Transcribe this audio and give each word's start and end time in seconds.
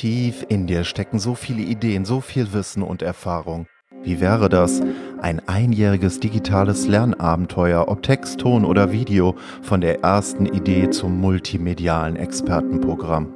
Tief 0.00 0.46
in 0.48 0.66
dir 0.66 0.84
stecken 0.84 1.18
so 1.18 1.34
viele 1.34 1.60
Ideen, 1.60 2.06
so 2.06 2.22
viel 2.22 2.54
Wissen 2.54 2.82
und 2.82 3.02
Erfahrung. 3.02 3.66
Wie 4.02 4.18
wäre 4.18 4.48
das, 4.48 4.80
ein 5.20 5.46
einjähriges 5.46 6.20
digitales 6.20 6.88
Lernabenteuer, 6.88 7.86
ob 7.86 8.02
Text, 8.02 8.40
Ton 8.40 8.64
oder 8.64 8.92
Video, 8.92 9.36
von 9.60 9.82
der 9.82 10.02
ersten 10.02 10.46
Idee 10.46 10.88
zum 10.88 11.20
multimedialen 11.20 12.16
Expertenprogramm? 12.16 13.28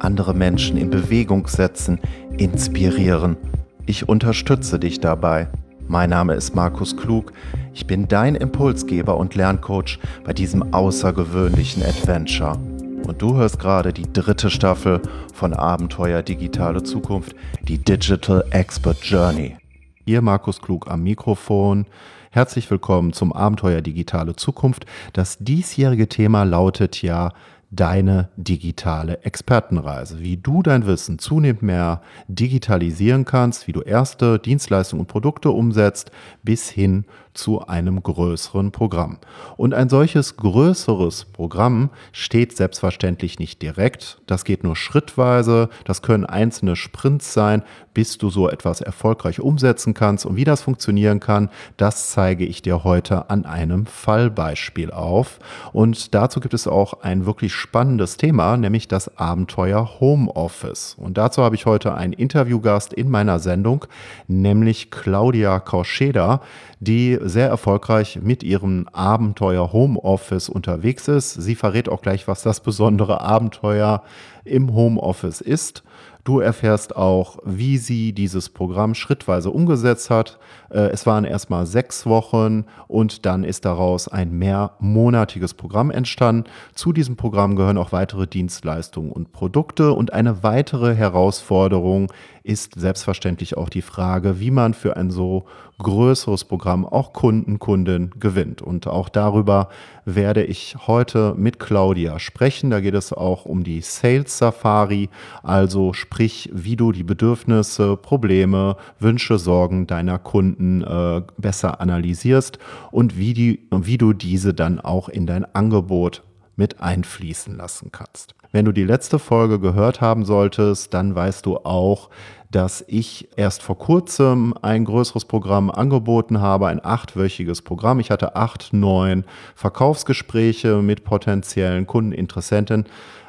Andere 0.00 0.34
Menschen 0.34 0.76
in 0.76 0.90
Bewegung 0.90 1.46
setzen, 1.46 1.98
inspirieren. 2.36 3.38
Ich 3.86 4.06
unterstütze 4.06 4.78
dich 4.78 5.00
dabei. 5.00 5.48
Mein 5.88 6.10
Name 6.10 6.34
ist 6.34 6.54
Markus 6.54 6.94
Klug. 6.94 7.32
Ich 7.72 7.86
bin 7.86 8.06
dein 8.06 8.34
Impulsgeber 8.34 9.16
und 9.16 9.34
Lerncoach 9.34 9.98
bei 10.24 10.34
diesem 10.34 10.74
außergewöhnlichen 10.74 11.82
Adventure. 11.82 12.58
Und 13.06 13.20
du 13.20 13.36
hörst 13.36 13.58
gerade 13.58 13.92
die 13.92 14.12
dritte 14.12 14.48
Staffel 14.48 15.00
von 15.34 15.52
Abenteuer 15.52 16.22
Digitale 16.22 16.82
Zukunft, 16.84 17.34
die 17.62 17.78
Digital 17.78 18.44
Expert 18.50 19.02
Journey. 19.02 19.56
Hier 20.04 20.22
Markus 20.22 20.60
Klug 20.60 20.88
am 20.88 21.02
Mikrofon. 21.02 21.86
Herzlich 22.30 22.70
willkommen 22.70 23.12
zum 23.12 23.32
Abenteuer 23.32 23.80
Digitale 23.80 24.36
Zukunft. 24.36 24.86
Das 25.12 25.38
diesjährige 25.38 26.08
Thema 26.08 26.44
lautet 26.44 27.02
ja 27.02 27.32
deine 27.72 28.28
digitale 28.36 29.24
Expertenreise, 29.24 30.20
wie 30.20 30.36
du 30.36 30.62
dein 30.62 30.86
Wissen 30.86 31.18
zunehmend 31.18 31.62
mehr 31.62 32.02
digitalisieren 32.28 33.24
kannst, 33.24 33.66
wie 33.66 33.72
du 33.72 33.80
erste 33.80 34.38
Dienstleistungen 34.38 35.00
und 35.00 35.08
Produkte 35.08 35.50
umsetzt, 35.50 36.12
bis 36.42 36.68
hin 36.68 37.06
zu 37.34 37.66
einem 37.66 38.02
größeren 38.02 38.72
Programm. 38.72 39.18
Und 39.56 39.74
ein 39.74 39.88
solches 39.88 40.36
größeres 40.36 41.24
Programm 41.26 41.90
steht 42.12 42.56
selbstverständlich 42.56 43.38
nicht 43.38 43.62
direkt. 43.62 44.20
Das 44.26 44.44
geht 44.44 44.64
nur 44.64 44.76
schrittweise. 44.76 45.68
Das 45.84 46.02
können 46.02 46.26
einzelne 46.26 46.76
Sprints 46.76 47.32
sein, 47.32 47.62
bis 47.94 48.18
du 48.18 48.30
so 48.30 48.48
etwas 48.48 48.80
erfolgreich 48.80 49.40
umsetzen 49.40 49.94
kannst. 49.94 50.26
Und 50.26 50.36
wie 50.36 50.44
das 50.44 50.62
funktionieren 50.62 51.20
kann, 51.20 51.50
das 51.76 52.10
zeige 52.10 52.44
ich 52.44 52.62
dir 52.62 52.84
heute 52.84 53.30
an 53.30 53.44
einem 53.44 53.86
Fallbeispiel 53.86 54.90
auf. 54.90 55.38
Und 55.72 56.14
dazu 56.14 56.40
gibt 56.40 56.54
es 56.54 56.66
auch 56.66 57.02
ein 57.02 57.26
wirklich 57.26 57.54
spannendes 57.54 58.16
Thema, 58.16 58.56
nämlich 58.56 58.88
das 58.88 59.16
Abenteuer 59.18 60.00
Homeoffice. 60.00 60.96
Und 60.98 61.18
dazu 61.18 61.42
habe 61.42 61.54
ich 61.54 61.66
heute 61.66 61.94
einen 61.94 62.12
Interviewgast 62.12 62.92
in 62.92 63.10
meiner 63.10 63.38
Sendung, 63.38 63.86
nämlich 64.26 64.90
Claudia 64.90 65.60
Kauscheda 65.60 66.40
die 66.82 67.16
sehr 67.22 67.48
erfolgreich 67.48 68.18
mit 68.20 68.42
ihrem 68.42 68.88
Abenteuer 68.92 69.72
Homeoffice 69.72 70.48
unterwegs 70.48 71.06
ist. 71.06 71.34
Sie 71.34 71.54
verrät 71.54 71.88
auch 71.88 72.02
gleich, 72.02 72.26
was 72.26 72.42
das 72.42 72.58
besondere 72.58 73.20
Abenteuer 73.20 74.02
im 74.44 74.74
Homeoffice 74.74 75.40
ist. 75.40 75.84
Du 76.24 76.38
erfährst 76.38 76.94
auch, 76.94 77.38
wie 77.44 77.78
sie 77.78 78.12
dieses 78.12 78.48
Programm 78.48 78.94
schrittweise 78.94 79.50
umgesetzt 79.50 80.08
hat. 80.08 80.38
Äh, 80.70 80.90
es 80.90 81.04
waren 81.04 81.24
erstmal 81.24 81.66
sechs 81.66 82.06
Wochen 82.06 82.64
und 82.86 83.26
dann 83.26 83.42
ist 83.42 83.64
daraus 83.64 84.06
ein 84.06 84.32
mehrmonatiges 84.32 85.54
Programm 85.54 85.90
entstanden. 85.90 86.48
Zu 86.74 86.92
diesem 86.92 87.16
Programm 87.16 87.56
gehören 87.56 87.78
auch 87.78 87.90
weitere 87.90 88.28
Dienstleistungen 88.28 89.10
und 89.10 89.32
Produkte 89.32 89.92
und 89.94 90.12
eine 90.12 90.44
weitere 90.44 90.94
Herausforderung 90.94 92.12
ist 92.44 92.78
selbstverständlich 92.78 93.56
auch 93.56 93.68
die 93.68 93.82
Frage, 93.82 94.38
wie 94.38 94.52
man 94.52 94.74
für 94.74 94.96
ein 94.96 95.10
so 95.10 95.44
größeres 95.82 96.44
Programm 96.44 96.86
auch 96.86 97.12
Kunden, 97.12 97.58
Kunden 97.58 98.12
gewinnt. 98.18 98.62
Und 98.62 98.86
auch 98.86 99.08
darüber 99.08 99.68
werde 100.04 100.44
ich 100.44 100.76
heute 100.86 101.34
mit 101.36 101.58
Claudia 101.58 102.18
sprechen. 102.18 102.70
Da 102.70 102.80
geht 102.80 102.94
es 102.94 103.12
auch 103.12 103.44
um 103.44 103.64
die 103.64 103.80
Sales 103.80 104.38
Safari, 104.38 105.10
also 105.42 105.92
sprich, 105.92 106.50
wie 106.52 106.76
du 106.76 106.92
die 106.92 107.04
Bedürfnisse, 107.04 107.96
Probleme, 107.96 108.76
Wünsche, 108.98 109.38
Sorgen 109.38 109.86
deiner 109.86 110.18
Kunden 110.18 110.82
äh, 110.82 111.22
besser 111.36 111.80
analysierst 111.80 112.58
und 112.90 113.18
wie, 113.18 113.34
die, 113.34 113.68
wie 113.70 113.98
du 113.98 114.12
diese 114.12 114.54
dann 114.54 114.80
auch 114.80 115.08
in 115.08 115.26
dein 115.26 115.44
Angebot 115.54 116.22
mit 116.56 116.80
einfließen 116.80 117.56
lassen 117.56 117.90
kannst. 117.92 118.34
Wenn 118.52 118.66
du 118.66 118.72
die 118.72 118.84
letzte 118.84 119.18
Folge 119.18 119.58
gehört 119.58 120.02
haben 120.02 120.26
solltest, 120.26 120.92
dann 120.92 121.14
weißt 121.14 121.46
du 121.46 121.56
auch, 121.58 122.10
dass 122.50 122.84
ich 122.86 123.30
erst 123.36 123.62
vor 123.62 123.78
kurzem 123.78 124.54
ein 124.60 124.84
größeres 124.84 125.24
Programm 125.24 125.70
angeboten 125.70 126.42
habe, 126.42 126.66
ein 126.66 126.84
achtwöchiges 126.84 127.62
Programm. 127.62 127.98
Ich 127.98 128.10
hatte 128.10 128.36
acht, 128.36 128.74
neun 128.74 129.24
Verkaufsgespräche 129.54 130.82
mit 130.82 131.04
potenziellen 131.04 131.86
Kundeninteressenten. 131.86 132.84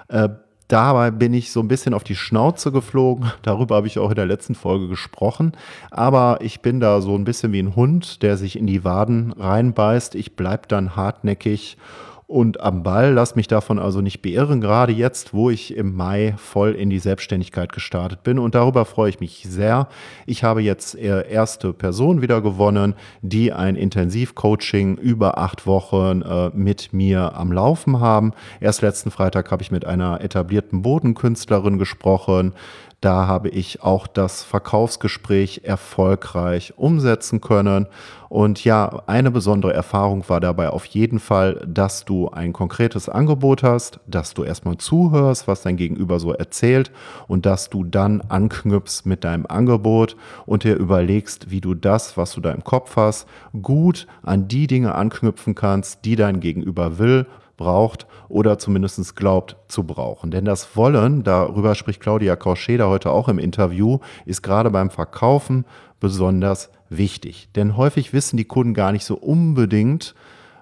Äh, 0.10 0.28
dabei 0.68 1.10
bin 1.10 1.34
ich 1.34 1.54
so 1.54 1.62
ein 1.62 1.70
bisschen 1.70 1.94
auf 1.94 2.04
die 2.04 2.18
Schnauze 2.18 2.74
geflogen. 2.74 3.32
Darüber 3.44 3.78
habe 3.78 3.88
ich 3.88 4.00
auch 4.00 4.10
in 4.10 4.16
der 4.16 4.26
letzten 4.26 4.56
Folge 4.56 4.90
gesprochen. 4.90 5.54
Aber 5.90 6.40
ich 6.42 6.62
bin 6.62 6.82
da 6.82 7.00
so 7.00 7.16
ein 7.16 7.24
bisschen 7.24 7.54
wie 7.54 7.64
ein 7.64 7.78
Hund, 7.78 8.24
der 8.24 8.36
sich 8.36 8.58
in 8.58 8.68
die 8.68 8.84
Waden 8.84 9.32
reinbeißt. 9.32 10.16
Ich 10.16 10.36
bleibe 10.36 10.68
dann 10.68 10.98
hartnäckig 10.98 11.78
und 12.34 12.62
am 12.62 12.82
Ball. 12.82 13.14
Lass 13.14 13.36
mich 13.36 13.48
davon 13.48 13.78
also 13.78 14.02
nicht 14.02 14.24
beirren, 14.24 14.60
gerade 14.60 14.92
jetzt, 14.92 15.36
wo 15.36 15.52
ich 15.52 15.78
im 15.78 15.96
Mai 15.96 16.34
voll 16.38 16.72
in 16.72 16.90
die 16.90 16.98
Selbstständigkeit 16.98 17.72
gestartet 17.72 18.24
bin. 18.24 18.40
Und 18.40 18.56
darüber 18.56 18.86
freue 18.86 19.10
ich 19.10 19.20
mich 19.20 19.46
sehr. 19.48 19.88
Ich 20.26 20.44
habe 20.44 20.64
jetzt 20.64 20.96
erste 20.96 21.74
Person 21.74 22.24
wieder 22.24 22.42
gewonnen, 22.42 22.96
die 23.22 23.54
ein 23.54 23.76
Intensivcoaching 23.76 24.98
über 24.98 25.38
acht 25.38 25.68
Wochen 25.68 26.24
äh, 26.24 26.50
mit 26.56 26.92
mir 26.92 27.36
am 27.36 27.52
Laufen 27.52 28.00
haben. 28.00 28.34
Erst 28.60 28.82
letzten 28.82 29.12
Freitag 29.12 29.52
habe 29.52 29.62
ich 29.62 29.70
mit 29.70 29.86
einer 29.86 30.20
etablierten 30.22 30.82
Bodenkünstlerin 30.82 31.78
gesprochen. 31.78 32.54
Da 33.04 33.28
habe 33.28 33.50
ich 33.50 33.84
auch 33.84 34.08
das 34.08 34.44
Verkaufsgespräch 34.44 35.64
erfolgreich 35.66 36.74
umsetzen 36.78 37.42
können. 37.42 37.88
Und 38.30 38.64
ja, 38.64 39.04
eine 39.08 39.30
besondere 39.30 39.74
Erfahrung 39.74 40.24
war 40.30 40.40
dabei 40.40 40.70
auf 40.70 40.86
jeden 40.86 41.20
Fall, 41.20 41.60
dass 41.68 42.06
du 42.06 42.30
ein 42.30 42.54
konkretes 42.54 43.10
Angebot 43.10 43.62
hast, 43.62 44.00
dass 44.08 44.34
du 44.34 44.46
erstmal 44.46 44.78
zuhörst, 44.78 45.50
was 45.50 45.64
dein 45.64 45.76
Gegenüber 45.76 46.22
so 46.22 46.32
erzählt 46.32 46.92
und 47.28 47.46
dass 47.46 47.70
du 47.70 47.84
dann 47.84 48.22
anknüpfst 48.30 49.02
mit 49.04 49.26
deinem 49.26 49.48
Angebot 49.48 50.16
und 50.46 50.64
dir 50.64 50.78
überlegst, 50.78 51.52
wie 51.52 51.60
du 51.60 51.74
das, 51.74 52.16
was 52.16 52.32
du 52.32 52.40
da 52.40 52.52
im 52.52 52.64
Kopf 52.64 52.96
hast, 52.96 53.28
gut 53.62 54.08
an 54.22 54.48
die 54.48 54.68
Dinge 54.68 54.96
anknüpfen 54.96 55.56
kannst, 55.56 56.06
die 56.06 56.16
dein 56.16 56.40
Gegenüber 56.40 57.00
will 57.00 57.26
braucht 57.58 58.08
oder 58.30 58.58
zumindest 58.58 59.16
glaubt 59.16 59.58
zu 59.68 59.84
brauchen. 59.84 60.32
Denn 60.32 60.46
das 60.46 60.76
Wollen, 60.76 61.24
darüber 61.24 61.76
spricht 61.76 62.02
Claudia 62.02 62.36
Korscheder 62.36 62.90
heute 62.90 63.12
auch 63.12 63.30
im 63.30 63.40
Interview, 63.40 64.00
ist 64.26 64.42
gerade 64.42 64.72
beim 64.72 64.90
Verkaufen 64.90 65.66
besonders 66.00 66.70
wichtig. 66.90 67.50
Denn 67.56 67.78
häufig 67.78 68.14
wissen 68.14 68.38
die 68.38 68.46
Kunden 68.46 68.74
gar 68.74 68.92
nicht 68.92 69.06
so 69.06 69.16
unbedingt, 69.16 70.16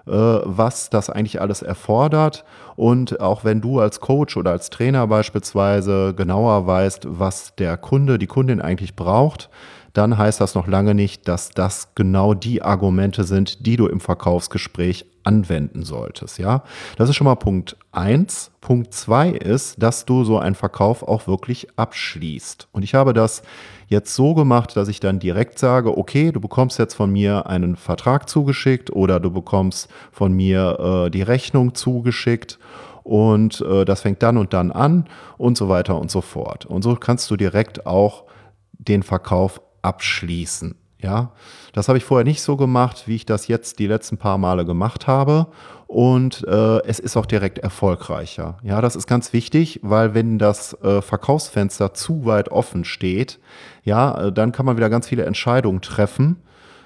äh, 0.06 0.12
was 0.12 0.90
das 0.90 1.10
eigentlich 1.10 1.40
alles 1.40 1.62
erfordert. 1.62 2.44
Und 2.76 3.20
auch 3.20 3.44
wenn 3.44 3.60
du 3.60 3.80
als 3.80 4.00
Coach 4.00 4.36
oder 4.36 4.50
als 4.50 4.70
Trainer 4.70 5.06
beispielsweise 5.06 6.14
genauer 6.14 6.66
weißt, 6.66 7.06
was 7.08 7.54
der 7.56 7.76
Kunde, 7.76 8.18
die 8.18 8.26
Kundin 8.26 8.60
eigentlich 8.60 8.96
braucht, 8.96 9.50
dann 9.92 10.16
heißt 10.16 10.40
das 10.40 10.54
noch 10.54 10.66
lange 10.66 10.94
nicht, 10.94 11.28
dass 11.28 11.50
das 11.50 11.94
genau 11.94 12.34
die 12.34 12.62
Argumente 12.62 13.24
sind, 13.24 13.66
die 13.66 13.76
du 13.76 13.86
im 13.86 14.00
Verkaufsgespräch 14.00 15.06
anwenden 15.24 15.82
solltest. 15.84 16.38
Ja, 16.38 16.62
das 16.96 17.08
ist 17.08 17.16
schon 17.16 17.24
mal 17.24 17.36
Punkt 17.36 17.76
eins. 17.92 18.50
Punkt 18.60 18.94
zwei 18.94 19.30
ist, 19.30 19.82
dass 19.82 20.04
du 20.04 20.24
so 20.24 20.38
einen 20.38 20.54
Verkauf 20.54 21.02
auch 21.02 21.26
wirklich 21.26 21.68
abschließt. 21.76 22.68
Und 22.72 22.82
ich 22.82 22.94
habe 22.94 23.12
das 23.12 23.42
jetzt 23.88 24.14
so 24.14 24.34
gemacht, 24.34 24.76
dass 24.76 24.88
ich 24.88 25.00
dann 25.00 25.18
direkt 25.18 25.58
sage, 25.58 25.96
okay, 25.96 26.32
du 26.32 26.40
bekommst 26.40 26.78
jetzt 26.78 26.94
von 26.94 27.10
mir 27.10 27.46
einen 27.46 27.76
Vertrag 27.76 28.28
zugeschickt 28.28 28.90
oder 28.90 29.20
du 29.20 29.30
bekommst 29.30 29.88
von 30.10 30.32
mir 30.32 31.06
äh, 31.06 31.10
die 31.10 31.22
Rechnung 31.22 31.74
zugeschickt 31.74 32.58
und 33.02 33.60
äh, 33.62 33.84
das 33.84 34.02
fängt 34.02 34.22
dann 34.22 34.36
und 34.36 34.52
dann 34.52 34.70
an 34.70 35.08
und 35.38 35.56
so 35.56 35.68
weiter 35.68 35.98
und 35.98 36.10
so 36.10 36.20
fort. 36.20 36.66
Und 36.66 36.82
so 36.82 36.94
kannst 36.94 37.30
du 37.30 37.36
direkt 37.36 37.86
auch 37.86 38.24
den 38.72 39.02
Verkauf 39.02 39.60
abschließen. 39.82 40.76
Ja, 41.02 41.32
das 41.72 41.88
habe 41.88 41.98
ich 41.98 42.04
vorher 42.04 42.24
nicht 42.24 42.42
so 42.42 42.56
gemacht, 42.56 43.04
wie 43.06 43.16
ich 43.16 43.26
das 43.26 43.48
jetzt 43.48 43.78
die 43.78 43.86
letzten 43.86 44.18
paar 44.18 44.38
Male 44.38 44.64
gemacht 44.64 45.06
habe. 45.06 45.48
Und 45.88 46.46
äh, 46.46 46.82
es 46.86 46.98
ist 46.98 47.16
auch 47.18 47.26
direkt 47.26 47.58
erfolgreicher. 47.58 48.56
Ja, 48.62 48.80
das 48.80 48.96
ist 48.96 49.06
ganz 49.06 49.34
wichtig, 49.34 49.80
weil 49.82 50.14
wenn 50.14 50.38
das 50.38 50.74
äh, 50.82 51.02
Verkaufsfenster 51.02 51.92
zu 51.92 52.24
weit 52.24 52.50
offen 52.50 52.84
steht, 52.84 53.40
ja, 53.84 54.28
äh, 54.28 54.32
dann 54.32 54.52
kann 54.52 54.64
man 54.64 54.76
wieder 54.76 54.88
ganz 54.88 55.06
viele 55.08 55.24
Entscheidungen 55.24 55.82
treffen 55.82 56.38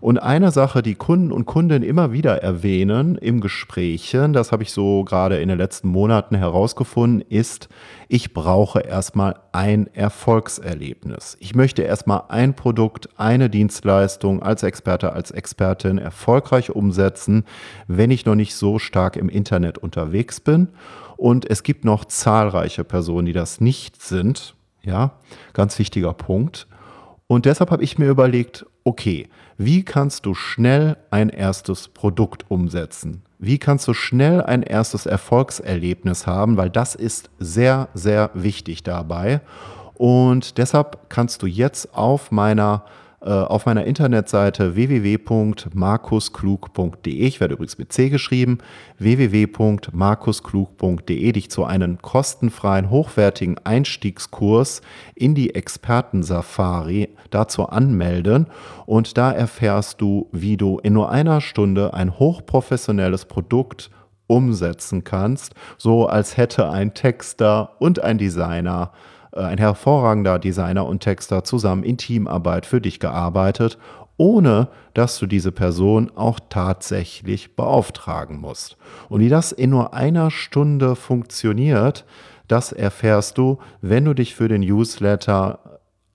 und 0.06 0.18
eine 0.18 0.52
Sache, 0.52 0.84
die 0.84 0.94
Kunden 0.94 1.32
und 1.32 1.46
Kundinnen 1.46 1.82
immer 1.82 2.12
wieder 2.12 2.40
erwähnen 2.40 3.16
im 3.16 3.40
Gesprächen, 3.40 4.34
das 4.34 4.52
habe 4.52 4.62
ich 4.62 4.70
so 4.70 5.02
gerade 5.02 5.38
in 5.38 5.48
den 5.48 5.58
letzten 5.58 5.88
Monaten 5.88 6.36
herausgefunden, 6.36 7.28
ist, 7.28 7.68
ich 8.06 8.32
brauche 8.32 8.78
erstmal 8.78 9.34
ein 9.50 9.92
Erfolgserlebnis. 9.94 11.36
Ich 11.40 11.56
möchte 11.56 11.82
erstmal 11.82 12.22
ein 12.28 12.54
Produkt, 12.54 13.08
eine 13.16 13.50
Dienstleistung 13.50 14.44
als 14.44 14.62
Experte, 14.62 15.12
als 15.12 15.32
Expertin 15.32 15.98
erfolgreich 15.98 16.70
umsetzen, 16.70 17.44
wenn 17.88 18.12
ich 18.12 18.26
noch 18.26 18.36
nicht 18.36 18.54
so 18.54 18.78
stark 18.78 19.16
im 19.16 19.28
Internet 19.28 19.76
unterwegs 19.76 20.38
bin. 20.38 20.68
Und 21.16 21.50
es 21.50 21.64
gibt 21.64 21.84
noch 21.84 22.04
zahlreiche 22.04 22.84
Personen, 22.84 23.26
die 23.26 23.32
das 23.32 23.60
nicht 23.60 24.00
sind 24.00 24.54
Ja, 24.82 25.14
ganz 25.52 25.80
wichtiger 25.80 26.12
Punkt. 26.12 26.68
Und 27.28 27.44
deshalb 27.44 27.70
habe 27.70 27.82
ich 27.82 27.98
mir 27.98 28.08
überlegt, 28.08 28.66
okay, 28.84 29.28
wie 29.58 29.84
kannst 29.84 30.26
du 30.26 30.34
schnell 30.34 30.96
ein 31.10 31.28
erstes 31.28 31.88
Produkt 31.88 32.48
umsetzen? 32.48 33.22
Wie 33.38 33.58
kannst 33.58 33.88
du 33.88 33.94
schnell 33.94 34.42
ein 34.42 34.62
erstes 34.62 35.06
Erfolgserlebnis 35.06 36.26
haben? 36.26 36.56
Weil 36.56 36.70
das 36.70 36.94
ist 36.94 37.30
sehr, 37.38 37.88
sehr 37.94 38.30
wichtig 38.34 38.82
dabei. 38.84 39.40
Und 39.94 40.58
deshalb 40.58 41.08
kannst 41.08 41.42
du 41.42 41.46
jetzt 41.46 41.94
auf 41.94 42.30
meiner 42.30 42.84
auf 43.30 43.66
meiner 43.66 43.84
Internetseite 43.84 44.76
www.markusklug.de, 44.76 47.12
ich 47.12 47.40
werde 47.40 47.54
übrigens 47.54 47.78
mit 47.78 47.92
C 47.92 48.08
geschrieben, 48.08 48.58
www.markusklug.de 48.98 51.32
dich 51.32 51.50
zu 51.50 51.64
einem 51.64 52.00
kostenfreien, 52.00 52.90
hochwertigen 52.90 53.58
Einstiegskurs 53.64 54.82
in 55.14 55.34
die 55.34 55.54
Experten-Safari 55.54 57.08
dazu 57.30 57.68
anmelden. 57.68 58.46
Und 58.86 59.18
da 59.18 59.32
erfährst 59.32 60.00
du, 60.00 60.28
wie 60.32 60.56
du 60.56 60.78
in 60.78 60.92
nur 60.92 61.10
einer 61.10 61.40
Stunde 61.40 61.94
ein 61.94 62.18
hochprofessionelles 62.18 63.24
Produkt 63.24 63.90
umsetzen 64.28 65.04
kannst, 65.04 65.54
so 65.78 66.06
als 66.06 66.36
hätte 66.36 66.68
ein 66.68 66.94
Texter 66.94 67.80
und 67.80 68.02
ein 68.02 68.18
Designer 68.18 68.90
äh, 68.92 69.15
ein 69.36 69.58
hervorragender 69.58 70.38
Designer 70.38 70.86
und 70.86 71.00
Texter 71.00 71.44
zusammen 71.44 71.82
in 71.82 71.98
Teamarbeit 71.98 72.66
für 72.66 72.80
dich 72.80 73.00
gearbeitet, 73.00 73.78
ohne 74.16 74.68
dass 74.94 75.18
du 75.18 75.26
diese 75.26 75.52
Person 75.52 76.10
auch 76.14 76.40
tatsächlich 76.48 77.54
beauftragen 77.54 78.40
musst. 78.40 78.78
Und 79.08 79.20
wie 79.20 79.28
das 79.28 79.52
in 79.52 79.70
nur 79.70 79.94
einer 79.94 80.30
Stunde 80.30 80.96
funktioniert, 80.96 82.04
das 82.48 82.72
erfährst 82.72 83.38
du, 83.38 83.58
wenn 83.80 84.04
du 84.04 84.14
dich 84.14 84.34
für 84.34 84.48
den 84.48 84.62
Newsletter 84.62 85.60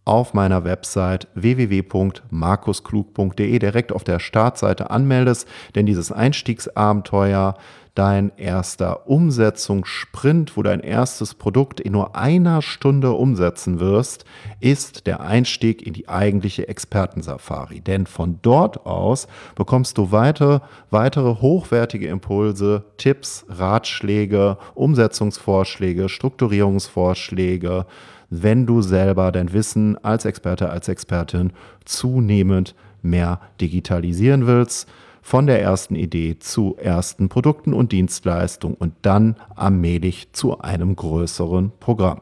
auf 0.04 0.34
meiner 0.34 0.64
Website 0.64 1.28
www.markusklug.de 1.36 3.60
direkt 3.60 3.92
auf 3.92 4.04
der 4.04 4.18
Startseite 4.20 4.90
anmeldest, 4.90 5.48
denn 5.76 5.86
dieses 5.86 6.12
Einstiegsabenteuer 6.12 7.54
dein 7.96 8.32
erster 8.38 9.10
Umsetzungssprint, 9.10 10.56
wo 10.56 10.64
dein 10.64 10.80
erstes 10.80 11.34
Produkt 11.34 11.80
in 11.82 11.92
nur 11.92 12.16
einer 12.16 12.62
Stunde 12.62 13.12
umsetzen 13.12 13.80
wirst, 13.80 14.24
ist 14.62 15.08
der 15.08 15.20
Einstieg 15.22 15.86
in 15.86 15.94
die 15.94 16.08
eigentliche 16.08 16.68
Expertensafari. 16.68 17.82
Denn 17.82 18.06
von 18.06 18.40
dort 18.42 18.86
aus 18.86 19.28
bekommst 19.56 19.98
du 19.98 20.12
weiter, 20.12 20.62
weitere 20.90 21.42
hochwertige 21.42 22.08
Impulse, 22.08 22.86
Tipps, 22.98 23.46
Ratschläge, 23.50 24.58
Umsetzungsvorschläge, 24.74 26.08
Strukturierungsvorschläge, 26.08 27.86
wenn 28.30 28.66
du 28.66 28.82
selber 28.82 29.34
dein 29.34 29.52
Wissen 29.52 30.02
als 30.04 30.24
Experte, 30.24 30.70
als 30.70 30.88
Expertin 30.88 31.52
zunehmend 31.84 32.74
mehr 33.02 33.42
digitalisieren 33.60 34.48
willst 34.48 34.88
von 35.22 35.48
der 35.48 35.62
ersten 35.62 35.96
Idee 35.96 36.40
zu 36.40 36.76
ersten 36.78 37.30
Produkten 37.30 37.74
und 37.74 37.92
Dienstleistungen 37.92 38.76
und 38.76 38.94
dann 39.02 39.36
allmählich 39.56 40.34
zu 40.34 40.60
einem 40.60 40.96
größeren 40.96 41.72
Programm. 41.80 42.22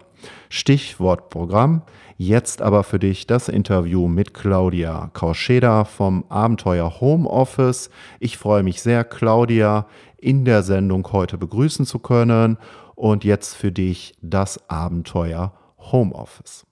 Stichwort 0.49 1.29
Programm. 1.29 1.81
Jetzt 2.17 2.61
aber 2.61 2.83
für 2.83 2.99
dich 2.99 3.27
das 3.27 3.47
Interview 3.47 4.07
mit 4.07 4.33
Claudia 4.33 5.09
Kauscheda 5.13 5.85
vom 5.85 6.25
Abenteuer 6.27 6.99
Homeoffice. 6.99 7.89
Ich 8.19 8.37
freue 8.37 8.63
mich 8.63 8.81
sehr, 8.81 9.05
Claudia 9.05 9.87
in 10.17 10.43
der 10.43 10.63
Sendung 10.63 11.07
heute 11.13 11.37
begrüßen 11.37 11.85
zu 11.85 11.99
können. 11.99 12.57
Und 12.95 13.23
jetzt 13.23 13.55
für 13.55 13.71
dich 13.71 14.15
das 14.21 14.69
Abenteuer 14.69 15.53
Homeoffice. 15.77 16.65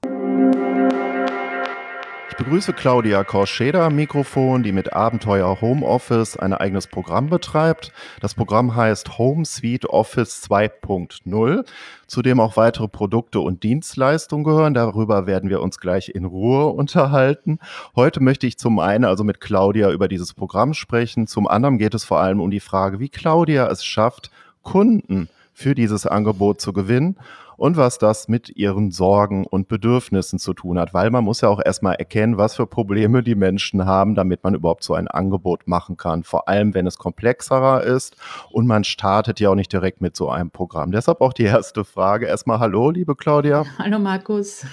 Ich 2.29 2.35
begrüße 2.35 2.73
Claudia 2.73 3.23
Korscheder 3.23 3.83
am 3.83 3.95
Mikrofon, 3.95 4.61
die 4.61 4.73
mit 4.73 4.91
Abenteuer 4.91 5.61
Homeoffice 5.61 6.35
ein 6.35 6.53
eigenes 6.53 6.85
Programm 6.85 7.29
betreibt. 7.29 7.93
Das 8.19 8.35
Programm 8.35 8.75
heißt 8.75 9.17
Home 9.17 9.45
Suite 9.45 9.89
Office 9.89 10.43
2.0, 10.43 11.65
zu 12.05 12.21
dem 12.21 12.39
auch 12.41 12.57
weitere 12.57 12.89
Produkte 12.89 13.39
und 13.39 13.63
Dienstleistungen 13.63 14.43
gehören. 14.43 14.73
Darüber 14.73 15.25
werden 15.25 15.49
wir 15.49 15.61
uns 15.61 15.79
gleich 15.79 16.09
in 16.09 16.25
Ruhe 16.25 16.67
unterhalten. 16.67 17.59
Heute 17.95 18.21
möchte 18.21 18.45
ich 18.45 18.57
zum 18.57 18.79
einen 18.79 19.05
also 19.05 19.23
mit 19.23 19.39
Claudia 19.39 19.89
über 19.91 20.09
dieses 20.09 20.33
Programm 20.33 20.73
sprechen. 20.73 21.27
Zum 21.27 21.47
anderen 21.47 21.77
geht 21.77 21.93
es 21.93 22.03
vor 22.03 22.19
allem 22.19 22.41
um 22.41 22.51
die 22.51 22.59
Frage, 22.59 22.99
wie 22.99 23.09
Claudia 23.09 23.67
es 23.67 23.85
schafft, 23.85 24.31
Kunden 24.63 25.29
für 25.57 25.73
dieses 25.73 26.05
Angebot 26.05 26.61
zu 26.61 26.71
gewinnen 26.71 27.17
und 27.57 27.77
was 27.77 27.97
das 27.97 28.27
mit 28.27 28.55
ihren 28.55 28.91
Sorgen 28.91 29.43
und 29.43 29.67
Bedürfnissen 29.67 30.37
zu 30.37 30.53
tun 30.53 30.77
hat, 30.77 30.93
weil 30.93 31.09
man 31.09 31.23
muss 31.23 31.41
ja 31.41 31.49
auch 31.49 31.59
erstmal 31.65 31.95
erkennen, 31.95 32.37
was 32.37 32.55
für 32.55 32.67
Probleme 32.67 33.23
die 33.23 33.33
Menschen 33.33 33.87
haben, 33.87 34.13
damit 34.13 34.43
man 34.43 34.53
überhaupt 34.53 34.83
so 34.83 34.93
ein 34.93 35.07
Angebot 35.07 35.67
machen 35.67 35.97
kann, 35.97 36.23
vor 36.23 36.47
allem 36.47 36.75
wenn 36.75 36.85
es 36.85 36.99
komplexerer 36.99 37.81
ist 37.81 38.15
und 38.51 38.67
man 38.67 38.83
startet 38.83 39.39
ja 39.39 39.49
auch 39.49 39.55
nicht 39.55 39.73
direkt 39.73 39.99
mit 39.99 40.15
so 40.15 40.29
einem 40.29 40.51
Programm. 40.51 40.91
Deshalb 40.91 41.21
auch 41.21 41.33
die 41.33 41.45
erste 41.45 41.83
Frage. 41.83 42.27
Erstmal 42.27 42.59
hallo, 42.59 42.91
liebe 42.91 43.15
Claudia. 43.15 43.65
Hallo 43.79 43.97
Markus. 43.97 44.63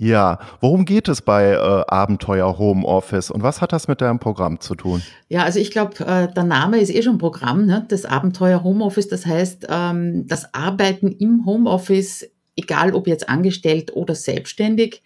Ja, 0.00 0.38
worum 0.60 0.84
geht 0.84 1.08
es 1.08 1.22
bei 1.22 1.50
äh, 1.50 1.56
Abenteuer 1.58 2.56
Homeoffice 2.56 3.32
und 3.32 3.42
was 3.42 3.60
hat 3.60 3.72
das 3.72 3.88
mit 3.88 4.00
deinem 4.00 4.20
Programm 4.20 4.60
zu 4.60 4.76
tun? 4.76 5.02
Ja, 5.28 5.42
also 5.42 5.58
ich 5.58 5.72
glaube, 5.72 6.06
äh, 6.06 6.32
der 6.32 6.44
Name 6.44 6.78
ist 6.78 6.94
eh 6.94 7.02
schon 7.02 7.18
Programm, 7.18 7.66
ne? 7.66 7.84
das 7.88 8.04
Abenteuer 8.04 8.62
Homeoffice. 8.62 9.08
Das 9.08 9.26
heißt, 9.26 9.66
ähm, 9.68 10.28
das 10.28 10.54
Arbeiten 10.54 11.10
im 11.10 11.44
Homeoffice, 11.46 12.30
egal 12.54 12.94
ob 12.94 13.08
jetzt 13.08 13.28
angestellt 13.28 13.92
oder 13.92 14.14
selbstständig, 14.14 15.02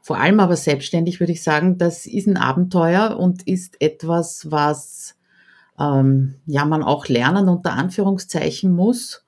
vor 0.00 0.20
allem 0.20 0.38
aber 0.38 0.54
selbstständig 0.54 1.18
würde 1.18 1.32
ich 1.32 1.42
sagen, 1.42 1.76
das 1.76 2.06
ist 2.06 2.28
ein 2.28 2.36
Abenteuer 2.36 3.16
und 3.18 3.48
ist 3.48 3.82
etwas, 3.82 4.48
was 4.48 5.16
ähm, 5.76 6.36
ja 6.46 6.64
man 6.64 6.84
auch 6.84 7.08
lernen 7.08 7.48
unter 7.48 7.72
Anführungszeichen 7.72 8.72
muss 8.72 9.25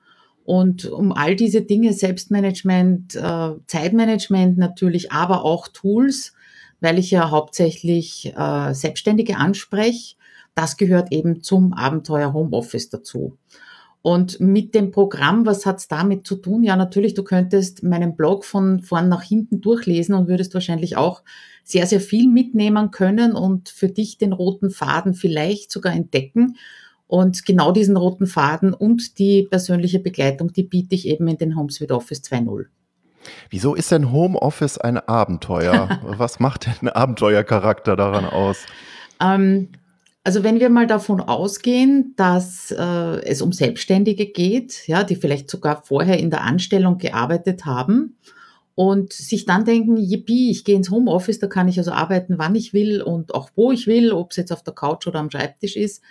und 0.49 0.87
um 0.87 1.11
all 1.11 1.35
diese 1.35 1.61
Dinge, 1.61 1.93
Selbstmanagement, 1.93 3.15
äh, 3.15 3.51
Zeitmanagement 3.67 4.57
natürlich, 4.57 5.11
aber 5.11 5.45
auch 5.45 5.67
Tools, 5.67 6.33
weil 6.79 6.97
ich 6.97 7.11
ja 7.11 7.29
hauptsächlich 7.29 8.33
äh, 8.35 8.73
Selbstständige 8.73 9.37
anspreche, 9.37 10.15
das 10.55 10.77
gehört 10.77 11.11
eben 11.11 11.43
zum 11.43 11.73
Abenteuer 11.73 12.33
Homeoffice 12.33 12.89
dazu. 12.89 13.37
Und 14.01 14.39
mit 14.39 14.73
dem 14.73 14.89
Programm, 14.89 15.45
was 15.45 15.67
hat's 15.67 15.87
damit 15.87 16.25
zu 16.25 16.35
tun? 16.37 16.63
Ja, 16.63 16.75
natürlich, 16.75 17.13
du 17.13 17.23
könntest 17.23 17.83
meinen 17.83 18.15
Blog 18.15 18.43
von 18.43 18.79
vorn 18.79 19.07
nach 19.07 19.21
hinten 19.21 19.61
durchlesen 19.61 20.15
und 20.15 20.27
würdest 20.27 20.55
wahrscheinlich 20.55 20.97
auch 20.97 21.21
sehr, 21.63 21.85
sehr 21.85 22.01
viel 22.01 22.27
mitnehmen 22.27 22.89
können 22.89 23.33
und 23.33 23.69
für 23.69 23.89
dich 23.89 24.17
den 24.17 24.33
roten 24.33 24.71
Faden 24.71 25.13
vielleicht 25.13 25.71
sogar 25.71 25.93
entdecken 25.93 26.55
und 27.09 27.43
genau 27.43 27.71
diesen 27.71 27.97
roten 27.97 28.27
Faden 28.27 28.71
und 28.71 29.17
die 29.17 29.47
persönliche 29.49 29.99
Begleitung, 29.99 30.53
die 30.53 30.61
biete 30.61 30.93
ich 30.93 31.07
eben 31.07 31.27
in 31.27 31.39
den 31.39 31.55
HomeSuite 31.55 31.95
Office 31.95 32.21
2.0. 32.21 32.65
Wieso 33.49 33.73
ist 33.73 33.91
denn 33.91 34.11
Homeoffice 34.11 34.77
ein 34.77 34.97
Abenteuer? 34.97 35.99
Was 36.03 36.39
macht 36.39 36.67
denn 36.67 36.75
ein 36.81 36.89
Abenteuercharakter 36.89 37.95
daran 37.95 38.25
aus? 38.25 38.59
Ähm, 39.19 39.69
also 40.23 40.43
wenn 40.43 40.59
wir 40.59 40.69
mal 40.69 40.85
davon 40.85 41.19
ausgehen, 41.19 42.13
dass 42.15 42.69
äh, 42.69 43.23
es 43.23 43.41
um 43.41 43.53
Selbstständige 43.53 44.27
geht, 44.27 44.87
ja, 44.87 45.03
die 45.03 45.15
vielleicht 45.15 45.49
sogar 45.49 45.81
vorher 45.81 46.19
in 46.19 46.29
der 46.29 46.43
Anstellung 46.43 46.99
gearbeitet 46.99 47.65
haben 47.65 48.17
und 48.75 49.13
sich 49.13 49.47
dann 49.47 49.65
denken, 49.65 49.97
yippie, 49.97 50.51
ich 50.51 50.63
gehe 50.63 50.75
ins 50.75 50.91
Homeoffice, 50.91 51.39
da 51.39 51.47
kann 51.47 51.67
ich 51.67 51.79
also 51.79 51.91
arbeiten, 51.91 52.37
wann 52.37 52.53
ich 52.53 52.71
will 52.71 53.01
und 53.01 53.33
auch 53.33 53.49
wo 53.55 53.71
ich 53.71 53.87
will, 53.87 54.11
ob 54.11 54.29
es 54.29 54.37
jetzt 54.37 54.51
auf 54.51 54.61
der 54.61 54.75
Couch 54.75 55.07
oder 55.07 55.19
am 55.19 55.31
Schreibtisch 55.31 55.75
ist 55.75 56.03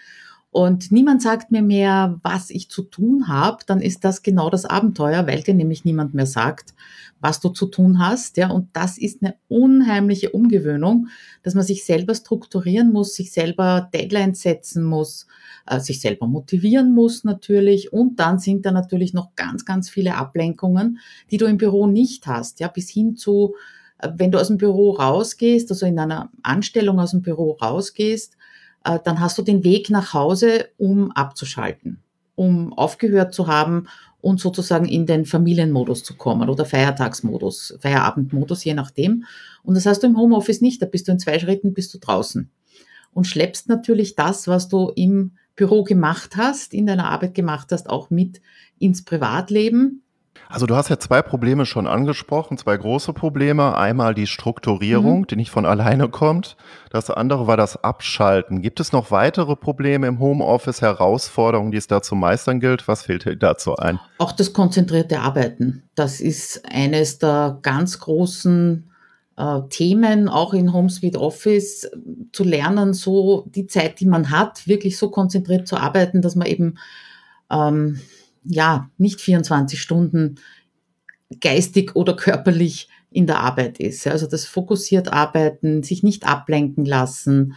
und 0.50 0.90
niemand 0.90 1.20
sagt 1.20 1.50
mir 1.50 1.60
mehr, 1.60 2.18
was 2.22 2.48
ich 2.48 2.70
zu 2.70 2.82
tun 2.82 3.28
habe, 3.28 3.58
dann 3.66 3.82
ist 3.82 4.02
das 4.04 4.22
genau 4.22 4.48
das 4.48 4.64
Abenteuer, 4.64 5.26
weil 5.26 5.42
dir 5.42 5.52
nämlich 5.52 5.84
niemand 5.84 6.14
mehr 6.14 6.24
sagt, 6.24 6.74
was 7.20 7.40
du 7.40 7.50
zu 7.50 7.66
tun 7.66 7.98
hast. 7.98 8.38
Ja, 8.38 8.50
und 8.50 8.68
das 8.72 8.96
ist 8.96 9.22
eine 9.22 9.34
unheimliche 9.48 10.30
Umgewöhnung, 10.30 11.08
dass 11.42 11.54
man 11.54 11.64
sich 11.64 11.84
selber 11.84 12.14
strukturieren 12.14 12.92
muss, 12.92 13.14
sich 13.14 13.30
selber 13.30 13.90
Deadlines 13.92 14.40
setzen 14.40 14.84
muss, 14.84 15.26
äh, 15.66 15.80
sich 15.80 16.00
selber 16.00 16.26
motivieren 16.26 16.94
muss 16.94 17.24
natürlich. 17.24 17.92
Und 17.92 18.18
dann 18.18 18.38
sind 18.38 18.64
da 18.64 18.72
natürlich 18.72 19.12
noch 19.12 19.34
ganz, 19.36 19.66
ganz 19.66 19.90
viele 19.90 20.14
Ablenkungen, 20.14 20.98
die 21.30 21.36
du 21.36 21.44
im 21.44 21.58
Büro 21.58 21.86
nicht 21.86 22.26
hast. 22.26 22.58
Ja, 22.60 22.68
bis 22.68 22.88
hin 22.88 23.16
zu, 23.16 23.54
äh, 23.98 24.08
wenn 24.16 24.30
du 24.32 24.40
aus 24.40 24.48
dem 24.48 24.56
Büro 24.56 24.92
rausgehst, 24.92 25.70
also 25.70 25.84
in 25.84 25.98
einer 25.98 26.30
Anstellung 26.42 26.98
aus 27.00 27.10
dem 27.10 27.20
Büro 27.20 27.52
rausgehst, 27.60 28.37
äh, 28.84 28.98
dann 29.04 29.20
hast 29.20 29.38
du 29.38 29.42
den 29.42 29.64
Weg 29.64 29.90
nach 29.90 30.14
Hause, 30.14 30.68
um 30.76 31.10
abzuschalten, 31.12 32.02
um 32.34 32.72
aufgehört 32.72 33.34
zu 33.34 33.46
haben 33.46 33.88
und 34.20 34.40
sozusagen 34.40 34.86
in 34.86 35.06
den 35.06 35.24
Familienmodus 35.24 36.02
zu 36.02 36.14
kommen 36.14 36.48
oder 36.48 36.64
Feiertagsmodus, 36.64 37.78
Feierabendmodus, 37.80 38.64
je 38.64 38.74
nachdem. 38.74 39.24
Und 39.62 39.74
das 39.76 39.86
hast 39.86 40.02
du 40.02 40.06
im 40.08 40.16
Homeoffice 40.16 40.60
nicht, 40.60 40.82
da 40.82 40.86
bist 40.86 41.08
du 41.08 41.12
in 41.12 41.18
zwei 41.18 41.38
Schritten, 41.38 41.74
bist 41.74 41.94
du 41.94 41.98
draußen. 41.98 42.50
Und 43.12 43.26
schleppst 43.26 43.68
natürlich 43.68 44.16
das, 44.16 44.48
was 44.48 44.68
du 44.68 44.90
im 44.94 45.32
Büro 45.56 45.82
gemacht 45.82 46.36
hast, 46.36 46.74
in 46.74 46.86
deiner 46.86 47.10
Arbeit 47.10 47.34
gemacht 47.34 47.68
hast, 47.72 47.90
auch 47.90 48.10
mit 48.10 48.40
ins 48.78 49.04
Privatleben. 49.04 50.02
Also 50.48 50.66
du 50.66 50.76
hast 50.76 50.88
ja 50.88 50.98
zwei 50.98 51.22
Probleme 51.22 51.66
schon 51.66 51.86
angesprochen, 51.86 52.56
zwei 52.58 52.76
große 52.76 53.12
Probleme. 53.12 53.76
Einmal 53.76 54.14
die 54.14 54.26
Strukturierung, 54.26 55.20
Mhm. 55.20 55.26
die 55.26 55.36
nicht 55.36 55.50
von 55.50 55.66
alleine 55.66 56.08
kommt. 56.08 56.56
Das 56.90 57.10
andere 57.10 57.46
war 57.46 57.56
das 57.56 57.82
Abschalten. 57.84 58.62
Gibt 58.62 58.80
es 58.80 58.92
noch 58.92 59.10
weitere 59.10 59.56
Probleme 59.56 60.06
im 60.06 60.20
Homeoffice, 60.20 60.80
Herausforderungen, 60.80 61.70
die 61.70 61.78
es 61.78 61.86
da 61.86 62.00
zu 62.02 62.14
meistern 62.14 62.60
gilt? 62.60 62.88
Was 62.88 63.02
fehlt 63.02 63.24
dir 63.24 63.36
dazu 63.36 63.76
ein? 63.76 63.98
Auch 64.18 64.32
das 64.32 64.52
konzentrierte 64.52 65.20
Arbeiten, 65.20 65.82
das 65.94 66.20
ist 66.20 66.62
eines 66.70 67.18
der 67.18 67.58
ganz 67.62 67.98
großen 67.98 68.90
äh, 69.36 69.60
Themen, 69.70 70.28
auch 70.28 70.52
in 70.52 70.72
HomeSuite 70.72 71.20
Office, 71.20 71.84
äh, 71.84 71.90
zu 72.32 72.42
lernen, 72.42 72.92
so 72.92 73.44
die 73.54 73.66
Zeit, 73.66 74.00
die 74.00 74.06
man 74.06 74.30
hat, 74.30 74.66
wirklich 74.66 74.98
so 74.98 75.10
konzentriert 75.10 75.68
zu 75.68 75.76
arbeiten, 75.76 76.22
dass 76.22 76.34
man 76.34 76.48
eben 76.48 76.78
ähm, 77.50 78.00
ja 78.44 78.90
nicht 78.98 79.20
24 79.20 79.80
Stunden 79.80 80.36
geistig 81.40 81.94
oder 81.94 82.16
körperlich 82.16 82.88
in 83.10 83.26
der 83.26 83.40
Arbeit 83.40 83.80
ist. 83.80 84.06
Also 84.06 84.26
das 84.26 84.44
fokussiert 84.44 85.12
Arbeiten, 85.12 85.82
sich 85.82 86.02
nicht 86.02 86.26
ablenken 86.26 86.84
lassen, 86.84 87.54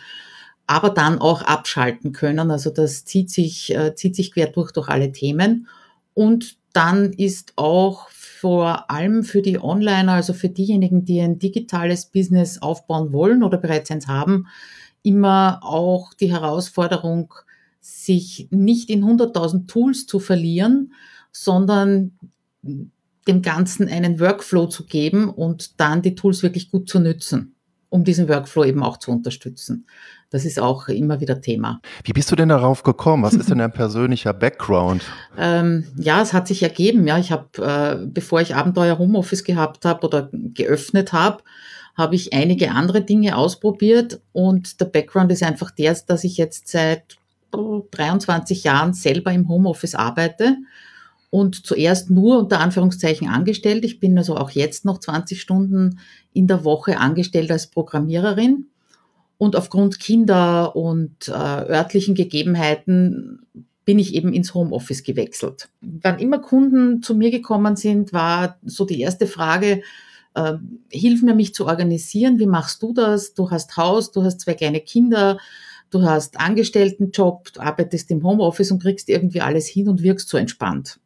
aber 0.68 0.90
dann 0.90 1.20
auch 1.20 1.42
abschalten 1.42 2.14
können. 2.14 2.52
Also 2.52 2.70
das 2.70 3.06
zieht 3.06 3.30
sich, 3.30 3.76
äh, 3.76 3.96
zieht 3.96 4.16
sich 4.16 4.34
quer 4.34 4.48
durch, 4.48 4.72
durch 4.72 4.88
alle 4.88 5.12
Themen. 5.12 5.68
Und 6.14 6.58
dann 6.74 7.12
ist 7.14 7.54
auch 7.58 8.10
vor 8.10 8.90
allem 8.90 9.24
für 9.24 9.42
die 9.42 9.62
Onliner, 9.62 10.14
also 10.14 10.34
für 10.34 10.50
diejenigen, 10.50 11.06
die 11.06 11.20
ein 11.20 11.40
digitales 11.40 12.06
Business 12.06 12.62
aufbauen 12.62 13.12
wollen 13.12 13.44
oder 13.44 13.58
bereits 13.58 13.92
eins 13.92 14.08
haben, 14.08 14.48
immer 15.04 15.60
auch 15.64 16.14
die 16.14 16.32
Herausforderung, 16.32 17.34
sich 17.82 18.48
nicht 18.52 18.90
in 18.90 19.04
100.000 19.04 19.68
Tools 19.68 20.06
zu 20.06 20.20
verlieren, 20.20 20.94
sondern 21.32 22.12
dem 23.28 23.42
Ganzen 23.42 23.90
einen 23.90 24.20
Workflow 24.20 24.68
zu 24.68 24.86
geben 24.86 25.30
und 25.30 25.80
dann 25.80 26.02
die 26.02 26.16
Tools 26.16 26.44
wirklich 26.44 26.70
gut 26.70 26.88
zu 26.88 27.00
nützen, 27.00 27.56
um 27.90 28.04
diesen 28.04 28.30
Workflow 28.30 28.66
eben 28.66 28.84
auch 28.84 28.98
zu 28.98 29.12
unterstützen. 29.12 29.86
Das 30.30 30.46
ist 30.46 30.60
auch 30.60 30.88
immer 30.88 31.20
wieder 31.20 31.42
Thema. 31.42 31.82
Wie 32.04 32.14
bist 32.14 32.32
du 32.32 32.36
denn 32.36 32.50
darauf 32.50 32.84
gekommen? 32.84 33.24
Was 33.24 33.34
ist 33.34 33.50
denn 33.50 33.58
dein 33.58 33.74
persönlicher 33.74 34.34
Background? 34.34 35.04
Ähm, 35.38 35.86
ja, 35.98 36.22
es 36.22 36.34
hat 36.34 36.48
sich 36.48 36.64
ergeben. 36.64 37.06
Ja, 37.06 37.18
ich 37.18 37.32
habe, 37.32 37.48
äh, 37.58 38.06
bevor 38.06 38.42
ich 38.42 38.56
Abenteuer 38.56 38.98
Homeoffice 38.98 39.44
gehabt 39.44 39.86
habe 39.86 40.06
oder 40.06 40.30
geöffnet 40.32 41.12
habe, 41.14 41.44
habe 41.98 42.16
ich 42.16 42.34
einige 42.34 42.72
andere 42.72 43.02
Dinge 43.02 43.36
ausprobiert 43.36 44.22
und 44.32 44.80
der 44.80 44.86
Background 44.86 45.32
ist 45.32 45.44
einfach 45.44 45.72
der, 45.72 45.94
dass 46.08 46.24
ich 46.24 46.38
jetzt 46.38 46.70
seit 46.70 47.18
23 47.52 48.64
Jahren 48.64 48.94
selber 48.94 49.32
im 49.32 49.48
Homeoffice 49.48 49.96
arbeite 49.96 50.58
und 51.30 51.66
zuerst 51.66 52.10
nur 52.10 52.40
unter 52.40 52.60
Anführungszeichen 52.60 53.30
angestellt. 53.30 53.86
Ich 53.86 54.00
bin 54.00 54.18
also 54.18 54.36
auch 54.36 54.52
jetzt 54.52 54.86
noch 54.86 55.00
20 55.00 55.42
Stunden 55.42 56.00
in 56.34 56.48
der 56.48 56.64
Woche 56.64 57.00
angestellt 57.00 57.52
als 57.52 57.68
Programmiererin. 57.68 58.68
Und 59.38 59.56
aufgrund 59.56 60.00
Kinder 60.00 60.76
und 60.76 61.28
äh, 61.28 61.32
örtlichen 61.32 62.14
Gegebenheiten 62.14 63.40
bin 63.86 63.98
ich 63.98 64.14
eben 64.14 64.34
ins 64.34 64.54
Homeoffice 64.54 65.04
gewechselt. 65.04 65.70
Wann 65.82 66.20
immer 66.20 66.38
Kunden 66.40 67.02
zu 67.02 67.16
mir 67.16 67.32
gekommen 67.32 67.76
sind, 67.76 68.14
war 68.14 68.60
so 68.64 68.86
die 68.86 69.02
erste 69.02 69.26
Frage, 69.26 69.82
äh, 70.36 70.54
hilf 70.90 71.24
mir, 71.24 71.34
mich 71.34 71.54
zu 71.54 71.66
organisieren. 71.66 72.40
Wie 72.40 72.46
machst 72.46 72.84
du 72.84 72.94
das? 72.94 73.34
Du 73.34 73.50
hast 73.50 73.78
Haus, 73.78 74.12
du 74.12 74.24
hast 74.24 74.42
zwei 74.42 74.54
kleine 74.54 74.82
Kinder, 74.82 75.40
du 75.92 76.02
hast 76.04 76.40
Angestelltenjob, 76.40 77.54
du 77.54 77.60
arbeitest 77.60 78.10
im 78.10 78.24
Homeoffice 78.24 78.72
und 78.72 78.82
kriegst 78.82 79.10
irgendwie 79.10 79.42
alles 79.42 79.68
hin 79.68 79.88
und 79.88 80.02
wirkst 80.02 80.30
so 80.30 80.38
entspannt. 80.38 81.00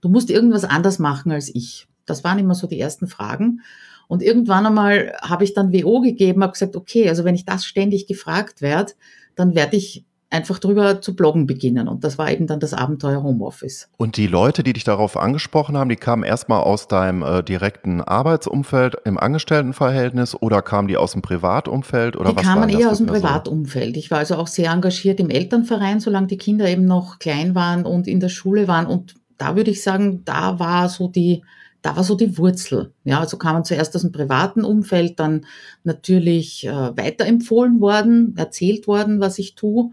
Du 0.00 0.08
musst 0.10 0.28
irgendwas 0.28 0.64
anders 0.64 0.98
machen 0.98 1.32
als 1.32 1.54
ich. 1.54 1.86
Das 2.04 2.24
waren 2.24 2.38
immer 2.38 2.54
so 2.54 2.66
die 2.66 2.78
ersten 2.78 3.06
Fragen. 3.06 3.62
Und 4.06 4.22
irgendwann 4.22 4.66
einmal 4.66 5.14
habe 5.22 5.44
ich 5.44 5.54
dann 5.54 5.72
WO 5.72 6.00
gegeben, 6.00 6.42
habe 6.42 6.52
gesagt, 6.52 6.76
okay, 6.76 7.08
also 7.08 7.24
wenn 7.24 7.34
ich 7.34 7.46
das 7.46 7.64
ständig 7.64 8.06
gefragt 8.06 8.60
werde, 8.60 8.92
dann 9.34 9.54
werde 9.54 9.76
ich 9.76 10.04
einfach 10.34 10.58
drüber 10.58 11.00
zu 11.00 11.14
bloggen 11.14 11.46
beginnen. 11.46 11.86
Und 11.86 12.02
das 12.02 12.18
war 12.18 12.30
eben 12.30 12.46
dann 12.46 12.58
das 12.58 12.74
Abenteuer 12.74 13.22
Homeoffice. 13.22 13.88
Und 13.96 14.16
die 14.16 14.26
Leute, 14.26 14.64
die 14.64 14.72
dich 14.72 14.84
darauf 14.84 15.16
angesprochen 15.16 15.76
haben, 15.76 15.88
die 15.88 15.96
kamen 15.96 16.24
erstmal 16.24 16.60
aus 16.60 16.88
deinem 16.88 17.22
äh, 17.22 17.42
direkten 17.42 18.00
Arbeitsumfeld 18.00 18.96
im 19.04 19.16
Angestelltenverhältnis 19.16 20.34
oder 20.34 20.60
kamen 20.60 20.88
die 20.88 20.96
aus 20.96 21.12
dem 21.12 21.22
Privatumfeld 21.22 22.16
oder 22.16 22.30
Die 22.30 22.36
was 22.36 22.42
kamen 22.42 22.62
waren 22.62 22.72
das 22.72 22.80
eher 22.80 22.90
aus 22.90 22.98
dem? 22.98 23.06
Privatumfeld. 23.06 23.96
Ich 23.96 24.10
war 24.10 24.18
also 24.18 24.34
auch 24.34 24.48
sehr 24.48 24.72
engagiert 24.72 25.20
im 25.20 25.30
Elternverein, 25.30 26.00
solange 26.00 26.26
die 26.26 26.38
Kinder 26.38 26.68
eben 26.68 26.84
noch 26.84 27.20
klein 27.20 27.54
waren 27.54 27.86
und 27.86 28.08
in 28.08 28.18
der 28.18 28.28
Schule 28.28 28.66
waren. 28.66 28.86
Und 28.86 29.14
da 29.38 29.54
würde 29.54 29.70
ich 29.70 29.82
sagen, 29.82 30.22
da 30.24 30.58
war 30.58 30.88
so 30.88 31.06
die, 31.06 31.44
da 31.80 31.94
war 31.96 32.02
so 32.02 32.16
die 32.16 32.36
Wurzel. 32.38 32.92
Ja, 33.04 33.20
also 33.20 33.36
kamen 33.36 33.64
zuerst 33.64 33.94
aus 33.94 34.02
dem 34.02 34.10
privaten 34.10 34.64
Umfeld, 34.64 35.20
dann 35.20 35.46
natürlich 35.84 36.66
äh, 36.66 36.96
weiterempfohlen 36.96 37.80
worden, 37.80 38.34
erzählt 38.36 38.88
worden, 38.88 39.20
was 39.20 39.38
ich 39.38 39.54
tue. 39.54 39.90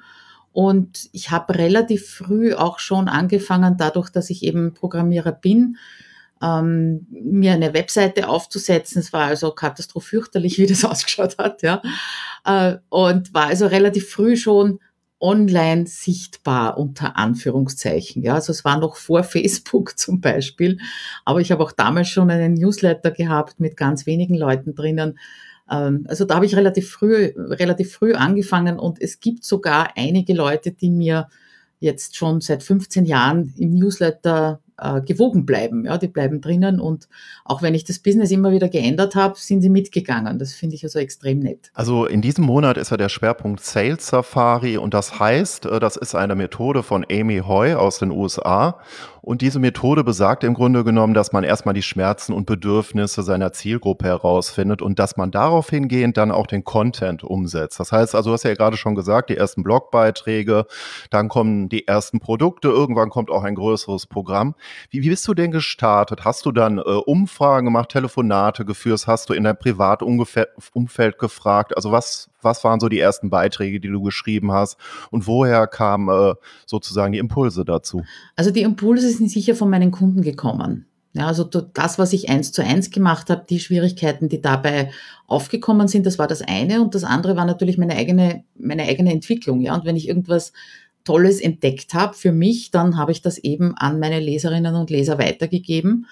Und 0.53 1.09
ich 1.13 1.31
habe 1.31 1.55
relativ 1.55 2.09
früh 2.09 2.53
auch 2.53 2.79
schon 2.79 3.07
angefangen, 3.07 3.77
dadurch, 3.77 4.09
dass 4.09 4.29
ich 4.29 4.43
eben 4.43 4.73
Programmierer 4.73 5.31
bin, 5.31 5.77
ähm, 6.41 7.07
mir 7.09 7.53
eine 7.53 7.73
Webseite 7.73 8.27
aufzusetzen. 8.27 8.99
Es 8.99 9.13
war 9.13 9.25
also 9.25 9.51
katastrophürchterlich, 9.51 10.57
wie 10.57 10.67
das 10.67 10.83
ausgeschaut 10.85 11.37
hat, 11.37 11.61
ja. 11.61 11.81
Äh, 12.45 12.77
und 12.89 13.33
war 13.33 13.47
also 13.47 13.67
relativ 13.67 14.09
früh 14.09 14.35
schon 14.35 14.79
online 15.21 15.85
sichtbar 15.85 16.77
unter 16.77 17.15
Anführungszeichen. 17.15 18.23
Ja, 18.23 18.33
also 18.33 18.51
es 18.51 18.65
war 18.65 18.79
noch 18.79 18.95
vor 18.95 19.23
Facebook 19.23 19.97
zum 19.97 20.19
Beispiel, 20.19 20.79
aber 21.25 21.39
ich 21.39 21.51
habe 21.51 21.63
auch 21.63 21.71
damals 21.71 22.09
schon 22.09 22.31
einen 22.31 22.55
Newsletter 22.55 23.11
gehabt 23.11 23.59
mit 23.59 23.77
ganz 23.77 24.05
wenigen 24.05 24.35
Leuten 24.35 24.73
drinnen. 24.73 25.19
Ähm, 25.71 26.05
Also 26.07 26.25
da 26.25 26.35
habe 26.35 26.45
ich 26.45 26.55
relativ 26.55 26.91
früh, 26.91 27.31
relativ 27.37 27.93
früh 27.93 28.13
angefangen 28.13 28.77
und 28.77 29.01
es 29.01 29.19
gibt 29.19 29.43
sogar 29.43 29.93
einige 29.95 30.33
Leute, 30.33 30.71
die 30.71 30.89
mir 30.89 31.27
jetzt 31.79 32.15
schon 32.15 32.41
seit 32.41 32.61
15 32.61 33.05
Jahren 33.05 33.53
im 33.57 33.73
Newsletter 33.73 34.59
äh, 34.77 35.01
gewogen 35.01 35.45
bleiben. 35.45 35.85
Ja, 35.85 35.97
die 35.97 36.07
bleiben 36.07 36.41
drinnen 36.41 36.79
und 36.79 37.07
auch 37.45 37.61
wenn 37.61 37.73
ich 37.73 37.85
das 37.85 37.99
Business 37.99 38.31
immer 38.31 38.51
wieder 38.51 38.69
geändert 38.69 39.15
habe, 39.15 39.37
sind 39.37 39.61
sie 39.61 39.69
mitgegangen. 39.69 40.39
Das 40.39 40.53
finde 40.53 40.75
ich 40.75 40.83
also 40.83 40.99
extrem 40.99 41.39
nett. 41.39 41.71
Also 41.73 42.05
in 42.05 42.21
diesem 42.21 42.45
Monat 42.45 42.77
ist 42.77 42.91
ja 42.91 42.97
der 42.97 43.09
Schwerpunkt 43.09 43.63
Sales 43.63 44.07
Safari 44.07 44.77
und 44.77 44.93
das 44.93 45.19
heißt, 45.19 45.65
äh, 45.65 45.79
das 45.79 45.97
ist 45.97 46.15
eine 46.15 46.35
Methode 46.35 46.83
von 46.83 47.05
Amy 47.09 47.39
Hoy 47.39 47.73
aus 47.73 47.99
den 47.99 48.11
USA 48.11 48.79
und 49.21 49.41
diese 49.41 49.59
Methode 49.59 50.03
besagt 50.03 50.43
im 50.43 50.55
Grunde 50.55 50.83
genommen, 50.83 51.13
dass 51.13 51.31
man 51.31 51.43
erstmal 51.43 51.75
die 51.75 51.83
Schmerzen 51.83 52.33
und 52.33 52.45
Bedürfnisse 52.45 53.21
seiner 53.21 53.53
Zielgruppe 53.53 54.05
herausfindet 54.05 54.81
und 54.81 54.97
dass 54.97 55.15
man 55.15 55.29
darauf 55.29 55.69
hingehend 55.69 56.17
dann 56.17 56.31
auch 56.31 56.47
den 56.47 56.63
Content 56.63 57.23
umsetzt. 57.23 57.79
Das 57.79 57.91
heißt 57.91 58.15
also, 58.15 58.31
du 58.31 58.33
hast 58.33 58.43
ja 58.43 58.53
gerade 58.55 58.77
schon 58.77 58.95
gesagt, 58.95 59.29
die 59.29 59.37
ersten 59.37 59.61
Blogbeiträge, 59.61 60.65
dann 61.11 61.29
kommen 61.29 61.69
die 61.69 61.87
ersten 61.87 62.19
Produkte, 62.19 62.69
irgendwann 62.69 63.09
kommt 63.09 63.29
auch 63.29 63.43
ein 63.43 63.55
größeres 63.55 64.07
Programm. 64.07 64.55
Wie, 64.89 65.03
wie 65.03 65.09
bist 65.09 65.27
du 65.27 65.35
denn 65.35 65.51
gestartet? 65.51 66.25
Hast 66.25 66.45
du 66.47 66.51
dann 66.51 66.79
äh, 66.79 66.81
Umfragen 66.81 67.65
gemacht, 67.65 67.89
Telefonate 67.89 68.65
geführt? 68.65 69.05
Hast 69.05 69.29
du 69.29 69.33
in 69.33 69.43
dein 69.43 69.57
Privatumfeld 69.57 71.19
gefragt? 71.19 71.75
Also 71.75 71.91
was, 71.91 72.30
was 72.41 72.63
waren 72.63 72.79
so 72.79 72.89
die 72.89 72.99
ersten 72.99 73.29
Beiträge, 73.29 73.79
die 73.79 73.89
du 73.89 74.01
geschrieben 74.01 74.51
hast? 74.51 74.77
Und 75.09 75.27
woher 75.27 75.67
kamen 75.67 76.09
äh, 76.09 76.35
sozusagen 76.65 77.13
die 77.13 77.19
Impulse 77.19 77.65
dazu? 77.65 78.03
Also 78.35 78.51
die 78.51 78.61
Impulse 78.61 79.09
sind 79.09 79.29
sicher 79.29 79.55
von 79.55 79.69
meinen 79.69 79.91
Kunden 79.91 80.21
gekommen. 80.21 80.85
Ja, 81.13 81.27
also 81.27 81.43
das, 81.43 81.99
was 81.99 82.13
ich 82.13 82.29
eins 82.29 82.53
zu 82.53 82.63
eins 82.63 82.89
gemacht 82.89 83.29
habe, 83.29 83.45
die 83.49 83.59
Schwierigkeiten, 83.59 84.29
die 84.29 84.41
dabei 84.41 84.91
aufgekommen 85.27 85.89
sind, 85.89 86.05
das 86.05 86.17
war 86.17 86.27
das 86.27 86.41
eine. 86.41 86.81
Und 86.81 86.95
das 86.95 87.03
andere 87.03 87.35
war 87.35 87.45
natürlich 87.45 87.77
meine 87.77 87.97
eigene, 87.97 88.45
meine 88.57 88.83
eigene 88.83 89.11
Entwicklung. 89.11 89.59
Ja, 89.59 89.75
und 89.75 89.83
wenn 89.83 89.97
ich 89.97 90.07
irgendwas 90.07 90.53
Tolles 91.03 91.41
entdeckt 91.41 91.93
habe 91.93 92.13
für 92.13 92.31
mich, 92.31 92.71
dann 92.71 92.97
habe 92.97 93.11
ich 93.11 93.21
das 93.21 93.37
eben 93.37 93.75
an 93.75 93.99
meine 93.99 94.19
Leserinnen 94.19 94.75
und 94.75 94.89
Leser 94.89 95.17
weitergegeben. 95.17 96.05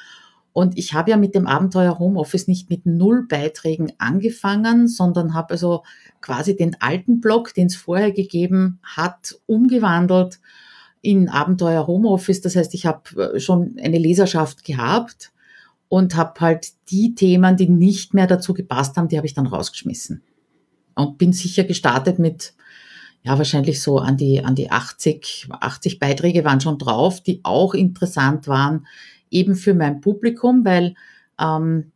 Und 0.52 0.78
ich 0.78 0.94
habe 0.94 1.12
ja 1.12 1.18
mit 1.18 1.36
dem 1.36 1.48
Abenteuer 1.48 2.00
Homeoffice 2.00 2.48
nicht 2.48 2.70
mit 2.70 2.86
null 2.86 3.28
Beiträgen 3.28 3.94
angefangen, 3.98 4.88
sondern 4.88 5.34
habe 5.34 5.52
also 5.52 5.84
quasi 6.22 6.56
den 6.56 6.76
alten 6.82 7.22
Blog, 7.22 7.54
den 7.54 7.68
es 7.68 7.76
vorher 7.76 8.12
gegeben 8.12 8.80
hat, 8.84 9.36
umgewandelt 9.46 10.40
in 11.02 11.30
Abenteuer 11.30 11.88
Homeoffice. 11.88 12.42
Das 12.42 12.56
heißt, 12.56 12.74
ich 12.74 12.86
habe 12.86 13.40
schon 13.40 13.78
eine 13.82 14.00
Leserschaft 14.00 14.64
gehabt 14.64 15.32
und 15.88 16.16
habe 16.16 16.40
halt 16.42 16.68
die 16.90 17.16
Themen, 17.16 17.56
die 17.56 17.70
nicht 17.70 18.14
mehr 18.14 18.28
dazu 18.28 18.54
gepasst 18.54 18.98
haben, 18.98 19.08
die 19.08 19.18
habe 19.18 19.28
ich 19.28 19.34
dann 19.34 19.48
rausgeschmissen. 19.48 20.24
Und 20.96 21.18
bin 21.18 21.32
sicher 21.32 21.64
gestartet 21.64 22.20
mit 22.20 22.54
ja, 23.22 23.38
wahrscheinlich 23.38 23.82
so 23.82 23.98
an 24.00 24.18
die, 24.18 24.44
an 24.44 24.56
die 24.56 24.72
80, 24.72 25.50
80 25.50 26.00
Beiträge 26.00 26.46
waren 26.46 26.62
schon 26.62 26.78
drauf, 26.78 27.22
die 27.22 27.42
auch 27.44 27.74
interessant 27.74 28.48
waren, 28.48 28.88
eben 29.32 29.56
für 29.56 29.74
mein 29.74 30.02
Publikum, 30.02 30.66
weil 30.66 30.96
ähm, 31.40 31.92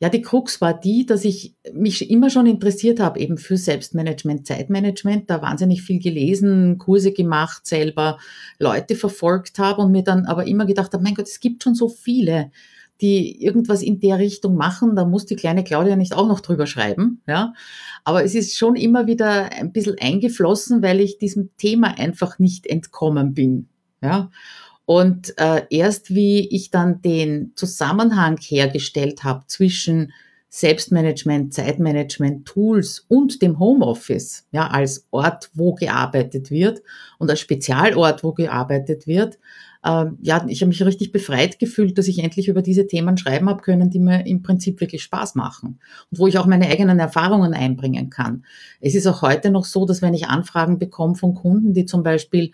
ja, 0.00 0.08
die 0.08 0.22
Krux 0.22 0.60
war 0.60 0.78
die, 0.78 1.06
dass 1.06 1.24
ich 1.24 1.56
mich 1.72 2.08
immer 2.08 2.30
schon 2.30 2.46
interessiert 2.46 3.00
habe 3.00 3.18
eben 3.18 3.36
für 3.36 3.56
Selbstmanagement, 3.56 4.46
Zeitmanagement, 4.46 5.28
da 5.28 5.42
wahnsinnig 5.42 5.82
viel 5.82 6.00
gelesen, 6.00 6.78
Kurse 6.78 7.12
gemacht, 7.12 7.66
selber 7.66 8.18
Leute 8.60 8.94
verfolgt 8.94 9.58
habe 9.58 9.82
und 9.82 9.90
mir 9.90 10.04
dann 10.04 10.26
aber 10.26 10.46
immer 10.46 10.66
gedacht 10.66 10.92
habe, 10.92 11.02
mein 11.02 11.14
Gott, 11.14 11.26
es 11.26 11.40
gibt 11.40 11.64
schon 11.64 11.74
so 11.74 11.88
viele, 11.88 12.52
die 13.00 13.42
irgendwas 13.42 13.82
in 13.82 13.98
der 13.98 14.18
Richtung 14.18 14.54
machen, 14.54 14.94
da 14.94 15.04
muss 15.04 15.26
die 15.26 15.36
kleine 15.36 15.64
Claudia 15.64 15.96
nicht 15.96 16.14
auch 16.14 16.28
noch 16.28 16.40
drüber 16.40 16.66
schreiben, 16.66 17.20
ja. 17.26 17.52
Aber 18.04 18.24
es 18.24 18.34
ist 18.34 18.56
schon 18.56 18.76
immer 18.76 19.06
wieder 19.06 19.52
ein 19.52 19.72
bisschen 19.72 19.96
eingeflossen, 20.00 20.82
weil 20.82 21.00
ich 21.00 21.18
diesem 21.18 21.50
Thema 21.56 21.98
einfach 21.98 22.38
nicht 22.38 22.66
entkommen 22.66 23.34
bin, 23.34 23.68
ja. 24.00 24.30
Und 24.88 25.34
äh, 25.36 25.64
erst 25.68 26.14
wie 26.14 26.48
ich 26.48 26.70
dann 26.70 27.02
den 27.02 27.52
Zusammenhang 27.56 28.38
hergestellt 28.40 29.22
habe 29.22 29.44
zwischen 29.46 30.14
Selbstmanagement, 30.48 31.52
Zeitmanagement, 31.52 32.46
Tools 32.46 33.04
und 33.06 33.42
dem 33.42 33.58
Homeoffice, 33.58 34.46
ja, 34.50 34.66
als 34.68 35.06
Ort, 35.10 35.50
wo 35.52 35.74
gearbeitet 35.74 36.50
wird 36.50 36.80
und 37.18 37.28
als 37.28 37.40
Spezialort, 37.40 38.24
wo 38.24 38.32
gearbeitet 38.32 39.06
wird, 39.06 39.38
äh, 39.84 40.06
ja, 40.22 40.42
ich 40.48 40.62
habe 40.62 40.68
mich 40.68 40.82
richtig 40.82 41.12
befreit 41.12 41.58
gefühlt, 41.58 41.98
dass 41.98 42.08
ich 42.08 42.20
endlich 42.20 42.48
über 42.48 42.62
diese 42.62 42.86
Themen 42.86 43.18
schreiben 43.18 43.50
habe 43.50 43.60
können, 43.60 43.90
die 43.90 44.00
mir 44.00 44.26
im 44.26 44.40
Prinzip 44.40 44.80
wirklich 44.80 45.02
Spaß 45.02 45.34
machen 45.34 45.80
und 46.10 46.18
wo 46.18 46.26
ich 46.26 46.38
auch 46.38 46.46
meine 46.46 46.66
eigenen 46.66 46.98
Erfahrungen 46.98 47.52
einbringen 47.52 48.08
kann. 48.08 48.42
Es 48.80 48.94
ist 48.94 49.06
auch 49.06 49.20
heute 49.20 49.50
noch 49.50 49.66
so, 49.66 49.84
dass 49.84 50.00
wenn 50.00 50.14
ich 50.14 50.28
Anfragen 50.28 50.78
bekomme 50.78 51.14
von 51.14 51.34
Kunden, 51.34 51.74
die 51.74 51.84
zum 51.84 52.02
Beispiel 52.02 52.52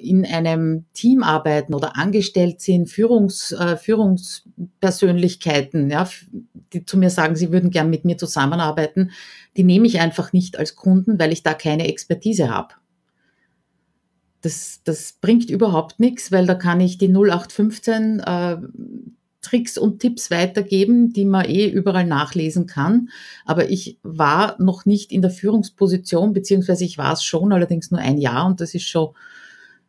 in 0.00 0.24
einem 0.24 0.86
Team 0.94 1.22
arbeiten 1.22 1.74
oder 1.74 1.96
angestellt 1.96 2.60
sind, 2.60 2.88
Führungs, 2.88 3.52
äh, 3.52 3.76
Führungspersönlichkeiten, 3.76 5.90
ja, 5.90 6.08
die 6.72 6.86
zu 6.86 6.96
mir 6.96 7.10
sagen, 7.10 7.36
sie 7.36 7.52
würden 7.52 7.70
gern 7.70 7.90
mit 7.90 8.04
mir 8.04 8.16
zusammenarbeiten, 8.16 9.10
die 9.56 9.64
nehme 9.64 9.86
ich 9.86 10.00
einfach 10.00 10.32
nicht 10.32 10.58
als 10.58 10.74
Kunden, 10.76 11.18
weil 11.18 11.32
ich 11.32 11.42
da 11.42 11.54
keine 11.54 11.88
Expertise 11.88 12.48
habe. 12.48 12.74
Das, 14.40 14.80
das 14.84 15.14
bringt 15.20 15.50
überhaupt 15.50 16.00
nichts, 16.00 16.32
weil 16.32 16.46
da 16.46 16.54
kann 16.54 16.80
ich 16.80 16.96
die 16.96 17.08
0815 17.08 18.20
äh, 18.20 18.56
Tricks 19.42 19.78
und 19.78 20.00
Tipps 20.00 20.30
weitergeben, 20.30 21.12
die 21.12 21.24
man 21.24 21.44
eh 21.44 21.68
überall 21.68 22.06
nachlesen 22.06 22.66
kann. 22.66 23.10
Aber 23.44 23.70
ich 23.70 23.98
war 24.02 24.60
noch 24.60 24.86
nicht 24.86 25.12
in 25.12 25.22
der 25.22 25.30
Führungsposition, 25.30 26.32
beziehungsweise 26.32 26.84
ich 26.84 26.98
war 26.98 27.12
es 27.12 27.24
schon, 27.24 27.52
allerdings 27.52 27.90
nur 27.90 28.00
ein 28.00 28.18
Jahr 28.18 28.46
und 28.46 28.60
das 28.60 28.74
ist 28.74 28.88
schon 28.88 29.10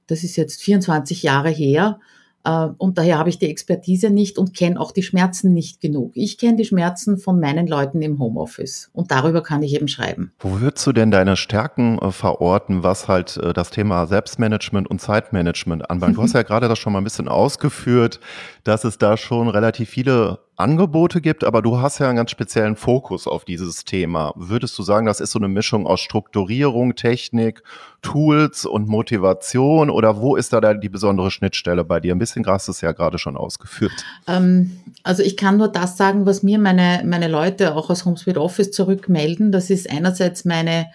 das 0.10 0.24
ist 0.24 0.36
jetzt 0.36 0.62
24 0.62 1.24
Jahre 1.24 1.50
her. 1.50 2.00
Äh, 2.44 2.68
und 2.78 2.98
daher 2.98 3.18
habe 3.18 3.30
ich 3.30 3.40
die 3.40 3.50
Expertise 3.50 4.10
nicht 4.10 4.38
und 4.38 4.56
kenne 4.56 4.80
auch 4.80 4.92
die 4.92 5.04
Schmerzen 5.04 5.54
nicht 5.54 5.82
genug. 5.82 6.12
Ich 6.16 6.38
kenne 6.38 6.58
die 6.58 6.66
Schmerzen 6.66 7.18
von 7.18 7.40
meinen 7.40 7.68
Leuten 7.68 8.02
im 8.02 8.20
Homeoffice 8.20 8.90
und 8.94 9.12
darüber 9.12 9.44
kann 9.44 9.64
ich 9.64 9.74
eben 9.74 9.88
schreiben. 9.88 10.32
Wo 10.40 10.62
würdest 10.62 10.86
du 10.88 10.92
denn 10.92 11.12
deine 11.12 11.36
Stärken 11.36 12.00
äh, 12.00 12.12
verorten, 12.12 12.84
was 12.84 13.08
halt 13.08 13.38
äh, 13.38 13.54
das 13.54 13.72
Thema 13.72 14.08
Selbstmanagement 14.08 14.90
und 14.90 15.02
Zeitmanagement 15.02 15.90
anbelangt? 15.90 16.18
Du 16.18 16.24
hast 16.24 16.34
ja 16.34 16.44
gerade 16.44 16.68
das 16.68 16.80
schon 16.80 16.94
mal 16.94 17.00
ein 17.00 17.04
bisschen 17.04 17.28
ausgeführt, 17.28 18.20
dass 18.64 18.84
es 18.84 18.98
da 18.98 19.18
schon 19.18 19.48
relativ 19.50 19.90
viele 19.90 20.40
Angebote 20.60 21.22
gibt, 21.22 21.44
aber 21.44 21.62
du 21.62 21.80
hast 21.80 22.00
ja 22.00 22.08
einen 22.08 22.18
ganz 22.18 22.32
speziellen 22.32 22.76
Fokus 22.76 23.28
auf 23.28 23.46
dieses 23.46 23.86
Thema. 23.86 24.34
Würdest 24.36 24.78
du 24.78 24.84
sagen, 24.84 25.06
das 25.06 25.20
ist 25.20 25.32
so 25.32 25.40
eine 25.40 25.48
Mischung 25.48 25.88
aus 25.88 26.02
Strukturierung, 26.02 26.96
Technik, 26.96 27.64
Tools 28.02 28.66
und 28.66 28.88
Motivation 28.88 29.90
oder 29.90 30.22
wo 30.22 30.36
ist 30.36 30.52
da 30.54 30.60
die 30.74 30.90
besondere 30.90 31.32
Schnittstelle 31.32 31.84
bei 31.86 32.00
dir? 32.00 32.14
Ein 32.14 32.20
bisschen 32.20 32.44
du 32.44 32.72
es 32.72 32.82
ja 32.82 32.92
gerade 32.92 33.18
schon 33.18 33.38
ausgeführt. 33.38 33.92
Ähm, 34.28 34.80
also 35.04 35.24
ich 35.24 35.38
kann 35.38 35.58
nur 35.58 35.70
das 35.70 35.98
sagen, 35.98 36.26
was 36.26 36.44
mir 36.44 36.60
meine, 36.60 37.04
meine 37.06 37.28
Leute 37.28 37.76
auch 37.76 37.90
aus 37.90 38.06
HomeSpeed 38.06 38.38
Office 38.38 38.72
zurückmelden. 38.72 39.52
Das 39.52 39.70
ist 39.70 39.90
einerseits 39.90 40.46
meine 40.46 40.88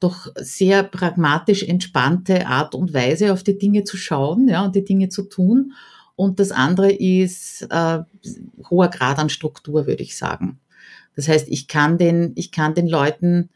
doch 0.00 0.28
sehr 0.36 0.82
pragmatisch 0.82 1.62
entspannte 1.62 2.46
Art 2.46 2.74
und 2.74 2.94
Weise, 2.94 3.32
auf 3.32 3.42
die 3.42 3.58
Dinge 3.58 3.84
zu 3.84 3.96
schauen 3.96 4.48
ja, 4.48 4.64
und 4.64 4.76
die 4.76 4.84
Dinge 4.84 5.08
zu 5.08 5.24
tun. 5.24 5.72
Und 6.18 6.40
das 6.40 6.50
andere 6.50 6.90
ist 6.90 7.64
äh, 7.70 8.00
hoher 8.68 8.88
Grad 8.88 9.20
an 9.20 9.28
Struktur, 9.28 9.86
würde 9.86 10.02
ich 10.02 10.16
sagen. 10.16 10.58
Das 11.14 11.28
heißt, 11.28 11.46
ich 11.48 11.68
kann 11.68 11.96
den, 11.96 12.32
ich 12.34 12.50
kann 12.50 12.74
den 12.74 12.88
Leuten 12.88 13.50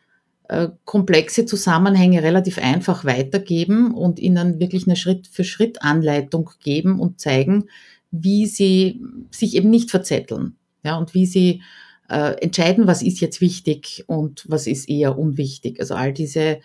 äh, 0.48 0.68
komplexe 0.84 1.44
Zusammenhänge 1.44 2.22
relativ 2.22 2.58
einfach 2.58 3.04
weitergeben 3.04 3.92
und 3.92 4.20
ihnen 4.20 4.60
wirklich 4.60 4.86
eine 4.86 4.94
Schritt-für-Schritt-Anleitung 4.94 6.50
geben 6.62 7.00
und 7.00 7.20
zeigen, 7.20 7.64
wie 8.12 8.46
sie 8.46 9.02
sich 9.32 9.56
eben 9.56 9.68
nicht 9.68 9.90
verzetteln. 9.90 10.54
Ja, 10.84 10.96
und 10.98 11.14
wie 11.14 11.26
sie 11.26 11.62
äh, 12.08 12.40
entscheiden, 12.40 12.86
was 12.86 13.02
ist 13.02 13.20
jetzt 13.20 13.40
wichtig 13.40 14.04
und 14.06 14.44
was 14.46 14.68
ist 14.68 14.88
eher 14.88 15.18
unwichtig. 15.18 15.80
Also 15.80 15.96
all 15.96 16.12
diese 16.12 16.60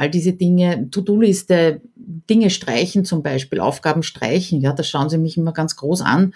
all 0.00 0.08
diese 0.08 0.32
Dinge, 0.32 0.88
To-Do-Liste, 0.90 1.82
Dinge 1.94 2.48
streichen 2.48 3.04
zum 3.04 3.22
Beispiel, 3.22 3.60
Aufgaben 3.60 4.02
streichen, 4.02 4.62
ja, 4.62 4.72
da 4.72 4.82
schauen 4.82 5.10
sie 5.10 5.18
mich 5.18 5.36
immer 5.36 5.52
ganz 5.52 5.76
groß 5.76 6.00
an, 6.00 6.34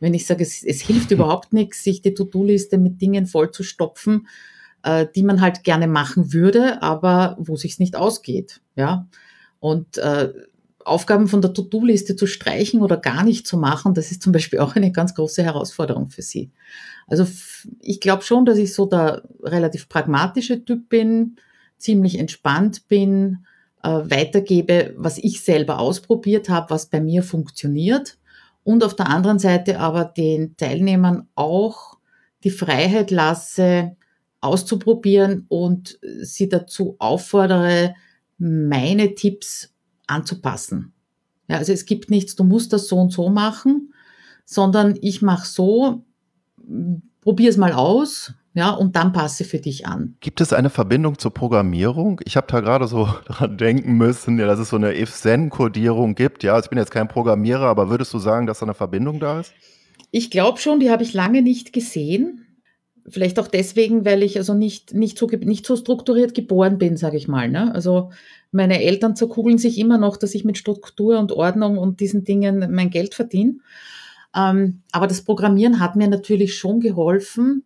wenn 0.00 0.14
ich 0.14 0.26
sage, 0.26 0.42
es, 0.42 0.64
es 0.64 0.80
hilft 0.80 1.10
überhaupt 1.12 1.52
nichts, 1.52 1.84
sich 1.84 2.02
die 2.02 2.12
To-Do-Liste 2.12 2.76
mit 2.76 3.00
Dingen 3.00 3.26
vollzustopfen, 3.26 4.26
äh, 4.82 5.06
die 5.14 5.22
man 5.22 5.40
halt 5.40 5.62
gerne 5.62 5.86
machen 5.86 6.32
würde, 6.32 6.82
aber 6.82 7.36
wo 7.38 7.54
sich's 7.54 7.78
nicht 7.78 7.94
ausgeht, 7.94 8.60
ja. 8.74 9.06
Und 9.60 9.96
äh, 9.98 10.32
Aufgaben 10.84 11.28
von 11.28 11.40
der 11.40 11.54
To-Do-Liste 11.54 12.16
zu 12.16 12.26
streichen 12.26 12.82
oder 12.82 12.96
gar 12.96 13.22
nicht 13.22 13.46
zu 13.46 13.56
machen, 13.56 13.94
das 13.94 14.10
ist 14.10 14.22
zum 14.22 14.32
Beispiel 14.32 14.58
auch 14.58 14.74
eine 14.74 14.90
ganz 14.90 15.14
große 15.14 15.44
Herausforderung 15.44 16.10
für 16.10 16.22
sie. 16.22 16.50
Also 17.06 17.26
ich 17.80 18.00
glaube 18.00 18.24
schon, 18.24 18.44
dass 18.44 18.58
ich 18.58 18.74
so 18.74 18.86
der 18.86 19.22
relativ 19.40 19.88
pragmatische 19.88 20.64
Typ 20.64 20.88
bin, 20.88 21.36
ziemlich 21.78 22.18
entspannt 22.18 22.88
bin, 22.88 23.44
äh, 23.82 23.88
weitergebe, 23.88 24.94
was 24.96 25.18
ich 25.18 25.42
selber 25.42 25.78
ausprobiert 25.78 26.48
habe, 26.48 26.70
was 26.70 26.86
bei 26.86 27.00
mir 27.00 27.22
funktioniert 27.22 28.18
und 28.64 28.82
auf 28.82 28.96
der 28.96 29.08
anderen 29.08 29.38
Seite 29.38 29.78
aber 29.78 30.06
den 30.06 30.56
Teilnehmern 30.56 31.28
auch 31.34 31.98
die 32.42 32.50
Freiheit 32.50 33.10
lasse, 33.10 33.96
auszuprobieren 34.40 35.46
und 35.48 35.98
sie 36.22 36.48
dazu 36.48 36.96
auffordere, 36.98 37.94
meine 38.38 39.14
Tipps 39.14 39.72
anzupassen. 40.06 40.92
Ja, 41.48 41.58
also 41.58 41.72
es 41.72 41.86
gibt 41.86 42.10
nichts, 42.10 42.36
du 42.36 42.44
musst 42.44 42.72
das 42.72 42.88
so 42.88 42.96
und 42.96 43.12
so 43.12 43.28
machen, 43.28 43.94
sondern 44.44 44.98
ich 45.00 45.22
mache 45.22 45.46
so, 45.46 46.04
probier 47.20 47.50
es 47.50 47.56
mal 47.56 47.72
aus, 47.72 48.32
ja, 48.56 48.70
und 48.70 48.94
dann 48.94 49.12
passe 49.12 49.42
für 49.42 49.58
dich 49.58 49.84
an. 49.84 50.16
Gibt 50.20 50.40
es 50.40 50.52
eine 50.52 50.70
Verbindung 50.70 51.18
zur 51.18 51.34
Programmierung? 51.34 52.20
Ich 52.24 52.36
habe 52.36 52.46
da 52.48 52.60
gerade 52.60 52.86
so 52.86 53.08
dran 53.26 53.58
denken 53.58 53.94
müssen, 53.94 54.38
ja, 54.38 54.46
dass 54.46 54.60
es 54.60 54.68
so 54.68 54.76
eine 54.76 54.96
if-then-Kodierung 54.96 56.14
gibt. 56.14 56.44
Ja, 56.44 56.58
ich 56.58 56.68
bin 56.68 56.78
jetzt 56.78 56.92
kein 56.92 57.08
Programmierer, 57.08 57.66
aber 57.66 57.90
würdest 57.90 58.14
du 58.14 58.18
sagen, 58.18 58.46
dass 58.46 58.60
da 58.60 58.66
eine 58.66 58.74
Verbindung 58.74 59.18
da 59.18 59.40
ist? 59.40 59.52
Ich 60.12 60.30
glaube 60.30 60.60
schon, 60.60 60.78
die 60.78 60.90
habe 60.90 61.02
ich 61.02 61.12
lange 61.14 61.42
nicht 61.42 61.72
gesehen. 61.72 62.46
Vielleicht 63.08 63.40
auch 63.40 63.48
deswegen, 63.48 64.04
weil 64.04 64.22
ich 64.22 64.38
also 64.38 64.54
nicht, 64.54 64.94
nicht, 64.94 65.18
so, 65.18 65.26
nicht 65.26 65.66
so 65.66 65.76
strukturiert 65.76 66.32
geboren 66.32 66.78
bin, 66.78 66.96
sage 66.96 67.16
ich 67.16 67.26
mal. 67.26 67.50
Ne? 67.50 67.74
Also 67.74 68.12
meine 68.52 68.80
Eltern 68.82 69.16
zerkugeln 69.16 69.58
sich 69.58 69.78
immer 69.78 69.98
noch, 69.98 70.16
dass 70.16 70.34
ich 70.34 70.44
mit 70.44 70.58
Struktur 70.58 71.18
und 71.18 71.32
Ordnung 71.32 71.76
und 71.76 71.98
diesen 71.98 72.22
Dingen 72.22 72.72
mein 72.72 72.90
Geld 72.90 73.14
verdiene. 73.14 73.56
Ähm, 74.34 74.82
aber 74.92 75.08
das 75.08 75.22
Programmieren 75.22 75.80
hat 75.80 75.96
mir 75.96 76.06
natürlich 76.08 76.56
schon 76.56 76.78
geholfen, 76.78 77.64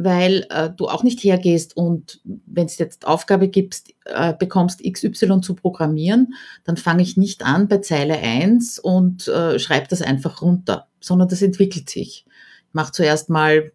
weil 0.00 0.46
äh, 0.50 0.70
du 0.70 0.86
auch 0.86 1.02
nicht 1.02 1.24
hergehst 1.24 1.76
und 1.76 2.20
wenn 2.24 2.66
es 2.66 2.78
jetzt 2.78 3.04
Aufgabe 3.04 3.48
gibst, 3.48 3.92
äh, 4.04 4.32
bekommst 4.32 4.80
XY 4.84 5.40
zu 5.40 5.56
programmieren, 5.56 6.34
dann 6.62 6.76
fange 6.76 7.02
ich 7.02 7.16
nicht 7.16 7.44
an 7.44 7.66
bei 7.66 7.78
Zeile 7.78 8.16
1 8.16 8.78
und 8.78 9.26
äh, 9.26 9.58
schreibe 9.58 9.88
das 9.88 10.00
einfach 10.00 10.40
runter, 10.40 10.86
sondern 11.00 11.26
das 11.26 11.42
entwickelt 11.42 11.90
sich. 11.90 12.26
Ich 12.68 12.74
mache 12.74 12.92
zuerst 12.92 13.28
mal 13.28 13.72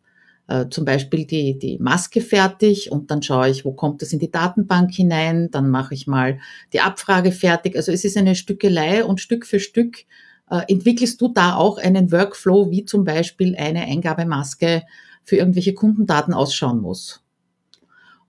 äh, 0.48 0.68
zum 0.70 0.86
Beispiel 0.86 1.26
die, 1.26 1.60
die 1.60 1.78
Maske 1.80 2.22
fertig 2.22 2.90
und 2.90 3.12
dann 3.12 3.22
schaue 3.22 3.50
ich, 3.50 3.66
wo 3.66 3.74
kommt 3.74 4.02
das 4.02 4.14
in 4.14 4.20
die 4.20 4.32
Datenbank 4.32 4.94
hinein, 4.94 5.52
dann 5.52 5.70
mache 5.70 5.94
ich 5.94 6.08
mal 6.08 6.40
die 6.72 6.80
Abfrage 6.80 7.34
fertig. 7.34 7.76
Also 7.76 7.92
es 7.92 8.06
ist 8.06 8.16
eine 8.16 8.36
Stückelei 8.36 9.04
und 9.04 9.20
Stück 9.20 9.46
für 9.46 9.60
Stück 9.60 10.06
äh, 10.50 10.62
entwickelst 10.70 11.20
du 11.20 11.28
da 11.28 11.58
auch 11.58 11.80
einen 11.80 12.14
Workflow, 12.14 12.72
wie 12.72 12.86
zum 12.86 13.04
Beispiel 13.04 13.58
eine 13.58 13.82
Eingabemaske 13.82 14.84
für 15.24 15.38
irgendwelche 15.38 15.74
Kundendaten 15.74 16.34
ausschauen 16.34 16.82
muss. 16.82 17.24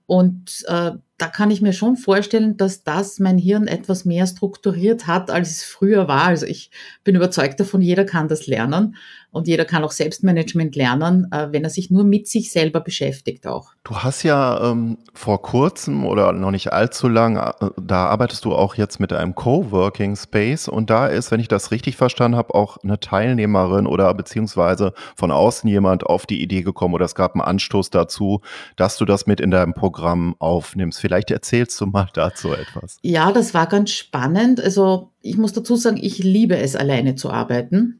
Und 0.07 0.63
äh, 0.67 0.91
da 1.17 1.27
kann 1.27 1.49
ich 1.49 1.61
mir 1.61 1.73
schon 1.73 1.95
vorstellen, 1.97 2.57
dass 2.57 2.83
das 2.83 3.19
mein 3.19 3.37
Hirn 3.37 3.67
etwas 3.67 4.05
mehr 4.05 4.27
strukturiert 4.27 5.07
hat, 5.07 5.31
als 5.31 5.49
es 5.49 5.63
früher 5.63 6.07
war. 6.07 6.25
Also 6.25 6.45
ich 6.45 6.69
bin 7.03 7.15
überzeugt 7.15 7.59
davon, 7.59 7.81
jeder 7.81 8.05
kann 8.05 8.27
das 8.27 8.47
lernen 8.47 8.95
und 9.35 9.49
jeder 9.49 9.65
kann 9.65 9.83
auch 9.83 9.91
Selbstmanagement 9.91 10.75
lernen, 10.77 11.27
äh, 11.31 11.47
wenn 11.51 11.65
er 11.65 11.69
sich 11.69 11.91
nur 11.91 12.05
mit 12.05 12.27
sich 12.27 12.51
selber 12.51 12.79
beschäftigt 12.79 13.45
auch. 13.47 13.73
Du 13.83 13.97
hast 13.97 14.23
ja 14.23 14.71
ähm, 14.71 14.97
vor 15.13 15.41
kurzem 15.41 16.05
oder 16.05 16.31
noch 16.31 16.51
nicht 16.51 16.71
allzu 16.71 17.09
lang, 17.09 17.35
äh, 17.35 17.51
da 17.81 18.05
arbeitest 18.05 18.45
du 18.45 18.55
auch 18.55 18.75
jetzt 18.75 19.01
mit 19.01 19.11
einem 19.11 19.35
Coworking 19.35 20.15
Space 20.15 20.69
und 20.69 20.89
da 20.89 21.07
ist, 21.07 21.31
wenn 21.31 21.41
ich 21.41 21.49
das 21.49 21.71
richtig 21.71 21.97
verstanden 21.97 22.37
habe, 22.37 22.55
auch 22.55 22.77
eine 22.77 22.97
Teilnehmerin 22.99 23.87
oder 23.87 24.13
beziehungsweise 24.13 24.93
von 25.17 25.31
außen 25.31 25.69
jemand 25.69 26.05
auf 26.05 26.25
die 26.25 26.41
Idee 26.41 26.61
gekommen 26.61 26.93
oder 26.93 27.05
es 27.05 27.13
gab 27.13 27.33
einen 27.33 27.41
Anstoß 27.41 27.89
dazu, 27.89 28.39
dass 28.77 28.95
du 28.95 29.03
das 29.03 29.27
mit 29.27 29.41
in 29.41 29.51
deinem 29.51 29.73
Programm 29.73 30.35
aufnimmst. 30.39 31.01
Vielleicht 31.01 31.29
erzählst 31.29 31.79
du 31.81 31.87
mal 31.87 32.07
dazu 32.13 32.53
etwas. 32.53 32.99
Ja, 33.01 33.33
das 33.33 33.53
war 33.53 33.67
ganz 33.67 33.91
spannend. 33.91 34.61
Also 34.61 35.11
ich 35.21 35.35
muss 35.37 35.51
dazu 35.51 35.75
sagen, 35.75 35.97
ich 35.99 36.19
liebe 36.19 36.57
es, 36.57 36.77
alleine 36.77 37.15
zu 37.15 37.29
arbeiten. 37.31 37.99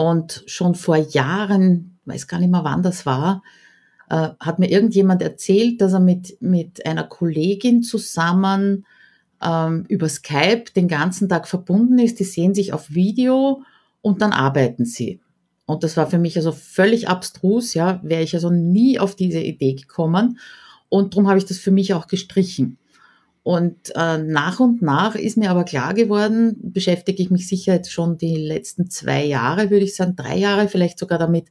Und 0.00 0.44
schon 0.46 0.74
vor 0.76 0.96
Jahren, 0.96 1.98
weiß 2.06 2.26
gar 2.26 2.38
nicht 2.38 2.50
mehr 2.50 2.64
wann 2.64 2.82
das 2.82 3.04
war, 3.04 3.42
äh, 4.08 4.30
hat 4.40 4.58
mir 4.58 4.70
irgendjemand 4.70 5.20
erzählt, 5.20 5.82
dass 5.82 5.92
er 5.92 6.00
mit, 6.00 6.40
mit 6.40 6.86
einer 6.86 7.04
Kollegin 7.04 7.82
zusammen 7.82 8.86
ähm, 9.42 9.84
über 9.88 10.08
Skype 10.08 10.72
den 10.74 10.88
ganzen 10.88 11.28
Tag 11.28 11.46
verbunden 11.46 11.98
ist. 11.98 12.18
Die 12.18 12.24
sehen 12.24 12.54
sich 12.54 12.72
auf 12.72 12.88
Video 12.88 13.62
und 14.00 14.22
dann 14.22 14.32
arbeiten 14.32 14.86
sie. 14.86 15.20
Und 15.66 15.84
das 15.84 15.98
war 15.98 16.06
für 16.06 16.18
mich 16.18 16.38
also 16.38 16.52
völlig 16.52 17.06
abstrus, 17.10 17.74
ja, 17.74 18.00
wäre 18.02 18.22
ich 18.22 18.34
also 18.34 18.48
nie 18.48 18.98
auf 18.98 19.16
diese 19.16 19.40
Idee 19.40 19.74
gekommen. 19.74 20.38
Und 20.88 21.12
darum 21.12 21.28
habe 21.28 21.36
ich 21.36 21.44
das 21.44 21.58
für 21.58 21.72
mich 21.72 21.92
auch 21.92 22.06
gestrichen. 22.06 22.78
Und 23.42 23.92
äh, 23.94 24.18
nach 24.18 24.60
und 24.60 24.82
nach 24.82 25.14
ist 25.14 25.38
mir 25.38 25.50
aber 25.50 25.64
klar 25.64 25.94
geworden, 25.94 26.56
beschäftige 26.62 27.22
ich 27.22 27.30
mich 27.30 27.48
sicher 27.48 27.74
jetzt 27.74 27.90
schon 27.90 28.18
die 28.18 28.36
letzten 28.36 28.90
zwei 28.90 29.24
Jahre, 29.24 29.70
würde 29.70 29.84
ich 29.84 29.96
sagen, 29.96 30.14
drei 30.14 30.36
Jahre 30.36 30.68
vielleicht 30.68 30.98
sogar 30.98 31.18
damit, 31.18 31.46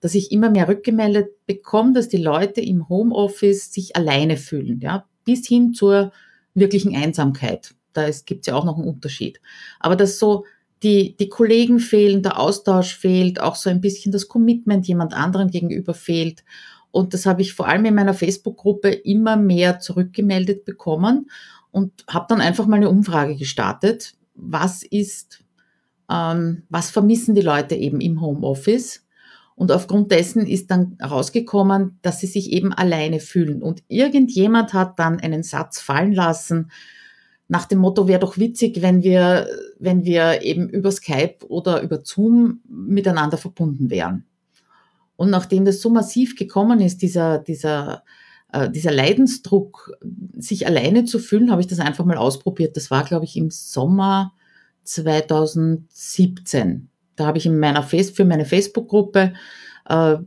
dass 0.00 0.14
ich 0.14 0.32
immer 0.32 0.50
mehr 0.50 0.68
rückgemeldet 0.68 1.46
bekomme, 1.46 1.92
dass 1.92 2.08
die 2.08 2.16
Leute 2.16 2.60
im 2.60 2.88
Homeoffice 2.88 3.72
sich 3.72 3.94
alleine 3.94 4.36
fühlen, 4.36 4.80
ja, 4.80 5.06
bis 5.24 5.46
hin 5.46 5.74
zur 5.74 6.12
wirklichen 6.54 6.96
Einsamkeit. 6.96 7.74
Da 7.92 8.08
gibt 8.10 8.40
es 8.42 8.46
ja 8.46 8.54
auch 8.54 8.64
noch 8.64 8.76
einen 8.76 8.88
Unterschied. 8.88 9.40
Aber 9.78 9.96
dass 9.96 10.18
so 10.18 10.44
die, 10.82 11.16
die 11.16 11.28
Kollegen 11.28 11.80
fehlen, 11.80 12.22
der 12.22 12.38
Austausch 12.38 12.96
fehlt, 12.96 13.40
auch 13.40 13.56
so 13.56 13.70
ein 13.70 13.80
bisschen 13.80 14.12
das 14.12 14.28
Commitment 14.28 14.86
jemand 14.86 15.14
anderen 15.14 15.50
gegenüber 15.50 15.94
fehlt. 15.94 16.44
Und 16.90 17.14
das 17.14 17.26
habe 17.26 17.42
ich 17.42 17.54
vor 17.54 17.68
allem 17.68 17.84
in 17.84 17.94
meiner 17.94 18.14
Facebook-Gruppe 18.14 18.90
immer 18.90 19.36
mehr 19.36 19.78
zurückgemeldet 19.78 20.64
bekommen 20.64 21.30
und 21.70 22.04
habe 22.08 22.26
dann 22.28 22.40
einfach 22.40 22.66
mal 22.66 22.76
eine 22.76 22.88
Umfrage 22.88 23.36
gestartet. 23.36 24.14
Was 24.34 24.82
ist, 24.82 25.44
ähm, 26.10 26.62
was 26.68 26.90
vermissen 26.90 27.34
die 27.34 27.42
Leute 27.42 27.74
eben 27.74 28.00
im 28.00 28.20
Homeoffice? 28.20 29.04
Und 29.54 29.72
aufgrund 29.72 30.12
dessen 30.12 30.46
ist 30.46 30.70
dann 30.70 30.96
herausgekommen, 31.00 31.98
dass 32.02 32.20
sie 32.20 32.28
sich 32.28 32.52
eben 32.52 32.72
alleine 32.72 33.18
fühlen. 33.18 33.60
Und 33.60 33.82
irgendjemand 33.88 34.72
hat 34.72 34.98
dann 35.00 35.18
einen 35.18 35.42
Satz 35.42 35.80
fallen 35.80 36.12
lassen, 36.12 36.70
nach 37.48 37.64
dem 37.64 37.78
Motto, 37.78 38.06
wäre 38.06 38.20
doch 38.20 38.36
witzig, 38.36 38.82
wenn 38.82 39.02
wir, 39.02 39.48
wenn 39.78 40.04
wir 40.04 40.42
eben 40.42 40.68
über 40.68 40.92
Skype 40.92 41.38
oder 41.48 41.80
über 41.80 42.02
Zoom 42.04 42.60
miteinander 42.68 43.38
verbunden 43.38 43.90
wären. 43.90 44.27
Und 45.18 45.30
nachdem 45.30 45.64
das 45.64 45.80
so 45.80 45.90
massiv 45.90 46.36
gekommen 46.36 46.80
ist, 46.80 47.02
dieser, 47.02 47.40
dieser, 47.40 48.04
äh, 48.52 48.70
dieser 48.70 48.92
Leidensdruck, 48.92 49.98
sich 50.36 50.64
alleine 50.64 51.06
zu 51.06 51.18
fühlen, 51.18 51.50
habe 51.50 51.60
ich 51.60 51.66
das 51.66 51.80
einfach 51.80 52.04
mal 52.04 52.16
ausprobiert. 52.16 52.76
Das 52.76 52.92
war, 52.92 53.02
glaube 53.02 53.24
ich, 53.24 53.36
im 53.36 53.50
Sommer 53.50 54.32
2017. 54.84 56.88
Da 57.16 57.26
habe 57.26 57.36
ich 57.36 57.46
in 57.46 57.58
meiner 57.58 57.82
Face 57.82 58.10
für 58.10 58.24
meine 58.24 58.44
Facebook-Gruppe, 58.44 59.32
äh, 59.88 60.18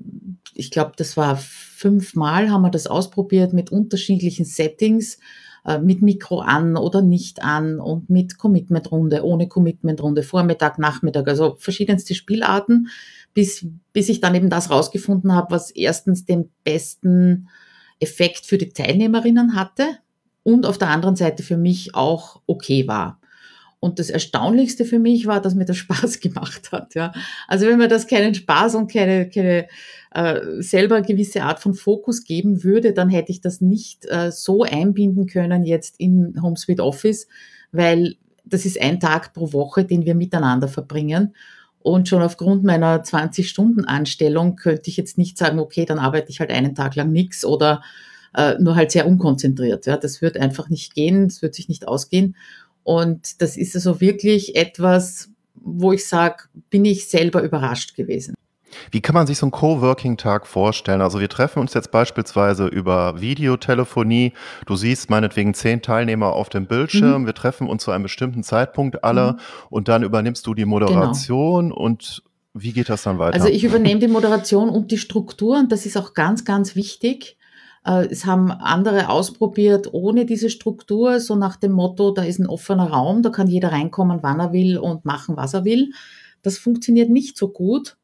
ich 0.55 0.71
glaube, 0.71 0.91
das 0.97 1.15
war 1.15 1.37
fünfmal, 1.37 2.49
haben 2.49 2.63
wir 2.63 2.69
das 2.69 2.87
ausprobiert 2.87 3.53
mit 3.53 3.71
unterschiedlichen 3.71 4.43
Settings, 4.43 5.19
äh, 5.65 5.79
mit 5.79 6.01
Mikro 6.01 6.41
an 6.41 6.75
oder 6.75 7.01
nicht 7.01 7.41
an 7.41 7.79
und 7.79 8.09
mit 8.09 8.37
Commitment-Runde, 8.37 9.23
ohne 9.23 9.47
Commitment-Runde, 9.47 10.23
Vormittag, 10.23 10.79
Nachmittag, 10.79 11.29
also 11.29 11.55
verschiedenste 11.57 12.13
Spielarten, 12.13 12.89
bis, 13.33 13.65
bis 13.93 14.09
ich 14.09 14.21
dann 14.21 14.35
eben 14.35 14.49
das 14.49 14.69
rausgefunden 14.69 15.33
habe, 15.33 15.51
was 15.51 15.71
erstens 15.71 16.25
den 16.25 16.49
besten 16.63 17.47
Effekt 17.99 18.45
für 18.45 18.57
die 18.57 18.69
Teilnehmerinnen 18.69 19.55
hatte 19.55 19.85
und 20.43 20.65
auf 20.65 20.77
der 20.77 20.89
anderen 20.89 21.15
Seite 21.15 21.43
für 21.43 21.57
mich 21.57 21.95
auch 21.95 22.41
okay 22.47 22.87
war. 22.87 23.19
Und 23.79 23.97
das 23.97 24.11
Erstaunlichste 24.11 24.85
für 24.85 24.99
mich 24.99 25.25
war, 25.25 25.41
dass 25.41 25.55
mir 25.55 25.65
das 25.65 25.77
Spaß 25.77 26.19
gemacht 26.19 26.71
hat. 26.71 26.93
Ja. 26.93 27.11
Also 27.47 27.65
wenn 27.65 27.77
mir 27.77 27.87
das 27.87 28.07
keinen 28.07 28.35
Spaß 28.35 28.75
und 28.75 28.91
keine, 28.91 29.27
keine 29.29 29.67
äh, 30.13 30.61
selber 30.61 31.01
gewisse 31.01 31.43
Art 31.43 31.59
von 31.59 31.73
Fokus 31.73 32.23
geben 32.23 32.63
würde, 32.63 32.93
dann 32.93 33.09
hätte 33.09 33.31
ich 33.31 33.41
das 33.41 33.59
nicht 33.59 34.05
äh, 34.05 34.31
so 34.31 34.63
einbinden 34.63 35.25
können 35.25 35.63
jetzt 35.63 35.99
in 35.99 36.39
HomeSuite 36.41 36.83
Office, 36.83 37.27
weil 37.71 38.15
das 38.45 38.65
ist 38.65 38.79
ein 38.79 38.99
Tag 38.99 39.33
pro 39.33 39.51
Woche, 39.53 39.83
den 39.83 40.05
wir 40.05 40.15
miteinander 40.15 40.67
verbringen. 40.67 41.33
Und 41.83 42.07
schon 42.07 42.21
aufgrund 42.21 42.63
meiner 42.63 43.03
20-Stunden-Anstellung 43.03 44.55
könnte 44.55 44.89
ich 44.89 44.97
jetzt 44.97 45.17
nicht 45.17 45.37
sagen, 45.37 45.59
okay, 45.59 45.85
dann 45.85 45.99
arbeite 45.99 46.29
ich 46.29 46.39
halt 46.39 46.51
einen 46.51 46.75
Tag 46.75 46.95
lang 46.95 47.11
nichts 47.11 47.43
oder 47.43 47.81
äh, 48.35 48.55
nur 48.59 48.75
halt 48.75 48.91
sehr 48.91 49.07
unkonzentriert. 49.07 49.85
Ja, 49.85 49.97
das 49.97 50.21
wird 50.21 50.37
einfach 50.37 50.69
nicht 50.69 50.93
gehen, 50.93 51.27
das 51.27 51.41
wird 51.41 51.55
sich 51.55 51.69
nicht 51.69 51.87
ausgehen. 51.87 52.35
Und 52.83 53.41
das 53.41 53.57
ist 53.57 53.75
also 53.75 54.01
wirklich 54.01 54.55
etwas, 54.55 55.29
wo 55.55 55.91
ich 55.91 56.07
sage, 56.07 56.43
bin 56.69 56.85
ich 56.85 57.07
selber 57.07 57.43
überrascht 57.43 57.95
gewesen. 57.95 58.35
Wie 58.91 59.01
kann 59.01 59.13
man 59.13 59.27
sich 59.27 59.37
so 59.37 59.45
einen 59.45 59.51
Coworking-Tag 59.51 60.47
vorstellen? 60.47 61.01
Also 61.01 61.19
wir 61.19 61.29
treffen 61.29 61.59
uns 61.59 61.73
jetzt 61.73 61.91
beispielsweise 61.91 62.67
über 62.67 63.19
Videotelefonie. 63.21 64.33
Du 64.65 64.75
siehst 64.75 65.09
meinetwegen 65.09 65.53
zehn 65.53 65.81
Teilnehmer 65.81 66.33
auf 66.33 66.49
dem 66.49 66.65
Bildschirm. 66.65 67.23
Mhm. 67.23 67.25
Wir 67.25 67.33
treffen 67.33 67.67
uns 67.67 67.83
zu 67.83 67.91
einem 67.91 68.03
bestimmten 68.03 68.43
Zeitpunkt 68.43 69.03
alle 69.03 69.33
mhm. 69.33 69.39
und 69.69 69.87
dann 69.87 70.03
übernimmst 70.03 70.45
du 70.47 70.53
die 70.53 70.65
Moderation 70.65 71.69
genau. 71.69 71.81
und 71.81 72.23
wie 72.53 72.73
geht 72.73 72.89
das 72.89 73.03
dann 73.03 73.17
weiter? 73.17 73.35
Also 73.35 73.47
ich 73.47 73.63
übernehme 73.63 73.99
die 73.99 74.07
Moderation 74.07 74.69
und 74.69 74.91
die 74.91 74.97
Struktur 74.97 75.57
und 75.57 75.71
das 75.71 75.85
ist 75.85 75.97
auch 75.97 76.13
ganz, 76.13 76.43
ganz 76.43 76.75
wichtig. 76.75 77.37
Äh, 77.85 78.07
es 78.07 78.25
haben 78.25 78.51
andere 78.51 79.09
ausprobiert 79.09 79.93
ohne 79.93 80.25
diese 80.25 80.49
Struktur, 80.49 81.19
so 81.19 81.35
nach 81.35 81.55
dem 81.55 81.71
Motto, 81.71 82.11
da 82.11 82.23
ist 82.23 82.39
ein 82.39 82.47
offener 82.47 82.89
Raum, 82.89 83.23
da 83.23 83.29
kann 83.29 83.47
jeder 83.47 83.71
reinkommen, 83.71 84.19
wann 84.21 84.39
er 84.39 84.53
will 84.53 84.77
und 84.77 85.05
machen, 85.05 85.37
was 85.37 85.53
er 85.53 85.65
will. 85.65 85.91
Das 86.41 86.57
funktioniert 86.57 87.09
nicht 87.09 87.37
so 87.37 87.49
gut. 87.49 87.97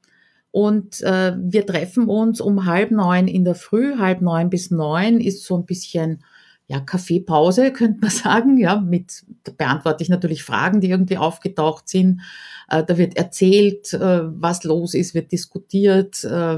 Und 0.58 1.04
äh, 1.04 1.36
wir 1.38 1.67
treffen 1.67 2.08
uns 2.08 2.41
um 2.41 2.65
halb 2.65 2.89
neun 2.89 3.28
in 3.28 3.46
der 3.46 3.54
Früh, 3.54 4.00
halb 4.00 4.22
neun 4.22 4.50
bis 4.50 4.72
neun 4.72 5.22
ist 5.22 5.46
so 5.46 5.56
ein 5.56 5.67
bisschen 5.67 6.24
ja, 6.65 6.80
Kaffeepause, 6.80 7.72
könnte 7.74 8.00
man 8.02 8.10
sagen. 8.10 8.58
Ja, 8.58 8.80
mit 8.80 9.24
da 9.43 9.52
beantworte 9.56 10.02
ich 10.02 10.10
natürlich 10.10 10.41
Fragen, 10.41 10.82
die 10.82 10.89
irgendwie 10.89 11.20
aufgetaucht 11.20 11.88
sind. 11.88 12.22
Äh, 12.70 12.84
da 12.84 12.98
wird 12.98 13.17
erzählt, 13.17 13.93
äh, 13.93 14.22
was 14.24 14.63
los 14.63 14.96
ist, 14.96 15.13
wird 15.13 15.32
diskutiert, 15.32 16.24
äh, 16.24 16.58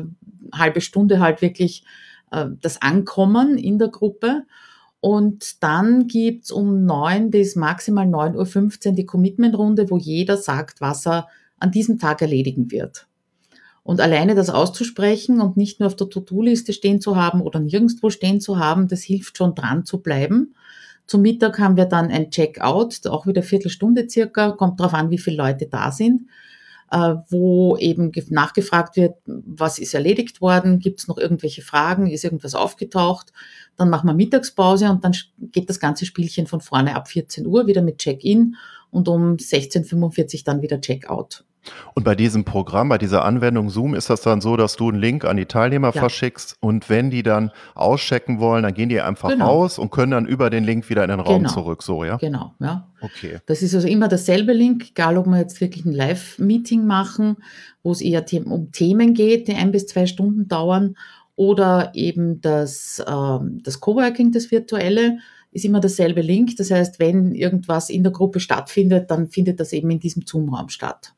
halbe 0.53 0.79
Stunde 0.79 1.19
halt 1.19 1.41
wirklich 1.41 1.83
äh, 2.31 2.45
das 2.61 2.81
Ankommen 2.81 3.57
in 3.57 3.79
der 3.79 3.89
Gruppe. 3.89 4.43
Und 5.01 5.61
dann 5.61 6.07
gibt's 6.07 6.51
um 6.51 6.85
neun 6.85 7.31
bis 7.31 7.57
maximal 7.57 8.07
neun 8.07 8.37
Uhr 8.37 8.45
fünfzehn 8.45 8.95
die 8.95 9.05
Commitment-Runde, 9.05 9.89
wo 9.89 9.97
jeder 9.97 10.37
sagt, 10.37 10.79
was 10.79 11.05
er 11.05 11.27
an 11.57 11.71
diesem 11.71 11.99
Tag 11.99 12.21
erledigen 12.21 12.71
wird. 12.71 13.08
Und 13.83 14.01
alleine 14.01 14.35
das 14.35 14.49
auszusprechen 14.49 15.41
und 15.41 15.57
nicht 15.57 15.79
nur 15.79 15.87
auf 15.87 15.95
der 15.95 16.09
To-Do-Liste 16.09 16.73
stehen 16.73 17.01
zu 17.01 17.15
haben 17.15 17.41
oder 17.41 17.59
nirgendwo 17.59 18.09
stehen 18.09 18.41
zu 18.41 18.59
haben, 18.59 18.87
das 18.87 19.01
hilft 19.01 19.37
schon 19.37 19.55
dran 19.55 19.85
zu 19.85 19.99
bleiben. 19.99 20.53
Zum 21.09 21.23
Mittag 21.23 21.57
haben 21.57 21.75
wir 21.75 21.85
dann 21.85 22.11
ein 22.11 22.29
Check-out, 22.29 23.07
auch 23.07 23.25
wieder 23.25 23.41
Viertelstunde 23.41 24.07
circa, 24.07 24.51
kommt 24.51 24.79
darauf 24.79 24.93
an, 24.93 25.09
wie 25.09 25.17
viele 25.17 25.37
Leute 25.37 25.65
da 25.65 25.91
sind, 25.91 26.27
äh, 26.91 27.15
wo 27.29 27.77
eben 27.77 28.11
nachgefragt 28.29 28.95
wird, 28.95 29.15
was 29.25 29.79
ist 29.79 29.95
erledigt 29.95 30.39
worden, 30.39 30.77
gibt 30.77 30.99
es 30.99 31.07
noch 31.07 31.17
irgendwelche 31.17 31.63
Fragen, 31.63 32.05
ist 32.05 32.23
irgendwas 32.23 32.53
aufgetaucht. 32.53 33.33
Dann 33.75 33.89
machen 33.89 34.07
wir 34.07 34.13
Mittagspause 34.13 34.87
und 34.89 35.03
dann 35.03 35.15
geht 35.39 35.67
das 35.67 35.79
ganze 35.79 36.05
Spielchen 36.05 36.45
von 36.45 36.61
vorne 36.61 36.95
ab 36.95 37.07
14 37.07 37.47
Uhr 37.47 37.65
wieder 37.65 37.81
mit 37.81 37.97
Check-in 37.97 38.55
und 38.91 39.07
um 39.07 39.37
16.45 39.37 39.95
Uhr 39.95 40.41
dann 40.45 40.61
wieder 40.61 40.79
Check-out. 40.79 41.43
Und 41.93 42.03
bei 42.03 42.15
diesem 42.15 42.45
Programm, 42.45 42.89
bei 42.89 42.97
dieser 42.97 43.25
Anwendung 43.25 43.69
Zoom 43.69 43.93
ist 43.93 44.09
das 44.09 44.21
dann 44.21 44.41
so, 44.41 44.57
dass 44.57 44.75
du 44.75 44.89
einen 44.89 44.99
Link 44.99 45.25
an 45.25 45.37
die 45.37 45.45
Teilnehmer 45.45 45.91
ja. 45.93 45.99
verschickst 45.99 46.57
und 46.59 46.89
wenn 46.89 47.09
die 47.09 47.23
dann 47.23 47.51
auschecken 47.75 48.39
wollen, 48.39 48.63
dann 48.63 48.73
gehen 48.73 48.89
die 48.89 49.01
einfach 49.01 49.29
genau. 49.29 49.45
raus 49.45 49.77
und 49.77 49.91
können 49.91 50.11
dann 50.11 50.25
über 50.25 50.49
den 50.49 50.63
Link 50.63 50.89
wieder 50.89 51.03
in 51.03 51.09
den 51.09 51.19
Raum 51.19 51.43
genau. 51.43 51.53
zurück, 51.53 51.83
so, 51.83 52.03
ja? 52.03 52.17
Genau, 52.17 52.53
ja. 52.59 52.87
Okay. 53.01 53.39
Das 53.45 53.61
ist 53.61 53.75
also 53.75 53.87
immer 53.87 54.07
derselbe 54.07 54.53
Link, 54.53 54.89
egal 54.89 55.17
ob 55.17 55.27
wir 55.27 55.37
jetzt 55.37 55.61
wirklich 55.61 55.85
ein 55.85 55.93
Live-Meeting 55.93 56.85
machen, 56.85 57.37
wo 57.83 57.91
es 57.91 58.01
eher 58.01 58.25
um 58.45 58.71
Themen 58.71 59.13
geht, 59.13 59.47
die 59.47 59.55
ein 59.55 59.71
bis 59.71 59.87
zwei 59.87 60.05
Stunden 60.05 60.47
dauern 60.47 60.95
oder 61.35 61.91
eben 61.93 62.41
das, 62.41 63.03
ähm, 63.07 63.61
das 63.63 63.79
Coworking, 63.79 64.31
das 64.31 64.51
virtuelle, 64.51 65.19
ist 65.51 65.65
immer 65.65 65.79
derselbe 65.79 66.21
Link. 66.21 66.57
Das 66.57 66.71
heißt, 66.71 66.99
wenn 66.99 67.33
irgendwas 67.33 67.89
in 67.89 68.03
der 68.03 68.11
Gruppe 68.11 68.39
stattfindet, 68.39 69.09
dann 69.09 69.27
findet 69.27 69.59
das 69.59 69.73
eben 69.73 69.89
in 69.89 69.99
diesem 69.99 70.23
Zoom-Raum 70.25 70.69
statt. 70.69 71.13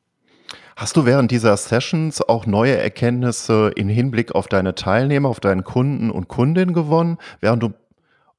Hast 0.82 0.98
du 0.98 1.06
während 1.06 1.30
dieser 1.30 1.56
Sessions 1.58 2.28
auch 2.28 2.48
neue 2.48 2.76
Erkenntnisse 2.76 3.72
im 3.76 3.88
Hinblick 3.88 4.34
auf 4.34 4.48
deine 4.48 4.74
Teilnehmer, 4.74 5.30
auf 5.30 5.40
deinen 5.40 5.64
Kunden 5.64 6.10
und 6.10 6.28
Kundinnen 6.28 6.74
gewonnen, 6.74 7.20
während 7.40 7.62
du 7.62 7.74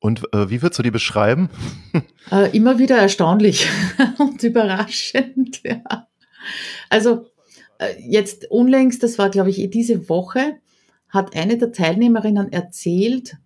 und 0.01 0.25
äh, 0.35 0.51
wie 0.51 0.61
würdest 0.61 0.81
du 0.81 0.83
die 0.83 0.91
beschreiben? 0.91 1.51
Äh, 2.33 2.57
immer 2.57 2.79
wieder 2.81 2.99
erstaunlich 2.99 3.69
und 4.19 4.43
überraschend. 4.43 5.61
Ja. 5.63 6.09
Also 6.89 7.27
äh, 7.79 7.95
jetzt 8.01 8.51
unlängst, 8.51 9.05
das 9.05 9.19
war 9.19 9.31
glaube 9.31 9.51
ich 9.51 9.71
diese 9.71 10.09
Woche, 10.09 10.57
hat 11.11 11.37
eine 11.37 11.59
der 11.59 11.71
Teilnehmerinnen 11.71 12.53
erzählt, 12.53 13.37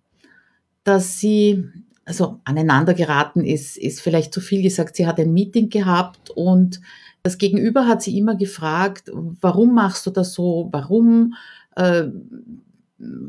dass 0.83 1.19
sie 1.19 1.65
also 2.03 2.39
aneinander 2.45 2.95
geraten 2.95 3.45
ist, 3.45 3.77
ist 3.77 4.01
vielleicht 4.01 4.33
zu 4.33 4.41
viel 4.41 4.63
gesagt. 4.63 4.95
Sie 4.95 5.05
hat 5.05 5.19
ein 5.19 5.33
Meeting 5.33 5.69
gehabt 5.69 6.31
und 6.31 6.79
das 7.27 7.37
Gegenüber 7.37 7.87
hat 7.87 8.01
sie 8.01 8.17
immer 8.17 8.37
gefragt, 8.37 9.11
warum 9.13 9.75
machst 9.75 10.05
du 10.05 10.11
das 10.11 10.33
so? 10.33 10.69
Warum 10.71 11.33
äh, 11.75 12.03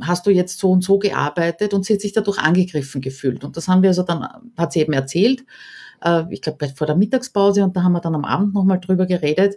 hast 0.02 0.24
du 0.24 0.30
jetzt 0.30 0.60
so 0.60 0.70
und 0.70 0.84
so 0.84 1.00
gearbeitet? 1.00 1.74
Und 1.74 1.84
sie 1.84 1.94
hat 1.94 2.00
sich 2.00 2.12
dadurch 2.12 2.38
angegriffen 2.38 3.00
gefühlt. 3.00 3.42
Und 3.42 3.56
das 3.56 3.66
haben 3.66 3.82
wir 3.82 3.90
also 3.90 4.04
dann, 4.04 4.24
hat 4.56 4.72
sie 4.72 4.82
eben 4.82 4.92
erzählt, 4.92 5.44
äh, 6.04 6.22
ich 6.30 6.42
glaube 6.42 6.68
vor 6.68 6.86
der 6.86 6.94
Mittagspause 6.94 7.64
und 7.64 7.76
da 7.76 7.82
haben 7.82 7.90
wir 7.90 8.00
dann 8.00 8.14
am 8.14 8.24
Abend 8.24 8.54
nochmal 8.54 8.78
drüber 8.78 9.04
geredet 9.04 9.56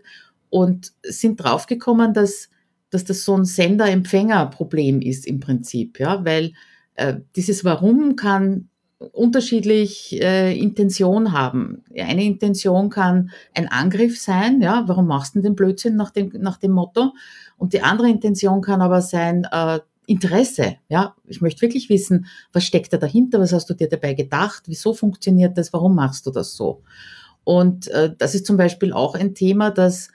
und 0.50 0.92
sind 1.04 1.38
draufgekommen, 1.38 2.16
dass, 2.16 2.50
dass 2.90 3.06
das 3.06 3.24
so 3.24 3.38
ein 3.38 3.46
Sender-Empfänger-Problem 3.46 5.02
ist 5.02 5.28
im 5.28 5.40
Prinzip, 5.40 6.00
ja, 6.00 6.26
weil 6.26 6.54
äh, 6.96 7.18
dieses 7.36 7.64
Warum 7.64 8.16
kann 8.16 8.71
unterschiedlich 9.12 10.22
äh, 10.22 10.58
Intention 10.58 11.32
haben. 11.32 11.84
Eine 11.98 12.24
Intention 12.24 12.90
kann 12.90 13.32
ein 13.54 13.68
Angriff 13.68 14.20
sein, 14.20 14.62
ja, 14.62 14.84
warum 14.88 15.08
machst 15.08 15.36
du 15.36 15.42
den 15.42 15.56
Blödsinn 15.56 15.96
nach 15.96 16.12
dem, 16.12 16.32
nach 16.40 16.58
dem 16.58 16.72
Motto? 16.72 17.14
Und 17.58 17.74
die 17.74 17.82
andere 17.82 18.10
Intention 18.10 18.62
kann 18.62 18.82
aber 18.82 19.02
sein, 19.02 19.48
äh, 19.52 19.80
Interesse, 20.08 20.76
ja, 20.90 21.16
ich 21.28 21.42
möchte 21.42 21.62
wirklich 21.62 21.90
wissen, 21.90 22.26
was 22.52 22.66
steckt 22.66 22.92
da 22.92 22.98
dahinter, 22.98 23.40
was 23.40 23.54
hast 23.54 23.70
du 23.70 23.74
dir 23.74 23.88
dabei 23.88 24.14
gedacht, 24.14 24.64
wieso 24.66 24.94
funktioniert 24.94 25.58
das, 25.58 25.72
warum 25.74 25.96
machst 25.96 26.26
du 26.26 26.32
das 26.32 26.56
so? 26.56 26.82
Und 27.44 27.88
äh, 27.90 28.14
das 28.18 28.36
ist 28.36 28.46
zum 28.46 28.58
Beispiel 28.58 28.94
auch 28.94 29.16
ein 29.16 29.36
Thema, 29.36 29.72
das 29.72 30.10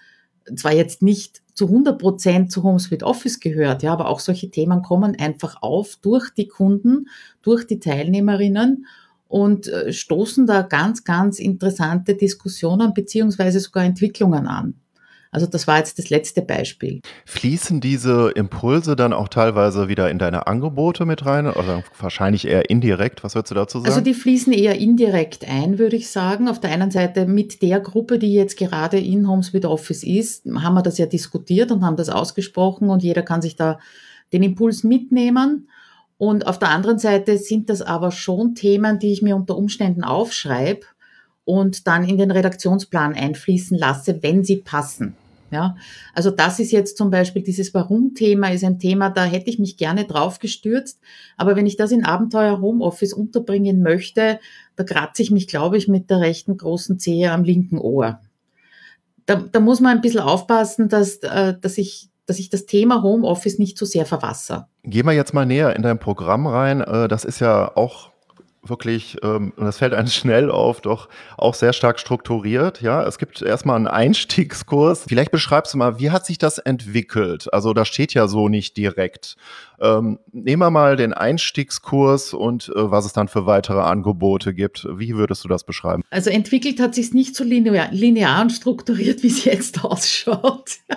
zwar 0.54 0.72
jetzt 0.72 1.02
nicht 1.02 1.42
zu 1.56 1.66
100 1.66 1.98
Prozent 1.98 2.52
zu 2.52 2.62
HomeSuite 2.62 3.04
Office 3.04 3.40
gehört, 3.40 3.82
ja, 3.82 3.92
aber 3.92 4.08
auch 4.08 4.20
solche 4.20 4.50
Themen 4.50 4.82
kommen 4.82 5.16
einfach 5.18 5.62
auf 5.62 5.96
durch 5.96 6.30
die 6.30 6.48
Kunden, 6.48 7.08
durch 7.42 7.66
die 7.66 7.80
Teilnehmerinnen 7.80 8.86
und 9.26 9.66
äh, 9.66 9.92
stoßen 9.92 10.46
da 10.46 10.62
ganz, 10.62 11.02
ganz 11.02 11.38
interessante 11.38 12.14
Diskussionen 12.14 12.92
beziehungsweise 12.92 13.58
sogar 13.58 13.84
Entwicklungen 13.84 14.46
an. 14.46 14.74
Also 15.36 15.46
das 15.46 15.66
war 15.66 15.76
jetzt 15.76 15.98
das 15.98 16.08
letzte 16.08 16.40
Beispiel. 16.40 17.02
Fließen 17.26 17.82
diese 17.82 18.30
Impulse 18.30 18.96
dann 18.96 19.12
auch 19.12 19.28
teilweise 19.28 19.86
wieder 19.86 20.10
in 20.10 20.18
deine 20.18 20.46
Angebote 20.46 21.04
mit 21.04 21.26
rein? 21.26 21.46
Oder 21.46 21.84
wahrscheinlich 22.00 22.46
eher 22.48 22.70
indirekt? 22.70 23.22
Was 23.22 23.34
würdest 23.34 23.50
du 23.50 23.54
dazu 23.54 23.80
sagen? 23.80 23.90
Also 23.90 24.00
die 24.00 24.14
fließen 24.14 24.50
eher 24.54 24.78
indirekt 24.78 25.46
ein, 25.46 25.78
würde 25.78 25.96
ich 25.96 26.08
sagen. 26.08 26.48
Auf 26.48 26.58
der 26.58 26.70
einen 26.70 26.90
Seite 26.90 27.26
mit 27.26 27.60
der 27.60 27.80
Gruppe, 27.80 28.18
die 28.18 28.32
jetzt 28.32 28.56
gerade 28.56 28.98
in 28.98 29.28
Homes 29.28 29.52
with 29.52 29.66
Office 29.66 30.04
ist, 30.04 30.46
haben 30.46 30.72
wir 30.72 30.82
das 30.82 30.96
ja 30.96 31.04
diskutiert 31.04 31.70
und 31.70 31.84
haben 31.84 31.96
das 31.96 32.08
ausgesprochen 32.08 32.88
und 32.88 33.02
jeder 33.02 33.20
kann 33.20 33.42
sich 33.42 33.56
da 33.56 33.78
den 34.32 34.42
Impuls 34.42 34.84
mitnehmen. 34.84 35.68
Und 36.16 36.46
auf 36.46 36.58
der 36.58 36.70
anderen 36.70 36.98
Seite 36.98 37.36
sind 37.36 37.68
das 37.68 37.82
aber 37.82 38.10
schon 38.10 38.54
Themen, 38.54 38.98
die 38.98 39.12
ich 39.12 39.20
mir 39.20 39.36
unter 39.36 39.58
Umständen 39.58 40.02
aufschreibe 40.02 40.86
und 41.44 41.86
dann 41.86 42.08
in 42.08 42.16
den 42.16 42.30
Redaktionsplan 42.30 43.12
einfließen 43.12 43.76
lasse, 43.76 44.22
wenn 44.22 44.42
sie 44.42 44.56
passen. 44.56 45.14
Ja, 45.50 45.76
also 46.12 46.30
das 46.30 46.58
ist 46.58 46.72
jetzt 46.72 46.96
zum 46.96 47.10
Beispiel 47.10 47.42
dieses 47.42 47.72
Warum-Thema 47.72 48.48
ist 48.48 48.64
ein 48.64 48.80
Thema, 48.80 49.10
da 49.10 49.24
hätte 49.24 49.48
ich 49.48 49.58
mich 49.58 49.76
gerne 49.76 50.04
drauf 50.04 50.40
gestürzt. 50.40 51.00
Aber 51.36 51.54
wenn 51.54 51.66
ich 51.66 51.76
das 51.76 51.92
in 51.92 52.04
Abenteuer 52.04 52.60
Homeoffice 52.60 53.12
unterbringen 53.12 53.82
möchte, 53.82 54.40
da 54.74 54.84
kratze 54.84 55.22
ich 55.22 55.30
mich, 55.30 55.46
glaube 55.46 55.76
ich, 55.76 55.86
mit 55.86 56.10
der 56.10 56.20
rechten 56.20 56.56
großen 56.56 56.98
Zehe 56.98 57.30
am 57.30 57.44
linken 57.44 57.78
Ohr. 57.78 58.20
Da, 59.26 59.36
da 59.36 59.60
muss 59.60 59.80
man 59.80 59.96
ein 59.96 60.00
bisschen 60.00 60.20
aufpassen, 60.20 60.88
dass, 60.88 61.18
äh, 61.18 61.54
dass 61.60 61.78
ich 61.78 62.10
dass 62.26 62.40
ich 62.40 62.50
das 62.50 62.66
Thema 62.66 63.02
Homeoffice 63.02 63.58
nicht 63.58 63.78
zu 63.78 63.84
so 63.84 63.92
sehr 63.92 64.04
verwasser. 64.04 64.68
Gehen 64.82 65.06
wir 65.06 65.12
jetzt 65.12 65.32
mal 65.32 65.46
näher 65.46 65.76
in 65.76 65.82
dein 65.82 65.98
Programm 65.98 66.46
rein. 66.46 66.80
Äh, 66.80 67.06
das 67.08 67.24
ist 67.24 67.40
ja 67.40 67.70
auch 67.76 68.10
wirklich, 68.68 69.16
ähm, 69.22 69.52
das 69.56 69.78
fällt 69.78 69.94
einem 69.94 70.08
schnell 70.08 70.50
auf, 70.50 70.80
doch 70.80 71.08
auch 71.36 71.54
sehr 71.54 71.72
stark 71.72 71.98
strukturiert. 71.98 72.82
Ja, 72.82 73.02
es 73.04 73.18
gibt 73.18 73.42
erstmal 73.42 73.76
einen 73.76 73.86
Einstiegskurs. 73.86 75.04
Vielleicht 75.08 75.30
beschreibst 75.30 75.74
du 75.74 75.78
mal, 75.78 75.98
wie 75.98 76.10
hat 76.10 76.26
sich 76.26 76.38
das 76.38 76.58
entwickelt? 76.58 77.52
Also 77.52 77.72
da 77.72 77.84
steht 77.84 78.14
ja 78.14 78.28
so 78.28 78.48
nicht 78.48 78.76
direkt. 78.76 79.36
Ähm, 79.80 80.18
nehmen 80.32 80.62
wir 80.62 80.70
mal 80.70 80.96
den 80.96 81.12
Einstiegskurs 81.12 82.32
und 82.32 82.68
äh, 82.68 82.90
was 82.90 83.04
es 83.04 83.12
dann 83.12 83.28
für 83.28 83.46
weitere 83.46 83.80
Angebote 83.80 84.54
gibt. 84.54 84.86
Wie 84.90 85.16
würdest 85.16 85.44
du 85.44 85.48
das 85.48 85.64
beschreiben? 85.64 86.02
Also 86.10 86.30
entwickelt 86.30 86.80
hat 86.80 86.94
sich 86.94 87.12
nicht 87.12 87.36
so 87.36 87.44
linear, 87.44 87.88
linear 87.92 88.42
und 88.42 88.50
strukturiert, 88.50 89.22
wie 89.22 89.28
es 89.28 89.44
jetzt 89.44 89.84
ausschaut. 89.84 90.78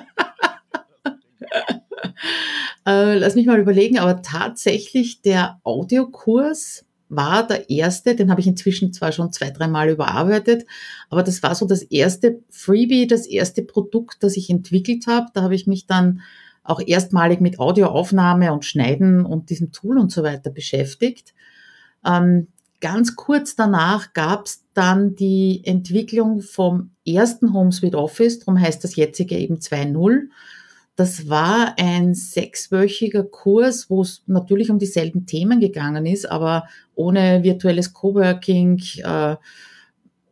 äh, 2.85 3.17
lass 3.17 3.35
mich 3.35 3.45
mal 3.45 3.59
überlegen, 3.59 3.99
aber 3.99 4.21
tatsächlich 4.21 5.21
der 5.21 5.59
Audiokurs 5.63 6.85
war 7.09 7.45
der 7.45 7.69
erste, 7.69 8.15
den 8.15 8.29
habe 8.29 8.39
ich 8.39 8.47
inzwischen 8.47 8.93
zwar 8.93 9.11
schon 9.11 9.33
zwei, 9.33 9.49
dreimal 9.49 9.89
überarbeitet, 9.89 10.65
aber 11.09 11.23
das 11.23 11.41
war 11.43 11.55
so 11.55 11.65
das 11.65 11.81
erste 11.81 12.41
Freebie, 12.49 13.07
das 13.07 13.25
erste 13.25 13.63
Produkt, 13.63 14.23
das 14.23 14.37
ich 14.37 14.49
entwickelt 14.49 15.07
habe. 15.07 15.27
Da 15.33 15.41
habe 15.41 15.55
ich 15.55 15.67
mich 15.67 15.87
dann 15.87 16.21
auch 16.63 16.79
erstmalig 16.85 17.41
mit 17.41 17.59
Audioaufnahme 17.59 18.53
und 18.53 18.63
Schneiden 18.63 19.25
und 19.25 19.49
diesem 19.49 19.71
Tool 19.71 19.97
und 19.97 20.11
so 20.11 20.23
weiter 20.23 20.51
beschäftigt. 20.51 21.33
Ähm, 22.05 22.47
ganz 22.79 23.15
kurz 23.15 23.55
danach 23.55 24.13
gab 24.13 24.45
es 24.45 24.65
dann 24.75 25.15
die 25.15 25.61
Entwicklung 25.65 26.41
vom 26.41 26.91
ersten 27.05 27.53
HomeSuite 27.53 27.97
Office, 27.97 28.39
darum 28.39 28.59
heißt 28.59 28.83
das 28.83 28.95
jetzige 28.95 29.37
eben 29.37 29.55
2.0. 29.55 30.29
Das 30.99 31.29
war 31.29 31.75
ein 31.77 32.13
sechswöchiger 32.13 33.23
Kurs, 33.23 33.89
wo 33.89 34.01
es 34.01 34.21
natürlich 34.27 34.69
um 34.69 34.79
dieselben 34.79 35.25
Themen 35.25 35.61
gegangen 35.61 36.05
ist, 36.05 36.29
aber 36.29 36.65
ohne 36.93 37.41
virtuelles 37.41 37.93
Coworking. 37.93 38.83
Äh, 38.97 39.37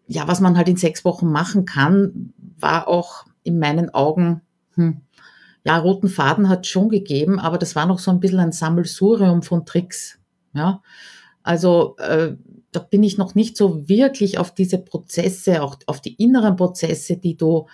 ja, 0.07 0.27
was 0.27 0.41
man 0.41 0.57
halt 0.57 0.67
in 0.67 0.75
sechs 0.75 1.05
Wochen 1.05 1.31
machen 1.31 1.63
kann, 1.63 2.33
war 2.59 2.89
auch 2.89 3.27
in 3.43 3.59
meinen 3.59 3.93
Augen, 3.93 4.41
hm, 4.73 5.03
ja, 5.63 5.77
roten 5.77 6.09
Faden 6.09 6.49
hat 6.49 6.67
schon 6.67 6.89
gegeben, 6.89 7.39
aber 7.39 7.57
das 7.57 7.77
war 7.77 7.85
noch 7.85 7.99
so 7.99 8.11
ein 8.11 8.19
bisschen 8.19 8.41
ein 8.41 8.51
Sammelsurium 8.51 9.43
von 9.43 9.65
Tricks. 9.65 10.19
Ja, 10.53 10.81
also 11.43 11.95
äh, 11.99 12.35
da 12.73 12.81
bin 12.81 13.03
ich 13.03 13.17
noch 13.17 13.35
nicht 13.35 13.55
so 13.55 13.87
wirklich 13.87 14.37
auf 14.37 14.53
diese 14.53 14.79
Prozesse, 14.79 15.63
auch 15.63 15.77
auf 15.85 16.01
die 16.01 16.15
inneren 16.21 16.57
Prozesse, 16.57 17.15
die 17.15 17.37
du 17.37 17.67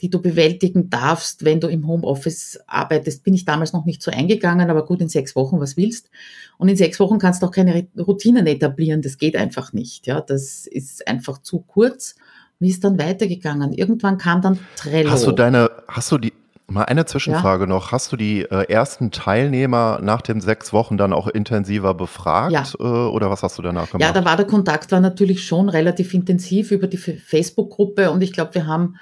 die 0.00 0.10
du 0.10 0.20
bewältigen 0.20 0.90
darfst, 0.90 1.44
wenn 1.44 1.60
du 1.60 1.68
im 1.68 1.86
Homeoffice 1.86 2.58
arbeitest, 2.66 3.22
bin 3.24 3.34
ich 3.34 3.44
damals 3.44 3.72
noch 3.72 3.84
nicht 3.84 4.02
so 4.02 4.10
eingegangen, 4.10 4.70
aber 4.70 4.84
gut, 4.84 5.00
in 5.00 5.08
sechs 5.08 5.36
Wochen, 5.36 5.60
was 5.60 5.76
willst. 5.76 6.10
Und 6.58 6.68
in 6.68 6.76
sechs 6.76 6.98
Wochen 7.00 7.18
kannst 7.18 7.42
du 7.42 7.46
auch 7.46 7.50
keine 7.50 7.86
Routinen 7.96 8.46
etablieren, 8.46 9.02
das 9.02 9.18
geht 9.18 9.36
einfach 9.36 9.72
nicht. 9.72 10.06
Ja, 10.06 10.20
das 10.20 10.66
ist 10.66 11.06
einfach 11.06 11.38
zu 11.38 11.60
kurz. 11.60 12.16
Wie 12.58 12.70
ist 12.70 12.84
dann 12.84 12.98
weitergegangen? 12.98 13.72
Irgendwann 13.72 14.18
kam 14.18 14.40
dann 14.40 14.58
Trello. 14.76 15.10
Hast 15.10 15.26
du 15.26 15.32
deine, 15.32 15.70
hast 15.88 16.10
du 16.12 16.18
die, 16.18 16.32
Mal 16.66 16.84
eine 16.84 17.04
Zwischenfrage 17.04 17.64
ja. 17.64 17.68
noch. 17.68 17.92
Hast 17.92 18.10
du 18.10 18.16
die 18.16 18.40
äh, 18.40 18.72
ersten 18.72 19.10
Teilnehmer 19.10 20.00
nach 20.02 20.22
den 20.22 20.40
sechs 20.40 20.72
Wochen 20.72 20.96
dann 20.96 21.12
auch 21.12 21.28
intensiver 21.28 21.92
befragt 21.92 22.52
ja. 22.52 22.64
äh, 22.78 22.82
oder 22.82 23.28
was 23.28 23.42
hast 23.42 23.58
du 23.58 23.62
danach 23.62 23.90
gemacht? 23.90 24.00
Ja, 24.00 24.12
da 24.12 24.24
war 24.24 24.36
der 24.38 24.46
Kontakt 24.46 24.90
war 24.90 25.00
natürlich 25.00 25.44
schon 25.44 25.68
relativ 25.68 26.14
intensiv 26.14 26.70
über 26.70 26.86
die 26.86 26.96
Facebook-Gruppe 26.96 28.10
und 28.10 28.22
ich 28.22 28.32
glaube, 28.32 28.54
wir 28.54 28.66
haben 28.66 28.96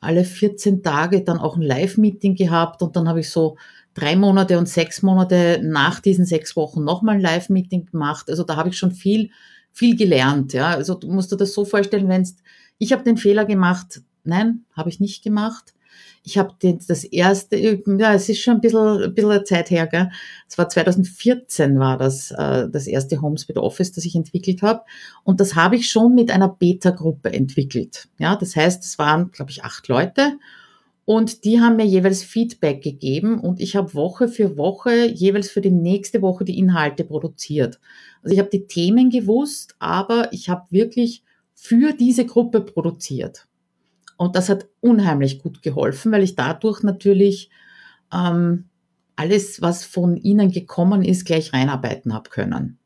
alle 0.00 0.24
14 0.24 0.82
Tage 0.82 1.22
dann 1.22 1.38
auch 1.38 1.56
ein 1.56 1.62
Live-Meeting 1.62 2.34
gehabt 2.36 2.82
und 2.82 2.96
dann 2.96 3.08
habe 3.08 3.20
ich 3.20 3.30
so 3.30 3.56
drei 3.94 4.16
Monate 4.16 4.58
und 4.58 4.68
sechs 4.68 5.02
Monate 5.02 5.60
nach 5.62 6.00
diesen 6.00 6.24
sechs 6.24 6.54
Wochen 6.56 6.84
nochmal 6.84 7.16
ein 7.16 7.20
Live-Meeting 7.20 7.86
gemacht. 7.86 8.30
Also 8.30 8.44
da 8.44 8.56
habe 8.56 8.68
ich 8.68 8.78
schon 8.78 8.92
viel, 8.92 9.30
viel 9.72 9.96
gelernt. 9.96 10.52
Ja, 10.52 10.68
also 10.68 10.94
du 10.94 11.08
musst 11.08 11.32
dir 11.32 11.36
das 11.36 11.52
so 11.52 11.64
vorstellen, 11.64 12.08
wenn 12.08 12.28
ich 12.78 12.92
habe 12.92 13.02
den 13.02 13.16
Fehler 13.16 13.44
gemacht. 13.44 14.02
Nein, 14.22 14.64
habe 14.72 14.88
ich 14.88 15.00
nicht 15.00 15.24
gemacht. 15.24 15.74
Ich 16.28 16.36
habe 16.36 16.54
das 16.60 17.04
erste, 17.04 17.56
ja, 17.56 18.12
es 18.12 18.28
ist 18.28 18.42
schon 18.42 18.56
ein 18.56 18.60
bisschen, 18.60 19.02
ein 19.02 19.14
bisschen 19.14 19.46
Zeit 19.46 19.70
her, 19.70 19.86
gell? 19.86 20.10
Es 20.46 20.58
war 20.58 20.68
2014 20.68 21.78
war 21.78 21.96
das, 21.96 22.32
äh, 22.32 22.68
das 22.68 22.86
erste 22.86 23.22
HomeSpeed 23.22 23.56
Office, 23.56 23.92
das 23.92 24.04
ich 24.04 24.14
entwickelt 24.14 24.60
habe. 24.60 24.82
Und 25.24 25.40
das 25.40 25.54
habe 25.54 25.76
ich 25.76 25.88
schon 25.88 26.14
mit 26.14 26.30
einer 26.30 26.50
Beta-Gruppe 26.50 27.32
entwickelt. 27.32 28.08
Ja, 28.18 28.36
das 28.36 28.56
heißt, 28.56 28.84
es 28.84 28.98
waren, 28.98 29.30
glaube 29.30 29.50
ich, 29.52 29.64
acht 29.64 29.88
Leute. 29.88 30.38
Und 31.06 31.44
die 31.44 31.60
haben 31.60 31.76
mir 31.76 31.86
jeweils 31.86 32.22
Feedback 32.22 32.82
gegeben 32.82 33.40
und 33.40 33.60
ich 33.60 33.76
habe 33.76 33.94
Woche 33.94 34.28
für 34.28 34.58
Woche 34.58 35.06
jeweils 35.06 35.48
für 35.48 35.62
die 35.62 35.70
nächste 35.70 36.20
Woche 36.20 36.44
die 36.44 36.58
Inhalte 36.58 37.04
produziert. 37.04 37.80
Also 38.22 38.34
ich 38.34 38.38
habe 38.38 38.50
die 38.50 38.66
Themen 38.66 39.08
gewusst, 39.08 39.74
aber 39.78 40.30
ich 40.34 40.50
habe 40.50 40.66
wirklich 40.68 41.22
für 41.54 41.94
diese 41.94 42.26
Gruppe 42.26 42.60
produziert. 42.60 43.47
Und 44.18 44.36
das 44.36 44.50
hat 44.50 44.66
unheimlich 44.80 45.40
gut 45.40 45.62
geholfen, 45.62 46.12
weil 46.12 46.24
ich 46.24 46.34
dadurch 46.34 46.82
natürlich 46.82 47.50
ähm, 48.12 48.64
alles, 49.16 49.62
was 49.62 49.84
von 49.84 50.16
ihnen 50.16 50.50
gekommen 50.50 51.02
ist, 51.02 51.24
gleich 51.24 51.52
reinarbeiten 51.52 52.12
habe 52.12 52.28
können. 52.28 52.78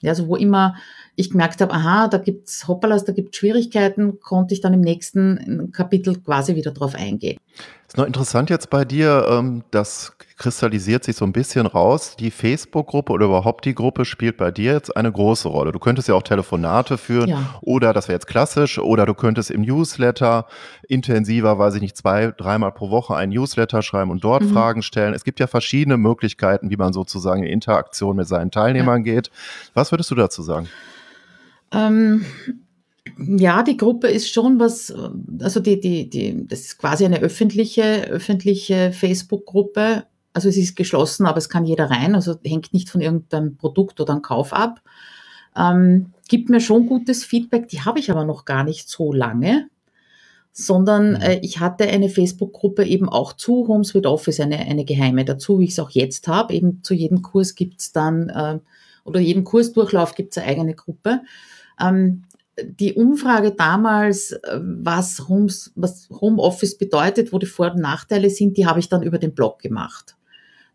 Ja, 0.00 0.10
also 0.10 0.28
wo 0.28 0.36
immer 0.36 0.76
ich 1.16 1.30
gemerkt 1.30 1.62
habe, 1.62 1.72
aha, 1.72 2.08
da 2.08 2.18
gibt's 2.18 2.68
Hoppalas, 2.68 3.06
da 3.06 3.12
gibt's 3.12 3.38
Schwierigkeiten, 3.38 4.20
konnte 4.20 4.52
ich 4.52 4.60
dann 4.60 4.74
im 4.74 4.82
nächsten 4.82 5.72
Kapitel 5.72 6.20
quasi 6.20 6.56
wieder 6.56 6.72
drauf 6.72 6.94
eingehen. 6.94 7.38
Noch 7.96 8.06
interessant 8.06 8.50
jetzt 8.50 8.70
bei 8.70 8.84
dir, 8.84 9.26
ähm, 9.30 9.62
das 9.70 10.16
kristallisiert 10.36 11.04
sich 11.04 11.14
so 11.14 11.24
ein 11.24 11.32
bisschen 11.32 11.66
raus. 11.66 12.16
Die 12.18 12.32
Facebook-Gruppe 12.32 13.12
oder 13.12 13.26
überhaupt 13.26 13.64
die 13.64 13.74
Gruppe 13.74 14.04
spielt 14.04 14.36
bei 14.36 14.50
dir 14.50 14.72
jetzt 14.72 14.96
eine 14.96 15.12
große 15.12 15.46
Rolle. 15.46 15.70
Du 15.70 15.78
könntest 15.78 16.08
ja 16.08 16.16
auch 16.16 16.24
Telefonate 16.24 16.98
führen 16.98 17.28
ja. 17.28 17.54
oder, 17.60 17.92
das 17.92 18.08
wäre 18.08 18.16
jetzt 18.16 18.26
klassisch, 18.26 18.80
oder 18.80 19.06
du 19.06 19.14
könntest 19.14 19.52
im 19.52 19.62
Newsletter 19.62 20.46
intensiver, 20.88 21.56
weiß 21.56 21.76
ich 21.76 21.82
nicht, 21.82 21.96
zwei, 21.96 22.32
dreimal 22.36 22.72
pro 22.72 22.90
Woche 22.90 23.14
ein 23.14 23.28
Newsletter 23.28 23.80
schreiben 23.80 24.10
und 24.10 24.24
dort 24.24 24.42
mhm. 24.42 24.52
Fragen 24.52 24.82
stellen. 24.82 25.14
Es 25.14 25.22
gibt 25.22 25.38
ja 25.38 25.46
verschiedene 25.46 25.96
Möglichkeiten, 25.96 26.70
wie 26.70 26.76
man 26.76 26.92
sozusagen 26.92 27.44
in 27.44 27.52
Interaktion 27.52 28.16
mit 28.16 28.26
seinen 28.26 28.50
Teilnehmern 28.50 29.04
ja. 29.04 29.14
geht. 29.14 29.30
Was 29.72 29.92
würdest 29.92 30.10
du 30.10 30.16
dazu 30.16 30.42
sagen? 30.42 30.68
Ähm, 31.70 32.24
ja, 33.18 33.62
die 33.62 33.76
Gruppe 33.76 34.08
ist 34.08 34.32
schon 34.32 34.58
was, 34.58 34.92
also 35.40 35.60
die, 35.60 35.80
die, 35.80 36.08
die, 36.08 36.46
das 36.46 36.60
ist 36.60 36.78
quasi 36.78 37.04
eine 37.04 37.20
öffentliche, 37.20 38.08
öffentliche 38.08 38.92
Facebook-Gruppe. 38.92 40.04
Also 40.32 40.48
es 40.48 40.56
ist 40.56 40.76
geschlossen, 40.76 41.26
aber 41.26 41.38
es 41.38 41.48
kann 41.48 41.64
jeder 41.64 41.90
rein, 41.90 42.14
also 42.14 42.36
hängt 42.44 42.72
nicht 42.72 42.90
von 42.90 43.00
irgendeinem 43.00 43.56
Produkt 43.56 44.00
oder 44.00 44.14
einem 44.14 44.22
Kauf 44.22 44.52
ab. 44.52 44.80
Ähm, 45.56 46.12
gibt 46.28 46.50
mir 46.50 46.60
schon 46.60 46.86
gutes 46.86 47.24
Feedback, 47.24 47.68
die 47.68 47.82
habe 47.82 48.00
ich 48.00 48.10
aber 48.10 48.24
noch 48.24 48.44
gar 48.44 48.64
nicht 48.64 48.88
so 48.88 49.12
lange, 49.12 49.68
sondern 50.52 51.10
mhm. 51.10 51.20
äh, 51.20 51.38
ich 51.42 51.60
hatte 51.60 51.86
eine 51.86 52.08
Facebook-Gruppe 52.08 52.84
eben 52.84 53.08
auch 53.08 53.34
zu 53.34 53.68
Homes 53.68 53.94
with 53.94 54.06
Office, 54.06 54.40
eine, 54.40 54.58
eine 54.58 54.84
geheime 54.84 55.24
dazu, 55.24 55.60
wie 55.60 55.64
ich 55.64 55.70
es 55.70 55.78
auch 55.78 55.90
jetzt 55.90 56.26
habe. 56.26 56.52
Eben 56.54 56.82
zu 56.82 56.94
jedem 56.94 57.22
Kurs 57.22 57.54
gibt's 57.54 57.92
dann, 57.92 58.28
äh, 58.30 58.58
oder 59.04 59.20
jedem 59.20 59.44
Kursdurchlauf 59.44 60.16
gibt's 60.16 60.38
eine 60.38 60.48
eigene 60.48 60.74
Gruppe. 60.74 61.20
Ähm, 61.80 62.24
die 62.62 62.94
Umfrage 62.94 63.52
damals, 63.52 64.32
äh, 64.32 64.60
was, 64.60 65.28
Homes, 65.28 65.72
was 65.74 66.08
Homeoffice 66.10 66.78
bedeutet, 66.78 67.32
wo 67.32 67.38
die 67.38 67.46
Vor- 67.46 67.72
und 67.72 67.80
Nachteile 67.80 68.30
sind, 68.30 68.56
die 68.56 68.66
habe 68.66 68.80
ich 68.80 68.88
dann 68.88 69.02
über 69.02 69.18
den 69.18 69.34
Blog 69.34 69.60
gemacht. 69.60 70.16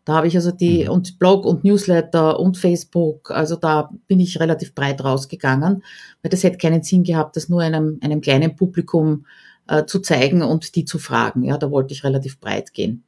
Da 0.04 0.14
habe 0.14 0.26
ich 0.26 0.36
also 0.36 0.50
die, 0.50 0.84
mhm. 0.84 0.90
und 0.90 1.18
Blog 1.18 1.44
und 1.44 1.62
Newsletter 1.62 2.40
und 2.40 2.56
Facebook, 2.56 3.30
also 3.30 3.56
da 3.56 3.90
bin 4.06 4.18
ich 4.18 4.40
relativ 4.40 4.74
breit 4.74 5.04
rausgegangen, 5.04 5.84
weil 6.22 6.30
das 6.30 6.42
hätte 6.42 6.58
keinen 6.58 6.82
Sinn 6.82 7.04
gehabt, 7.04 7.36
das 7.36 7.48
nur 7.48 7.60
einem, 7.60 7.98
einem 8.02 8.20
kleinen 8.20 8.56
Publikum 8.56 9.26
äh, 9.68 9.84
zu 9.84 10.00
zeigen 10.00 10.42
und 10.42 10.74
die 10.74 10.84
zu 10.84 10.98
fragen. 10.98 11.42
Ja, 11.44 11.58
da 11.58 11.70
wollte 11.70 11.92
ich 11.92 12.02
relativ 12.02 12.40
breit 12.40 12.72
gehen. 12.72 13.04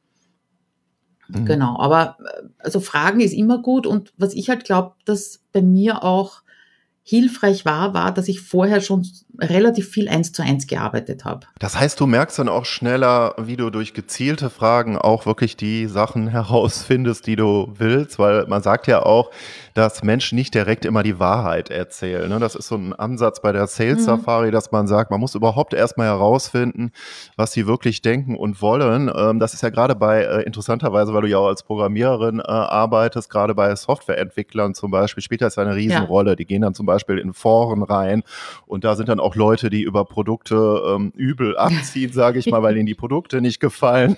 Mhm. 1.27 1.45
Genau, 1.45 1.79
aber 1.79 2.17
äh, 2.19 2.47
also 2.59 2.79
Fragen 2.79 3.21
ist 3.21 3.33
immer 3.33 3.61
gut 3.61 3.87
und 3.87 4.13
was 4.17 4.33
ich 4.33 4.49
halt 4.49 4.63
glaube, 4.63 4.93
dass 5.05 5.41
bei 5.51 5.61
mir 5.61 6.03
auch 6.03 6.42
hilfreich 7.05 7.65
war, 7.65 7.93
war, 7.93 8.13
dass 8.13 8.29
ich 8.29 8.39
vorher 8.39 8.79
schon 8.79 9.05
relativ 9.37 9.89
viel 9.89 10.07
eins 10.07 10.31
zu 10.31 10.41
eins 10.41 10.67
gearbeitet 10.67 11.25
habe. 11.25 11.47
Das 11.59 11.77
heißt, 11.77 11.99
du 11.99 12.05
merkst 12.05 12.39
dann 12.39 12.47
auch 12.47 12.65
schneller, 12.65 13.35
wie 13.37 13.57
du 13.57 13.71
durch 13.71 13.93
gezielte 13.93 14.49
Fragen 14.49 14.97
auch 14.97 15.25
wirklich 15.25 15.57
die 15.57 15.87
Sachen 15.87 16.27
herausfindest, 16.29 17.27
die 17.27 17.35
du 17.35 17.73
willst, 17.77 18.19
weil 18.19 18.45
man 18.47 18.61
sagt 18.61 18.87
ja 18.87 19.03
auch, 19.03 19.31
dass 19.73 20.03
Menschen 20.03 20.35
nicht 20.35 20.53
direkt 20.53 20.85
immer 20.85 21.03
die 21.03 21.19
Wahrheit 21.19 21.69
erzählen. 21.71 22.29
Ne? 22.29 22.39
Das 22.39 22.55
ist 22.55 22.67
so 22.67 22.75
ein 22.75 22.93
Ansatz 22.93 23.41
bei 23.41 23.51
der 23.51 23.67
Sales 23.67 24.01
mhm. 24.01 24.03
Safari, 24.03 24.47
mhm. 24.47 24.51
dass 24.51 24.71
man 24.71 24.87
sagt, 24.87 25.11
man 25.11 25.19
muss 25.19 25.35
überhaupt 25.35 25.73
erstmal 25.73 26.07
herausfinden, 26.07 26.91
was 27.35 27.51
sie 27.51 27.67
wirklich 27.67 28.01
denken 28.01 28.37
und 28.37 28.61
wollen. 28.61 29.11
Ähm, 29.13 29.39
das 29.39 29.53
ist 29.53 29.61
ja 29.61 29.69
gerade 29.69 29.95
bei, 29.95 30.21
äh, 30.21 30.43
interessanterweise, 30.43 31.13
weil 31.13 31.23
du 31.23 31.27
ja 31.27 31.39
auch 31.39 31.47
als 31.47 31.63
Programmiererin 31.63 32.39
äh, 32.39 32.43
arbeitest, 32.43 33.29
gerade 33.29 33.55
bei 33.55 33.75
Softwareentwicklern 33.75 34.73
zum 34.73 34.91
Beispiel, 34.91 35.23
spielt 35.23 35.41
das 35.41 35.57
eine 35.57 35.75
Riesenrolle. 35.75 36.31
Ja. 36.31 36.35
Die 36.35 36.45
gehen 36.45 36.61
dann 36.61 36.75
zum 36.75 36.85
Beispiel 36.85 36.92
in 37.07 37.33
Foren 37.33 37.83
rein 37.83 38.23
und 38.65 38.83
da 38.83 38.95
sind 38.95 39.09
dann 39.09 39.19
auch 39.19 39.35
Leute, 39.35 39.69
die 39.69 39.83
über 39.83 40.05
Produkte 40.05 40.81
ähm, 40.87 41.11
übel 41.15 41.57
abziehen, 41.57 42.11
sage 42.11 42.39
ich 42.39 42.47
mal, 42.47 42.63
weil 42.63 42.77
ihnen 42.77 42.85
die 42.85 42.95
Produkte 42.95 43.41
nicht 43.41 43.59
gefallen. 43.59 44.17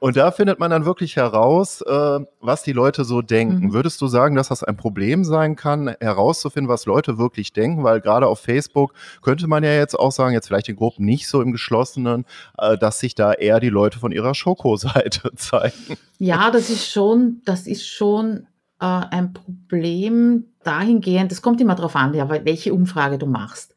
Und 0.00 0.16
da 0.16 0.30
findet 0.30 0.58
man 0.58 0.70
dann 0.70 0.84
wirklich 0.84 1.16
heraus, 1.16 1.82
äh, 1.82 2.20
was 2.40 2.62
die 2.62 2.72
Leute 2.72 3.04
so 3.04 3.22
denken. 3.22 3.66
Mhm. 3.66 3.72
Würdest 3.72 4.00
du 4.00 4.06
sagen, 4.06 4.34
dass 4.34 4.48
das 4.48 4.62
ein 4.62 4.76
Problem 4.76 5.24
sein 5.24 5.56
kann, 5.56 5.94
herauszufinden, 6.00 6.68
was 6.68 6.86
Leute 6.86 7.18
wirklich 7.18 7.52
denken? 7.52 7.84
Weil 7.84 8.00
gerade 8.00 8.26
auf 8.26 8.40
Facebook 8.40 8.92
könnte 9.22 9.46
man 9.46 9.64
ja 9.64 9.72
jetzt 9.72 9.98
auch 9.98 10.12
sagen, 10.12 10.34
jetzt 10.34 10.48
vielleicht 10.48 10.68
in 10.68 10.76
Gruppen 10.76 11.04
nicht 11.04 11.28
so 11.28 11.40
im 11.40 11.52
Geschlossenen, 11.52 12.24
äh, 12.58 12.76
dass 12.78 13.00
sich 13.00 13.14
da 13.14 13.32
eher 13.32 13.60
die 13.60 13.68
Leute 13.68 13.98
von 13.98 14.12
ihrer 14.12 14.34
Schokoseite 14.34 15.30
zeigen. 15.36 15.96
Ja, 16.18 16.50
das 16.50 16.70
ist 16.70 16.90
schon, 16.90 17.42
das 17.44 17.66
ist 17.66 17.86
schon 17.86 18.46
äh, 18.80 18.84
ein 18.86 19.32
Problem 19.32 20.44
dahingehend, 20.66 21.32
es 21.32 21.42
kommt 21.42 21.60
immer 21.60 21.74
darauf 21.74 21.96
an, 21.96 22.14
ja, 22.14 22.28
welche 22.28 22.74
Umfrage 22.74 23.18
du 23.18 23.26
machst. 23.26 23.74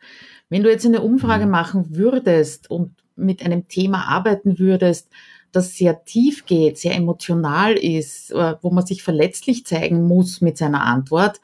Wenn 0.50 0.64
du 0.64 0.72
jetzt 0.72 0.86
eine 0.86 1.02
Umfrage 1.02 1.46
mhm. 1.46 1.52
machen 1.52 1.96
würdest 1.96 2.70
und 2.72 2.92
mit 3.16 3.44
einem 3.44 3.68
Thema 3.68 4.08
arbeiten 4.08 4.60
würdest, 4.60 5.10
das 5.52 5.76
sehr 5.76 6.06
tief 6.06 6.46
geht, 6.46 6.78
sehr 6.78 6.96
emotional 6.96 7.74
ist, 7.74 8.32
äh, 8.32 8.56
wo 8.62 8.72
man 8.72 8.86
sich 8.86 9.04
verletzlich 9.04 9.66
zeigen 9.66 10.08
muss 10.08 10.42
mit 10.42 10.58
seiner 10.58 10.84
Antwort, 10.84 11.42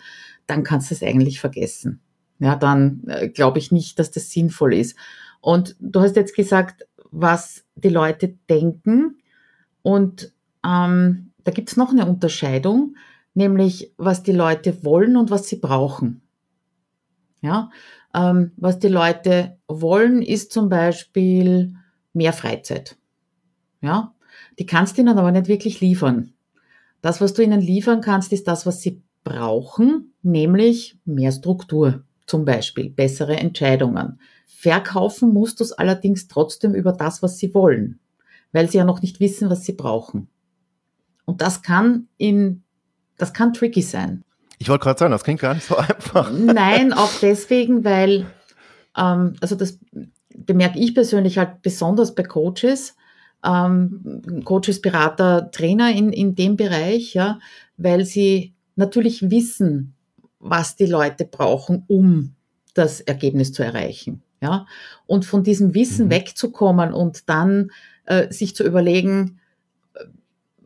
dann 0.47 0.63
kannst 0.63 0.91
du 0.91 0.95
es 0.95 1.03
eigentlich 1.03 1.39
vergessen. 1.39 2.01
Ja, 2.39 2.55
dann 2.55 3.03
äh, 3.08 3.29
glaube 3.29 3.60
ich 3.60 3.71
nicht, 3.71 3.97
dass 3.97 4.12
das 4.12 4.29
sinnvoll 4.29 4.73
ist. 4.75 4.97
Und 5.41 5.75
du 5.79 6.01
hast 6.01 6.15
jetzt 6.15 6.36
gesagt, 6.36 6.86
was 7.12 7.63
die 7.75 7.89
Leute 7.89 8.36
denken. 8.49 9.17
Und 9.81 10.34
ähm, 10.65 11.31
da 11.43 11.51
gibt 11.51 11.69
es 11.69 11.77
noch 11.77 11.91
eine 11.91 12.05
Unterscheidung, 12.05 12.95
nämlich 13.36 13.93
was 13.98 14.24
die 14.24 14.32
Leute 14.32 14.84
wollen 14.84 15.15
und 15.15 15.30
was 15.30 15.48
sie 15.48 15.58
brauchen. 15.58 16.21
Ja, 17.41 17.69
ähm, 18.15 18.54
was 18.58 18.80
die 18.80 18.88
Leute 18.88 19.58
wollen, 19.67 20.24
ist 20.24 20.52
zum 20.52 20.69
Beispiel 20.69 21.76
mehr 22.13 22.34
Freizeit. 22.34 22.98
Ja, 23.82 24.15
die 24.58 24.65
kannst 24.65 24.98
du 24.98 25.02
ihnen 25.02 25.19
aber 25.19 25.32
nicht 25.32 25.48
wirklich 25.48 25.80
liefern. 25.82 26.34
Das, 27.02 27.21
was 27.21 27.34
du 27.34 27.43
ihnen 27.43 27.62
liefern 27.62 28.02
kannst, 28.02 28.34
ist 28.34 28.48
das, 28.48 28.65
was 28.65 28.82
sie 28.82 29.04
brauchen, 29.24 30.13
nämlich 30.24 30.98
mehr 31.06 31.32
Struktur, 31.32 32.04
zum 32.26 32.45
Beispiel 32.45 32.89
bessere 32.89 33.38
Entscheidungen. 33.38 34.19
Verkaufen 34.48 35.34
musst 35.34 35.60
du 35.60 35.63
es 35.63 35.74
allerdings 35.74 36.28
trotzdem 36.28 36.74
über 36.74 36.93
das, 36.93 37.21
was 37.21 37.38
sie 37.38 37.54
wollen, 37.54 38.00
weil 38.54 38.69
sie 38.69 38.78
ja 38.78 38.86
noch 38.86 39.02
nicht 39.02 39.19
wissen, 39.19 39.50
was 39.50 39.65
sie 39.65 39.74
brauchen. 39.74 40.30
Und 41.26 41.41
das 41.41 41.62
kann 41.62 42.08
in, 42.17 42.63
das 43.17 43.34
kann 43.34 43.54
tricky 43.54 43.82
sein. 43.82 44.23
Ich 44.58 44.69
wollte 44.69 44.84
gerade 44.84 44.99
sagen, 44.99 45.12
das 45.12 45.23
klingt 45.23 45.41
gar 45.41 45.54
nicht 45.54 45.65
so 45.65 45.75
einfach. 45.78 46.32
Nein, 46.32 46.93
auch 46.93 47.12
deswegen, 47.21 47.84
weil, 47.84 48.25
ähm, 48.97 49.36
also 49.41 49.56
das 49.56 49.80
bemerke 50.34 50.80
ich 50.80 50.93
persönlich 50.93 51.38
halt 51.38 51.62
besonders 51.62 52.15
bei 52.15 52.23
Coaches, 52.23 52.95
ähm, 53.43 54.21
Coaches, 54.43 54.82
Berater, 54.82 55.51
Trainer 55.51 55.91
in, 55.91 56.12
in 56.12 56.36
dem 56.36 56.56
Bereich, 56.56 57.13
ja, 57.13 57.39
weil 57.78 58.06
sie 58.06 58.54
natürlich 58.75 59.30
wissen, 59.30 59.93
was 60.39 60.75
die 60.75 60.86
Leute 60.86 61.25
brauchen, 61.25 61.84
um 61.88 62.36
das 62.73 63.01
Ergebnis 63.01 63.54
zu 63.54 63.63
erreichen. 63.63 64.21
Ja? 64.41 64.65
Und 65.06 65.25
von 65.25 65.43
diesem 65.43 65.73
Wissen 65.73 66.08
mhm. 66.08 66.12
wegzukommen 66.12 66.93
und 66.93 67.30
dann 67.30 67.71
äh, 68.06 68.32
sich 68.32 68.56
zu 68.56 68.63
überlegen, 68.63 69.39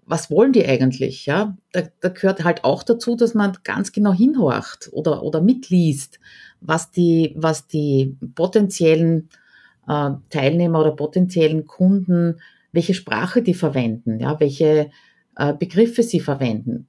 was 0.09 0.31
wollen 0.31 0.53
die 0.53 0.65
eigentlich? 0.65 1.27
Ja, 1.27 1.55
da, 1.71 1.83
da 1.99 2.09
gehört 2.09 2.43
halt 2.43 2.63
auch 2.63 2.81
dazu, 2.81 3.15
dass 3.15 3.35
man 3.35 3.55
ganz 3.63 3.91
genau 3.91 4.11
hinhorcht 4.11 4.89
oder, 4.91 5.21
oder 5.21 5.39
mitliest, 5.39 6.19
was 6.61 6.89
die, 6.89 7.35
was 7.37 7.67
die 7.67 8.17
potenziellen 8.33 9.29
äh, 9.87 10.09
Teilnehmer 10.31 10.79
oder 10.81 10.95
potenziellen 10.95 11.67
Kunden, 11.67 12.41
welche 12.71 12.95
Sprache 12.95 13.43
die 13.43 13.53
verwenden, 13.53 14.19
ja, 14.19 14.39
welche 14.39 14.89
äh, 15.35 15.53
Begriffe 15.53 16.01
sie 16.01 16.19
verwenden. 16.19 16.87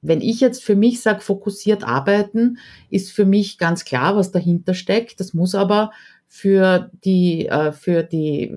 Wenn 0.00 0.20
ich 0.20 0.40
jetzt 0.40 0.62
für 0.62 0.76
mich 0.76 1.00
sage, 1.00 1.22
fokussiert 1.22 1.82
arbeiten, 1.82 2.58
ist 2.88 3.10
für 3.10 3.24
mich 3.24 3.58
ganz 3.58 3.84
klar, 3.84 4.14
was 4.14 4.30
dahinter 4.30 4.74
steckt. 4.74 5.18
Das 5.18 5.34
muss 5.34 5.56
aber 5.56 5.90
für 6.28 6.92
die, 7.04 7.46
äh, 7.46 7.72
für 7.72 8.04
die 8.04 8.56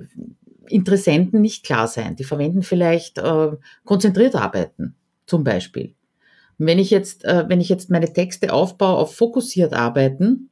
Interessenten 0.67 1.41
nicht 1.41 1.65
klar 1.65 1.87
sein. 1.87 2.15
Die 2.15 2.23
verwenden 2.23 2.63
vielleicht 2.63 3.17
äh, 3.17 3.51
konzentriert 3.85 4.35
arbeiten, 4.35 4.95
zum 5.25 5.43
Beispiel. 5.43 5.95
wenn 6.57 6.79
ich 6.79 6.91
jetzt, 6.91 7.25
äh, 7.25 7.45
wenn 7.47 7.61
ich 7.61 7.69
jetzt 7.69 7.89
meine 7.89 8.11
Texte 8.11 8.53
aufbaue 8.53 8.97
auf 8.97 9.15
fokussiert 9.15 9.73
arbeiten, 9.73 10.49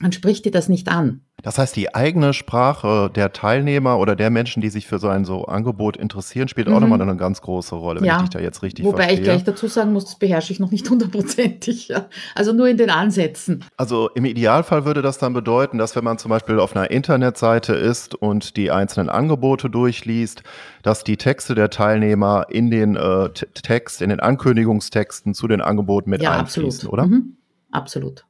dann 0.00 0.12
spricht 0.12 0.44
dir 0.44 0.50
das 0.50 0.68
nicht 0.68 0.88
an. 0.88 1.20
Das 1.42 1.58
heißt, 1.58 1.76
die 1.76 1.94
eigene 1.94 2.32
Sprache 2.32 3.10
der 3.14 3.32
Teilnehmer 3.32 3.98
oder 3.98 4.16
der 4.16 4.30
Menschen, 4.30 4.62
die 4.62 4.70
sich 4.70 4.86
für 4.86 4.98
so 4.98 5.08
ein 5.08 5.24
so 5.24 5.44
Angebot 5.44 5.96
interessieren, 5.96 6.48
spielt 6.48 6.68
auch 6.68 6.74
Mhm. 6.76 6.80
nochmal 6.88 7.02
eine 7.02 7.16
ganz 7.16 7.42
große 7.42 7.74
Rolle, 7.74 8.00
wenn 8.00 8.06
ich 8.06 8.12
Ja, 8.12 8.20
dich 8.20 8.30
da 8.30 8.38
jetzt 8.40 8.62
richtig 8.62 8.84
wobei 8.84 9.02
ich 9.02 9.06
verstehe. 9.06 9.24
gleich 9.24 9.44
dazu 9.44 9.66
sagen 9.68 9.92
muss, 9.92 10.04
das 10.06 10.18
beherrsche 10.18 10.52
ich 10.52 10.58
noch 10.60 10.70
nicht 10.70 10.88
hundertprozentig. 10.88 11.88
Ja. 11.88 12.06
Also 12.34 12.52
nur 12.52 12.66
in 12.68 12.76
den 12.78 12.88
Ansätzen. 12.90 13.64
Also 13.76 14.08
im 14.14 14.24
Idealfall 14.24 14.84
würde 14.86 15.02
das 15.02 15.18
dann 15.18 15.32
bedeuten, 15.34 15.76
dass 15.78 15.94
wenn 15.96 16.04
man 16.04 16.18
zum 16.18 16.30
Beispiel 16.30 16.58
auf 16.60 16.74
einer 16.74 16.90
Internetseite 16.90 17.74
ist 17.74 18.14
und 18.14 18.56
die 18.56 18.70
einzelnen 18.70 19.10
Angebote 19.10 19.68
durchliest, 19.68 20.42
dass 20.82 21.04
die 21.04 21.16
Texte 21.18 21.54
der 21.54 21.68
Teilnehmer 21.70 22.46
in 22.48 22.70
den 22.70 22.96
äh, 22.96 23.28
Text, 23.30 24.00
in 24.02 24.08
den 24.10 24.20
Ankündigungstexten 24.20 25.34
zu 25.34 25.46
den 25.46 25.60
Angeboten 25.60 26.08
mit 26.10 26.22
Ja, 26.22 26.32
einfließen, 26.32 26.88
absolut. 26.88 26.92
oder? 26.92 27.06
Mhm. 27.06 27.36
Absolut. 27.70 28.24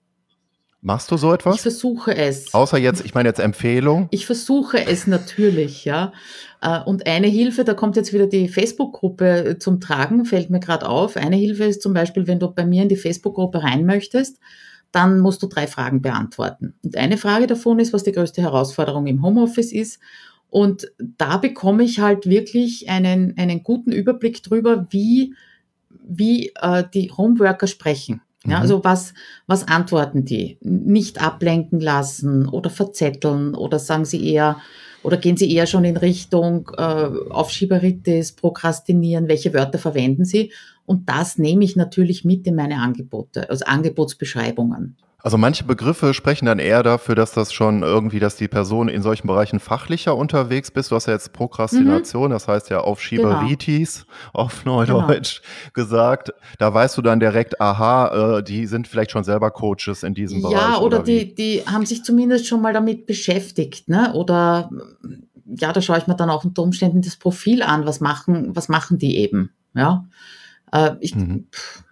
Machst 0.84 1.10
du 1.10 1.16
so 1.16 1.28
Ich 1.30 1.34
etwas? 1.36 1.62
versuche 1.62 2.14
es. 2.14 2.52
Außer 2.52 2.76
jetzt, 2.76 3.06
ich 3.06 3.14
meine 3.14 3.30
jetzt 3.30 3.40
Empfehlung. 3.40 4.06
Ich 4.10 4.26
versuche 4.26 4.86
es 4.86 5.06
natürlich, 5.06 5.86
ja. 5.86 6.12
Äh, 6.60 6.80
Und 6.84 7.06
eine 7.06 7.26
Hilfe, 7.26 7.64
da 7.64 7.72
kommt 7.72 7.96
jetzt 7.96 8.12
wieder 8.12 8.26
die 8.26 8.48
Facebook-Gruppe 8.48 9.44
äh, 9.46 9.58
zum 9.58 9.80
Tragen, 9.80 10.26
fällt 10.26 10.50
mir 10.50 10.60
gerade 10.60 10.86
auf. 10.86 11.16
Eine 11.16 11.36
Hilfe 11.36 11.64
ist 11.64 11.80
zum 11.80 11.94
Beispiel, 11.94 12.26
wenn 12.26 12.38
du 12.38 12.50
bei 12.50 12.66
mir 12.66 12.82
in 12.82 12.90
die 12.90 12.96
Facebook-Gruppe 12.96 13.62
rein 13.62 13.86
möchtest, 13.86 14.38
dann 14.92 15.20
musst 15.20 15.42
du 15.42 15.46
drei 15.46 15.66
Fragen 15.66 16.02
beantworten. 16.02 16.74
Und 16.84 16.96
eine 16.98 17.16
Frage 17.16 17.46
davon 17.46 17.78
ist, 17.78 17.94
was 17.94 18.04
die 18.04 18.12
größte 18.12 18.42
Herausforderung 18.42 19.06
im 19.06 19.22
Homeoffice 19.24 19.72
ist. 19.72 20.00
Und 20.50 20.92
da 20.98 21.38
bekomme 21.38 21.82
ich 21.82 21.98
halt 22.00 22.26
wirklich 22.26 22.90
einen, 22.90 23.38
einen 23.38 23.62
guten 23.62 23.90
Überblick 23.90 24.42
drüber, 24.42 24.86
wie, 24.90 25.34
wie 26.06 26.52
äh, 26.60 26.84
die 26.92 27.10
Homeworker 27.10 27.68
sprechen. 27.68 28.20
Ja, 28.46 28.56
Mhm. 28.56 28.62
also 28.62 28.84
was, 28.84 29.14
was 29.46 29.66
antworten 29.66 30.24
die? 30.24 30.58
Nicht 30.60 31.22
ablenken 31.22 31.80
lassen 31.80 32.46
oder 32.48 32.70
verzetteln 32.70 33.54
oder 33.54 33.78
sagen 33.78 34.04
sie 34.04 34.28
eher, 34.28 34.58
oder 35.02 35.16
gehen 35.16 35.36
sie 35.36 35.50
eher 35.52 35.66
schon 35.66 35.84
in 35.84 35.96
Richtung 35.96 36.70
äh, 36.76 37.08
Aufschieberitis, 37.30 38.32
Prokrastinieren, 38.32 39.28
welche 39.28 39.52
Wörter 39.54 39.78
verwenden 39.78 40.24
sie? 40.24 40.52
Und 40.86 41.08
das 41.08 41.38
nehme 41.38 41.64
ich 41.64 41.76
natürlich 41.76 42.24
mit 42.24 42.46
in 42.46 42.54
meine 42.54 42.80
Angebote, 42.80 43.48
also 43.48 43.64
Angebotsbeschreibungen. 43.64 44.96
Also 45.24 45.38
manche 45.38 45.64
Begriffe 45.64 46.12
sprechen 46.12 46.44
dann 46.44 46.58
eher 46.58 46.82
dafür, 46.82 47.14
dass 47.14 47.32
das 47.32 47.50
schon 47.50 47.82
irgendwie, 47.82 48.20
dass 48.20 48.36
die 48.36 48.46
Person 48.46 48.88
in 48.88 49.00
solchen 49.00 49.26
Bereichen 49.26 49.58
fachlicher 49.58 50.14
unterwegs 50.14 50.70
bist. 50.70 50.90
Du 50.90 50.96
hast 50.96 51.06
ja 51.06 51.14
jetzt 51.14 51.32
Prokrastination, 51.32 52.30
das 52.30 52.46
heißt 52.46 52.68
ja 52.68 52.80
Aufschieberitis 52.82 54.04
auf 54.34 54.66
Neudeutsch 54.66 55.40
gesagt. 55.72 56.34
Da 56.58 56.74
weißt 56.74 56.98
du 56.98 57.00
dann 57.00 57.20
direkt, 57.20 57.58
aha, 57.58 58.36
äh, 58.38 58.42
die 58.42 58.66
sind 58.66 58.86
vielleicht 58.86 59.12
schon 59.12 59.24
selber 59.24 59.50
Coaches 59.50 60.02
in 60.02 60.12
diesem 60.12 60.42
Bereich. 60.42 60.54
Ja, 60.54 60.78
oder, 60.78 61.06
wie? 61.06 61.24
die, 61.24 61.34
die 61.34 61.62
haben 61.66 61.86
sich 61.86 62.04
zumindest 62.04 62.46
schon 62.46 62.60
mal 62.60 62.74
damit 62.74 63.06
beschäftigt, 63.06 63.88
ne? 63.88 64.12
Oder 64.12 64.68
ja, 65.46 65.72
da 65.72 65.80
schaue 65.80 65.96
ich 65.96 66.06
mir 66.06 66.16
dann 66.16 66.28
auch 66.28 66.44
unter 66.44 66.60
Umständen 66.62 67.00
das 67.00 67.16
Profil 67.16 67.62
an, 67.62 67.86
was 67.86 68.00
machen, 68.00 68.54
was 68.54 68.68
machen 68.68 68.98
die 68.98 69.16
eben, 69.16 69.52
ja. 69.74 70.04
Äh, 70.70 70.96
ich, 71.00 71.14
Mhm. 71.14 71.46
pff, 71.50 71.83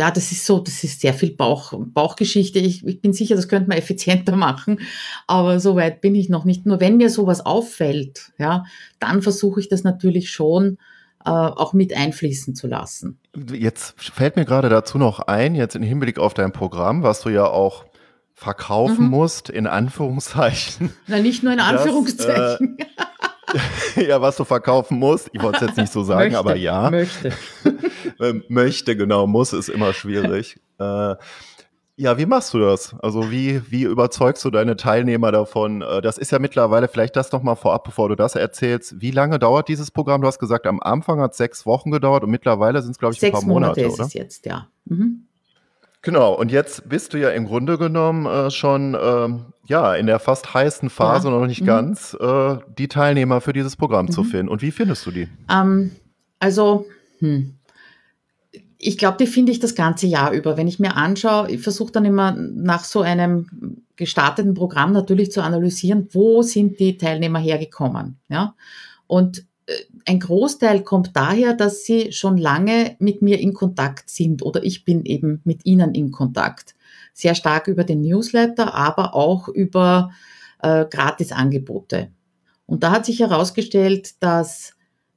ja, 0.00 0.10
das 0.10 0.32
ist 0.32 0.46
so, 0.46 0.60
das 0.60 0.82
ist 0.82 1.02
sehr 1.02 1.12
viel 1.12 1.32
Bauch, 1.36 1.74
Bauchgeschichte. 1.76 2.58
Ich, 2.58 2.86
ich 2.86 3.02
bin 3.02 3.12
sicher, 3.12 3.36
das 3.36 3.48
könnte 3.48 3.68
man 3.68 3.76
effizienter 3.84 4.34
machen, 4.34 4.80
aber 5.26 5.60
so 5.60 5.76
weit 5.76 6.00
bin 6.00 6.14
ich 6.14 6.30
noch 6.30 6.46
nicht. 6.46 6.64
Nur 6.64 6.80
wenn 6.80 6.96
mir 6.96 7.10
sowas 7.10 7.44
auffällt, 7.44 8.32
ja, 8.38 8.64
dann 8.98 9.20
versuche 9.20 9.60
ich 9.60 9.68
das 9.68 9.84
natürlich 9.84 10.30
schon 10.30 10.78
äh, 11.26 11.28
auch 11.30 11.74
mit 11.74 11.94
einfließen 11.94 12.54
zu 12.54 12.66
lassen. 12.66 13.18
Jetzt 13.52 13.94
fällt 14.00 14.36
mir 14.36 14.46
gerade 14.46 14.70
dazu 14.70 14.96
noch 14.96 15.20
ein, 15.20 15.54
jetzt 15.54 15.76
im 15.76 15.82
Hinblick 15.82 16.18
auf 16.18 16.32
dein 16.32 16.50
Programm, 16.52 17.02
was 17.02 17.20
du 17.20 17.28
ja 17.28 17.44
auch 17.44 17.84
verkaufen 18.32 19.04
Mhm. 19.04 19.10
musst, 19.10 19.50
in 19.50 19.66
Anführungszeichen. 19.66 20.94
Na, 21.08 21.18
nicht 21.18 21.42
nur 21.42 21.52
in 21.52 21.58
Das, 21.58 21.72
äh, 21.72 21.76
Anführungszeichen. 21.76 22.78
ja, 23.96 24.20
was 24.20 24.36
du 24.36 24.44
verkaufen 24.44 24.98
musst. 24.98 25.30
Ich 25.32 25.42
wollte 25.42 25.64
es 25.64 25.68
jetzt 25.68 25.76
nicht 25.76 25.92
so 25.92 26.02
sagen, 26.02 26.32
Möchte, 26.32 26.38
aber 26.38 26.56
ja. 26.56 26.90
Möchte. 26.90 27.32
Ähm, 28.18 28.44
möchte, 28.48 28.96
genau, 28.96 29.26
muss 29.26 29.54
ist 29.54 29.70
immer 29.70 29.94
schwierig. 29.94 30.60
äh, 30.78 31.14
ja, 31.96 32.18
wie 32.18 32.26
machst 32.26 32.52
du 32.54 32.58
das? 32.58 32.94
Also 33.00 33.30
wie, 33.30 33.62
wie 33.70 33.82
überzeugst 33.82 34.44
du 34.44 34.50
deine 34.50 34.76
Teilnehmer 34.76 35.32
davon? 35.32 35.82
Äh, 35.82 36.02
das 36.02 36.18
ist 36.18 36.30
ja 36.30 36.38
mittlerweile, 36.38 36.88
vielleicht 36.88 37.16
das 37.16 37.32
noch 37.32 37.42
mal 37.42 37.56
vorab, 37.56 37.84
bevor 37.84 38.08
du 38.08 38.16
das 38.16 38.34
erzählst. 38.34 39.00
Wie 39.00 39.10
lange 39.10 39.38
dauert 39.38 39.68
dieses 39.68 39.90
Programm? 39.90 40.20
Du 40.20 40.26
hast 40.26 40.38
gesagt, 40.38 40.66
am 40.66 40.80
Anfang 40.80 41.20
hat 41.20 41.32
es 41.32 41.38
sechs 41.38 41.64
Wochen 41.66 41.90
gedauert 41.90 42.24
und 42.24 42.30
mittlerweile 42.30 42.82
sind 42.82 42.92
es, 42.92 42.98
glaube 42.98 43.14
ich, 43.14 43.18
ein 43.18 43.32
Sechs 43.32 43.40
paar 43.40 43.48
Monate, 43.48 43.80
Monate 43.80 43.92
ist 43.92 44.00
oder? 44.00 44.06
es 44.06 44.14
jetzt, 44.14 44.46
ja. 44.46 44.66
Mhm. 44.84 45.26
Genau, 46.02 46.32
und 46.34 46.50
jetzt 46.50 46.88
bist 46.88 47.12
du 47.12 47.18
ja 47.18 47.30
im 47.30 47.46
Grunde 47.46 47.76
genommen 47.76 48.24
äh, 48.26 48.50
schon 48.50 48.96
ähm, 49.00 49.44
ja, 49.66 49.94
in 49.94 50.06
der 50.06 50.18
fast 50.18 50.52
heißen 50.54 50.88
Phase, 50.90 51.28
Ja. 51.28 51.34
noch 51.38 51.46
nicht 51.46 51.60
Mhm. 51.60 51.66
ganz, 51.66 52.16
äh, 52.18 52.56
die 52.78 52.88
Teilnehmer 52.88 53.40
für 53.40 53.52
dieses 53.52 53.76
Programm 53.76 54.10
zu 54.10 54.22
Mhm. 54.22 54.26
finden. 54.26 54.48
Und 54.48 54.62
wie 54.62 54.70
findest 54.70 55.04
du 55.06 55.10
die? 55.10 55.28
Ähm, 55.50 55.92
also, 56.38 56.86
hm. 57.18 57.54
ich 58.78 58.96
glaube, 58.96 59.18
die 59.18 59.26
finde 59.26 59.52
ich 59.52 59.60
das 59.60 59.74
ganze 59.74 60.06
Jahr 60.06 60.32
über. 60.32 60.56
Wenn 60.56 60.66
ich 60.66 60.78
mir 60.80 60.96
anschaue, 60.96 61.50
ich 61.50 61.60
versuche 61.60 61.92
dann 61.92 62.06
immer 62.06 62.32
nach 62.32 62.82
so 62.84 63.02
einem 63.02 63.46
gestarteten 63.96 64.54
Programm 64.54 64.92
natürlich 64.92 65.30
zu 65.30 65.42
analysieren, 65.42 66.08
wo 66.12 66.40
sind 66.40 66.80
die 66.80 66.96
Teilnehmer 66.96 67.38
hergekommen. 67.38 68.18
Ja? 68.30 68.54
Und 69.06 69.44
ein 70.06 70.20
Großteil 70.20 70.82
kommt 70.82 71.10
daher, 71.14 71.54
dass 71.54 71.84
sie 71.84 72.12
schon 72.12 72.36
lange 72.36 72.96
mit 72.98 73.22
mir 73.22 73.38
in 73.38 73.54
Kontakt 73.54 74.10
sind 74.10 74.42
oder 74.42 74.62
ich 74.62 74.84
bin 74.84 75.04
eben 75.04 75.40
mit 75.44 75.66
ihnen 75.66 75.94
in 75.94 76.10
Kontakt. 76.10 76.74
Sehr 77.12 77.34
stark 77.34 77.68
über 77.68 77.84
den 77.84 78.02
Newsletter, 78.02 78.74
aber 78.74 79.14
auch 79.14 79.48
über 79.48 80.10
äh, 80.62 80.86
Gratisangebote. 80.86 82.10
Und 82.66 82.82
da 82.82 82.92
hat 82.92 83.06
sich 83.06 83.20
herausgestellt, 83.20 84.22
dass 84.22 84.74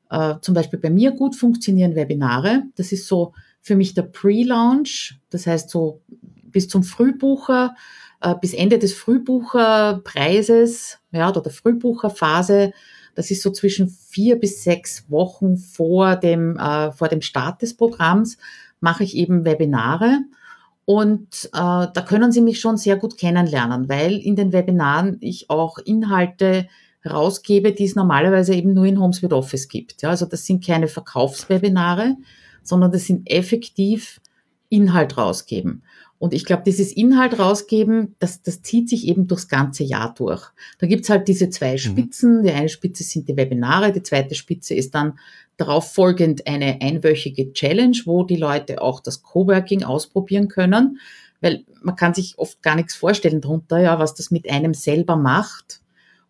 äh, 0.09 0.35
zum 0.41 0.53
Beispiel 0.53 0.79
bei 0.79 0.89
mir 0.89 1.11
gut 1.11 1.35
funktionieren 1.35 1.95
Webinare. 1.95 2.63
Das 2.75 2.91
ist 2.91 3.07
so 3.07 3.33
für 3.61 3.75
mich 3.75 3.93
der 3.93 4.03
Pre-Launch, 4.03 5.19
das 5.29 5.47
heißt 5.47 5.69
so 5.69 6.01
bis 6.43 6.67
zum 6.67 6.83
Frühbucher, 6.83 7.75
äh, 8.21 8.35
bis 8.39 8.53
Ende 8.53 8.79
des 8.79 8.93
Frühbucherpreises, 8.93 10.99
ja, 11.11 11.29
oder 11.29 11.41
der 11.41 11.51
Frühbucherphase. 11.51 12.73
Das 13.15 13.31
ist 13.31 13.41
so 13.41 13.51
zwischen 13.51 13.89
vier 13.89 14.39
bis 14.39 14.63
sechs 14.63 15.09
Wochen 15.09 15.57
vor 15.57 16.15
dem, 16.15 16.57
äh, 16.57 16.91
vor 16.91 17.07
dem 17.07 17.21
Start 17.21 17.61
des 17.61 17.75
Programms, 17.75 18.37
mache 18.79 19.03
ich 19.03 19.15
eben 19.15 19.45
Webinare. 19.45 20.19
Und 20.85 21.45
äh, 21.45 21.49
da 21.53 22.05
können 22.07 22.31
Sie 22.31 22.41
mich 22.41 22.59
schon 22.59 22.77
sehr 22.77 22.97
gut 22.97 23.17
kennenlernen, 23.17 23.87
weil 23.87 24.17
in 24.17 24.35
den 24.35 24.51
Webinaren 24.51 25.17
ich 25.21 25.49
auch 25.49 25.77
Inhalte 25.77 26.67
rausgebe, 27.05 27.71
die 27.71 27.85
es 27.85 27.95
normalerweise 27.95 28.53
eben 28.53 28.73
nur 28.73 28.85
in 28.85 28.99
Homes 28.99 29.21
with 29.21 29.31
Office 29.31 29.67
gibt. 29.67 30.01
Ja, 30.01 30.09
also 30.09 30.25
das 30.25 30.45
sind 30.45 30.65
keine 30.65 30.87
Verkaufswebinare, 30.87 32.15
sondern 32.63 32.91
das 32.91 33.05
sind 33.05 33.29
effektiv 33.29 34.19
Inhalt 34.69 35.17
rausgeben. 35.17 35.83
Und 36.23 36.33
ich 36.33 36.45
glaube, 36.45 36.63
dieses 36.65 36.93
Inhalt 36.93 37.37
rausgeben, 37.37 38.15
das, 38.19 38.41
das 38.41 38.61
zieht 38.61 38.87
sich 38.87 39.09
eben 39.09 39.27
durchs 39.27 39.49
ganze 39.49 39.83
Jahr 39.83 40.13
durch. 40.17 40.41
Da 40.79 40.87
gibt's 40.87 41.09
halt 41.09 41.27
diese 41.27 41.49
zwei 41.49 41.75
Spitzen. 41.77 42.43
Die 42.43 42.51
eine 42.51 42.69
Spitze 42.69 43.03
sind 43.03 43.27
die 43.27 43.35
Webinare, 43.35 43.91
die 43.91 44.03
zweite 44.03 44.33
Spitze 44.33 44.73
ist 44.73 44.95
dann 44.95 45.19
darauf 45.57 45.91
folgend 45.91 46.47
eine 46.47 46.79
einwöchige 46.81 47.51
Challenge, 47.51 47.97
wo 48.05 48.23
die 48.23 48.37
Leute 48.37 48.81
auch 48.81 49.01
das 49.01 49.21
Coworking 49.21 49.83
ausprobieren 49.83 50.47
können, 50.47 50.97
weil 51.41 51.65
man 51.81 51.97
kann 51.97 52.13
sich 52.13 52.37
oft 52.37 52.63
gar 52.63 52.77
nichts 52.77 52.95
vorstellen 52.95 53.41
drunter, 53.41 53.81
ja, 53.81 53.99
was 53.99 54.15
das 54.15 54.31
mit 54.31 54.49
einem 54.49 54.73
selber 54.73 55.17
macht 55.17 55.81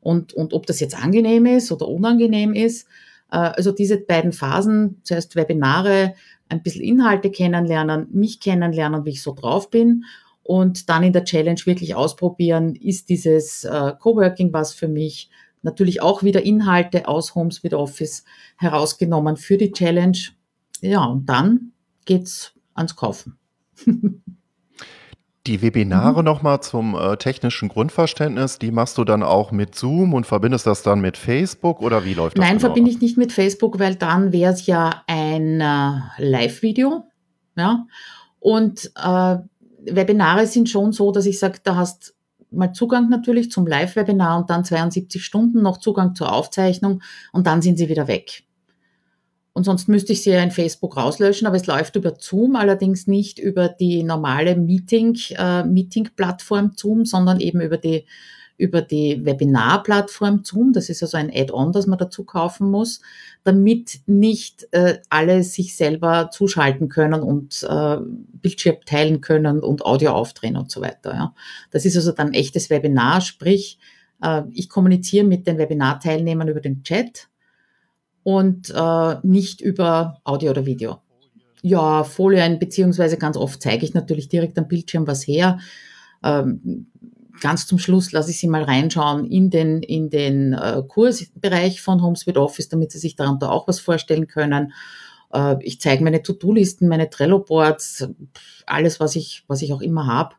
und, 0.02 0.34
und 0.34 0.56
ob 0.56 0.66
das 0.66 0.80
jetzt 0.80 0.98
angenehm 0.98 1.46
ist 1.46 1.72
oder 1.72 1.88
unangenehm 1.88 2.56
ist. 2.56 2.88
Äh, 3.32 3.38
Also 3.38 3.72
diese 3.72 3.98
beiden 3.98 4.32
Phasen, 4.32 5.02
zuerst 5.04 5.36
Webinare, 5.36 6.16
ein 6.54 6.64
bisschen 6.64 6.84
Inhalte 6.84 7.32
kennenlernen, 7.32 8.08
mich 8.12 8.40
kennenlernen, 8.40 9.06
wie 9.06 9.12
ich 9.12 9.22
so 9.22 9.34
drauf 9.34 9.70
bin 9.70 10.06
und 10.44 10.90
dann 10.90 11.04
in 11.04 11.14
der 11.14 11.24
Challenge 11.24 11.60
wirklich 11.66 11.96
ausprobieren, 11.96 12.76
ist 12.76 13.10
dieses 13.10 13.64
äh, 13.64 13.94
Coworking 14.00 14.54
was 14.54 14.74
für 14.74 14.88
mich. 14.88 15.30
Natürlich 15.62 16.02
auch 16.02 16.24
wieder 16.24 16.44
Inhalte 16.44 17.08
aus 17.08 17.36
Homes 17.36 17.64
with 17.64 17.74
Office 17.74 18.26
herausgenommen 18.58 19.38
für 19.38 19.58
die 19.58 19.72
Challenge. 19.72 20.18
Ja, 20.82 21.06
und 21.06 21.28
dann 21.28 21.72
geht's 22.06 22.54
ans 22.74 22.96
Kaufen. 22.96 23.38
Die 25.46 25.62
Webinare 25.62 26.20
Mhm. 26.20 26.26
nochmal 26.26 26.62
zum 26.62 26.96
äh, 26.96 27.18
technischen 27.18 27.68
Grundverständnis, 27.68 28.60
die 28.60 28.72
machst 28.72 28.98
du 28.98 29.04
dann 29.04 29.24
auch 29.24 29.52
mit 29.52 29.76
Zoom 29.76 30.14
und 30.14 30.26
verbindest 30.26 30.66
das 30.68 30.84
dann 30.84 31.02
mit 31.02 31.18
Facebook 31.18 31.82
oder 31.82 32.06
wie 32.06 32.14
läuft 32.14 32.38
das? 32.38 32.42
Nein, 32.42 32.58
genau 32.58 32.68
verbinde 32.68 32.92
ich 32.92 33.02
nicht 33.02 33.18
mit 33.18 33.34
Facebook, 33.34 33.78
weil 33.78 33.96
dann 33.96 34.32
wäre 34.32 34.54
es 34.54 34.66
ja 34.68 35.04
ein 35.08 35.60
äh, 35.60 36.00
Live-Video. 36.18 37.04
Ja? 37.58 37.86
Und 38.40 38.92
äh, 38.96 39.38
Webinare 39.86 40.48
sind 40.48 40.70
schon 40.70 40.94
so, 40.94 41.12
dass 41.12 41.26
ich 41.26 41.40
sage, 41.40 41.60
da 41.62 41.76
hast 41.76 42.16
mal 42.50 42.72
Zugang 42.72 43.10
natürlich 43.10 43.52
zum 43.52 43.68
Live-Webinar 43.68 44.38
und 44.38 44.50
dann 44.50 44.64
72 44.64 45.24
Stunden 45.24 45.62
noch 45.62 45.78
Zugang 45.78 46.16
zur 46.16 46.32
Aufzeichnung 46.32 47.02
und 47.32 47.48
dann 47.48 47.62
sind 47.62 47.78
sie 47.78 47.90
wieder 47.90 48.08
weg. 48.08 48.44
Und 49.54 49.66
sonst 49.66 49.88
müsste 49.88 50.14
ich 50.14 50.24
sie 50.24 50.32
ja 50.32 50.42
in 50.42 50.50
Facebook 50.50 50.98
rauslöschen, 50.98 51.46
aber 51.46 51.58
es 51.58 51.68
läuft 51.68 51.96
über 51.96 52.16
Zoom, 52.18 52.56
allerdings 52.56 53.06
nicht 53.06 53.38
über 53.38 53.70
die 53.70 54.02
normale 54.04 54.56
Meeting, 54.56 55.16
äh, 55.38 55.64
Meeting-Plattform 55.64 56.72
Zoom, 56.76 57.06
sondern 57.06 57.40
eben 57.40 57.62
über 57.62 57.78
die, 57.78 58.06
über 58.58 58.82
die 58.82 59.24
Webinar-Plattform 59.24 60.44
Zoom. 60.44 60.74
Das 60.74 60.90
ist 60.90 61.04
also 61.04 61.18
ein 61.18 61.32
Add-on, 61.32 61.72
das 61.72 61.86
man 61.86 62.00
dazu 62.00 62.24
kaufen 62.24 62.72
muss, 62.72 63.02
damit 63.44 64.00
nicht 64.08 64.68
äh, 64.72 64.98
alle 65.10 65.44
sich 65.44 65.76
selber 65.76 66.32
zuschalten 66.32 66.90
können 66.90 67.22
und 67.22 67.62
äh, 67.70 67.98
Bildschirm 68.02 68.78
teilen 68.88 69.22
können 69.22 69.60
und 69.60 69.86
Audio 69.86 70.14
aufdrehen 70.14 70.58
und 70.58 70.72
so 70.72 70.82
weiter. 70.82 71.14
Ja. 71.14 71.36
Das 71.70 71.86
ist 71.86 71.96
also 71.96 72.12
dann 72.12 72.34
echtes 72.34 72.72
Webinar, 72.72 73.22
sprich, 73.22 73.78
äh, 74.24 74.42
ich 74.52 74.68
kommuniziere 74.68 75.26
mit 75.26 75.46
den 75.46 75.60
Webinar-Teilnehmern 75.60 76.48
über 76.48 76.62
den 76.62 76.82
Chat 76.82 77.28
und 78.24 78.74
äh, 78.76 79.16
nicht 79.24 79.62
über 79.62 80.20
Audio 80.24 80.52
oder 80.52 80.66
Video. 80.66 81.00
Ja, 81.62 82.04
Folien, 82.04 82.60
beziehungsweise 82.60 83.18
ganz 83.18 83.38
oft 83.38 83.62
zeige 83.62 83.86
ich 83.86 83.94
natürlich 83.94 84.28
direkt 84.28 84.58
am 84.58 84.68
Bildschirm 84.68 85.08
was 85.08 85.26
her. 85.26 85.60
Ähm, 86.24 86.88
ganz 87.42 87.68
zum 87.68 87.80
Schluss 87.80 88.12
lasse 88.12 88.32
ich 88.32 88.40
Sie 88.40 88.48
mal 88.48 88.64
reinschauen 88.64 89.26
in 89.26 89.50
den, 89.50 89.82
in 89.82 90.10
den 90.10 90.54
äh, 90.54 90.82
Kursbereich 90.88 91.82
von 91.82 92.02
HomeSuite 92.02 92.42
Office, 92.42 92.70
damit 92.70 92.92
Sie 92.92 93.00
sich 93.00 93.16
darunter 93.16 93.52
auch 93.52 93.68
was 93.68 93.80
vorstellen 93.80 94.28
können. 94.28 94.74
Äh, 95.34 95.56
ich 95.62 95.82
zeige 95.82 96.04
meine 96.04 96.22
To-Do-Listen, 96.22 96.88
meine 96.88 97.10
Trello-Boards, 97.10 98.08
alles, 98.66 99.00
was 99.00 99.16
ich, 99.16 99.44
was 99.48 99.62
ich 99.62 99.74
auch 99.74 99.82
immer 99.82 100.08
habe, 100.08 100.36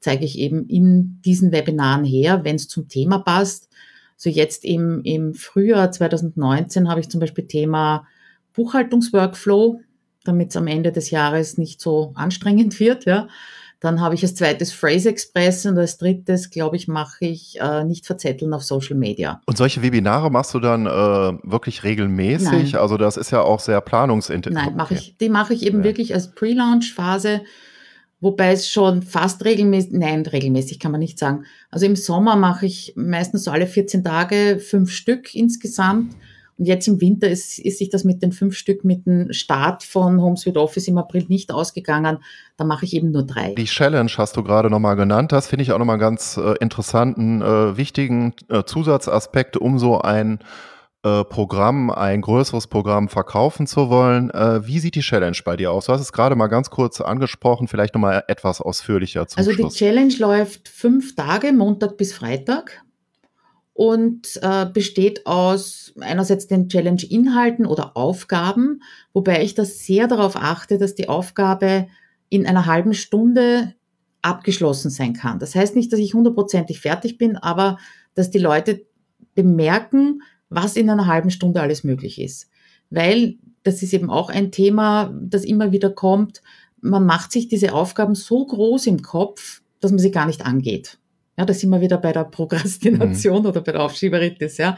zeige 0.00 0.24
ich 0.24 0.38
eben 0.38 0.66
in 0.66 1.20
diesen 1.24 1.50
Webinaren 1.50 2.04
her, 2.04 2.44
wenn 2.44 2.56
es 2.56 2.68
zum 2.68 2.88
Thema 2.88 3.18
passt. 3.18 3.68
So 4.16 4.30
jetzt 4.30 4.64
im, 4.64 5.02
im 5.04 5.34
Frühjahr 5.34 5.90
2019 5.90 6.88
habe 6.88 7.00
ich 7.00 7.08
zum 7.08 7.20
Beispiel 7.20 7.46
Thema 7.46 8.06
Buchhaltungsworkflow, 8.52 9.80
damit 10.24 10.50
es 10.50 10.56
am 10.56 10.66
Ende 10.66 10.92
des 10.92 11.10
Jahres 11.10 11.58
nicht 11.58 11.80
so 11.80 12.12
anstrengend 12.14 12.78
wird. 12.80 13.04
Ja. 13.04 13.28
Dann 13.80 14.00
habe 14.00 14.14
ich 14.14 14.22
als 14.22 14.34
zweites 14.34 14.72
Phrase 14.72 15.10
Express 15.10 15.66
und 15.66 15.76
als 15.76 15.98
drittes, 15.98 16.48
glaube 16.48 16.76
ich, 16.76 16.88
mache 16.88 17.26
ich 17.26 17.60
äh, 17.60 17.84
nicht 17.84 18.06
verzetteln 18.06 18.54
auf 18.54 18.64
Social 18.64 18.96
Media. 18.96 19.42
Und 19.44 19.58
solche 19.58 19.82
Webinare 19.82 20.30
machst 20.30 20.54
du 20.54 20.60
dann 20.60 20.86
äh, 20.86 20.90
wirklich 21.42 21.84
regelmäßig? 21.84 22.72
Nein. 22.72 22.80
Also 22.80 22.96
das 22.96 23.18
ist 23.18 23.30
ja 23.30 23.42
auch 23.42 23.60
sehr 23.60 23.82
planungsintensiv. 23.82 24.64
Nein, 24.64 24.74
mache 24.74 24.94
ich, 24.94 25.18
die 25.18 25.28
mache 25.28 25.52
ich 25.52 25.66
eben 25.66 25.78
ja. 25.78 25.84
wirklich 25.84 26.14
als 26.14 26.34
Pre-Launch-Phase 26.34 27.42
wobei 28.20 28.52
es 28.52 28.68
schon 28.68 29.02
fast 29.02 29.44
regelmäßig, 29.44 29.92
nein, 29.92 30.22
regelmäßig 30.22 30.78
kann 30.78 30.92
man 30.92 31.00
nicht 31.00 31.18
sagen. 31.18 31.44
Also 31.70 31.86
im 31.86 31.96
Sommer 31.96 32.36
mache 32.36 32.66
ich 32.66 32.92
meistens 32.96 33.44
so 33.44 33.50
alle 33.50 33.66
14 33.66 34.04
Tage 34.04 34.58
fünf 34.58 34.90
Stück 34.90 35.34
insgesamt. 35.34 36.14
Und 36.56 36.66
jetzt 36.66 36.86
im 36.86 37.00
Winter 37.00 37.28
ist, 37.28 37.58
ist 37.58 37.78
sich 37.78 37.90
das 37.90 38.04
mit 38.04 38.22
den 38.22 38.30
fünf 38.30 38.56
Stück 38.56 38.84
mit 38.84 39.06
dem 39.06 39.32
Start 39.32 39.82
von 39.82 40.20
HomeSuite 40.22 40.60
Office 40.60 40.86
im 40.86 40.98
April 40.98 41.24
nicht 41.28 41.50
ausgegangen. 41.50 42.18
Da 42.56 42.64
mache 42.64 42.84
ich 42.84 42.94
eben 42.94 43.10
nur 43.10 43.24
drei. 43.24 43.54
Die 43.54 43.64
Challenge 43.64 44.10
hast 44.16 44.36
du 44.36 44.44
gerade 44.44 44.70
nochmal 44.70 44.94
genannt. 44.94 45.32
Das 45.32 45.48
finde 45.48 45.64
ich 45.64 45.72
auch 45.72 45.78
nochmal 45.78 45.98
ganz 45.98 46.36
äh, 46.36 46.54
interessanten, 46.60 47.42
äh, 47.42 47.76
wichtigen 47.76 48.34
äh, 48.48 48.62
Zusatzaspekt, 48.64 49.56
um 49.56 49.80
so 49.80 50.00
ein 50.00 50.38
Programm, 51.24 51.90
ein 51.90 52.20
größeres 52.22 52.66
Programm 52.66 53.08
verkaufen 53.08 53.66
zu 53.66 53.90
wollen. 53.90 54.30
Äh, 54.30 54.66
wie 54.66 54.78
sieht 54.78 54.94
die 54.94 55.00
Challenge 55.00 55.36
bei 55.44 55.56
dir 55.56 55.70
aus? 55.70 55.86
Du 55.86 55.92
hast 55.92 56.00
es 56.00 56.12
gerade 56.12 56.34
mal 56.34 56.46
ganz 56.46 56.70
kurz 56.70 57.00
angesprochen, 57.00 57.68
vielleicht 57.68 57.94
nochmal 57.94 58.24
etwas 58.28 58.60
ausführlicher 58.60 59.26
zum 59.26 59.38
Also 59.38 59.52
Schluss. 59.52 59.74
die 59.74 59.78
Challenge 59.78 60.14
läuft 60.18 60.68
fünf 60.68 61.14
Tage, 61.14 61.52
Montag 61.52 61.96
bis 61.96 62.14
Freitag 62.14 62.82
und 63.74 64.38
äh, 64.40 64.66
besteht 64.66 65.26
aus 65.26 65.92
einerseits 66.00 66.46
den 66.46 66.68
Challenge-Inhalten 66.68 67.66
oder 67.66 67.96
Aufgaben, 67.96 68.82
wobei 69.12 69.42
ich 69.42 69.54
das 69.54 69.80
sehr 69.80 70.06
darauf 70.06 70.36
achte, 70.36 70.78
dass 70.78 70.94
die 70.94 71.08
Aufgabe 71.08 71.88
in 72.28 72.46
einer 72.46 72.66
halben 72.66 72.94
Stunde 72.94 73.74
abgeschlossen 74.22 74.90
sein 74.90 75.12
kann. 75.12 75.38
Das 75.38 75.54
heißt 75.54 75.76
nicht, 75.76 75.92
dass 75.92 76.00
ich 76.00 76.14
hundertprozentig 76.14 76.80
fertig 76.80 77.18
bin, 77.18 77.36
aber 77.36 77.78
dass 78.14 78.30
die 78.30 78.38
Leute 78.38 78.86
bemerken, 79.34 80.22
was 80.54 80.76
in 80.76 80.88
einer 80.90 81.06
halben 81.06 81.30
Stunde 81.30 81.60
alles 81.60 81.84
möglich 81.84 82.20
ist. 82.20 82.48
Weil, 82.90 83.36
das 83.62 83.82
ist 83.82 83.92
eben 83.92 84.10
auch 84.10 84.30
ein 84.30 84.52
Thema, 84.52 85.12
das 85.22 85.44
immer 85.44 85.72
wieder 85.72 85.90
kommt, 85.90 86.42
man 86.80 87.06
macht 87.06 87.32
sich 87.32 87.48
diese 87.48 87.72
Aufgaben 87.72 88.14
so 88.14 88.44
groß 88.44 88.86
im 88.86 89.02
Kopf, 89.02 89.62
dass 89.80 89.90
man 89.90 89.98
sie 89.98 90.10
gar 90.10 90.26
nicht 90.26 90.44
angeht. 90.44 90.98
Ja, 91.36 91.44
da 91.44 91.54
sind 91.54 91.70
wir 91.70 91.80
wieder 91.80 91.98
bei 91.98 92.12
der 92.12 92.24
Prokrastination 92.24 93.40
mhm. 93.40 93.46
oder 93.46 93.60
bei 93.62 93.72
der 93.72 93.82
Aufschieberitis, 93.82 94.58
ja. 94.58 94.76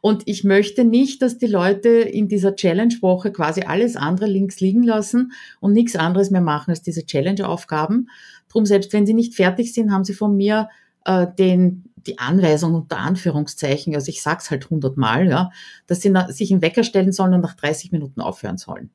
Und 0.00 0.24
ich 0.26 0.42
möchte 0.42 0.84
nicht, 0.84 1.22
dass 1.22 1.38
die 1.38 1.46
Leute 1.46 1.88
in 1.88 2.26
dieser 2.26 2.56
Challenge-Woche 2.56 3.30
quasi 3.30 3.62
alles 3.62 3.94
andere 3.94 4.26
links 4.26 4.58
liegen 4.58 4.82
lassen 4.82 5.30
und 5.60 5.72
nichts 5.72 5.94
anderes 5.94 6.30
mehr 6.30 6.40
machen 6.40 6.70
als 6.70 6.82
diese 6.82 7.06
Challenge-Aufgaben. 7.06 8.08
Drum, 8.48 8.66
selbst 8.66 8.92
wenn 8.92 9.06
sie 9.06 9.14
nicht 9.14 9.36
fertig 9.36 9.72
sind, 9.72 9.92
haben 9.92 10.02
sie 10.02 10.14
von 10.14 10.36
mir 10.36 10.68
äh, 11.04 11.28
den 11.38 11.84
die 12.06 12.18
Anweisung 12.18 12.74
unter 12.74 12.98
Anführungszeichen, 12.98 13.94
also 13.94 14.08
ich 14.08 14.22
sag's 14.22 14.50
halt 14.50 14.70
hundertmal, 14.70 15.28
ja, 15.28 15.50
dass 15.86 16.00
sie 16.00 16.12
sich 16.28 16.50
einen 16.50 16.62
Wecker 16.62 16.84
stellen 16.84 17.12
sollen 17.12 17.34
und 17.34 17.40
nach 17.40 17.54
30 17.54 17.92
Minuten 17.92 18.20
aufhören 18.20 18.58
sollen. 18.58 18.90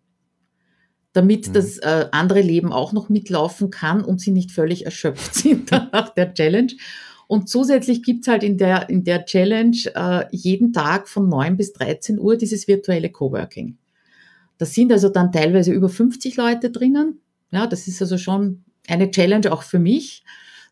Damit 1.13 1.47
mhm. 1.47 1.53
das 1.53 1.77
äh, 1.79 2.07
andere 2.11 2.41
Leben 2.41 2.71
auch 2.71 2.93
noch 2.93 3.09
mitlaufen 3.09 3.69
kann 3.69 4.03
und 4.03 4.21
sie 4.21 4.31
nicht 4.31 4.51
völlig 4.51 4.85
erschöpft 4.85 5.33
sind 5.33 5.71
nach 5.71 6.09
der 6.09 6.33
Challenge. 6.33 6.73
Und 7.27 7.49
zusätzlich 7.49 8.03
gibt's 8.03 8.27
halt 8.27 8.43
in 8.43 8.57
der, 8.57 8.89
in 8.89 9.03
der 9.03 9.25
Challenge 9.25 9.77
äh, 9.95 10.25
jeden 10.31 10.71
Tag 10.71 11.09
von 11.09 11.27
9 11.27 11.57
bis 11.57 11.73
13 11.73 12.19
Uhr 12.19 12.37
dieses 12.37 12.67
virtuelle 12.67 13.09
Coworking. 13.09 13.77
Da 14.57 14.65
sind 14.65 14.91
also 14.91 15.09
dann 15.09 15.31
teilweise 15.31 15.71
über 15.71 15.89
50 15.89 16.37
Leute 16.37 16.71
drinnen. 16.71 17.19
Ja, 17.51 17.67
das 17.67 17.87
ist 17.87 18.01
also 18.01 18.17
schon 18.17 18.63
eine 18.87 19.11
Challenge 19.11 19.51
auch 19.51 19.63
für 19.63 19.79
mich 19.79 20.23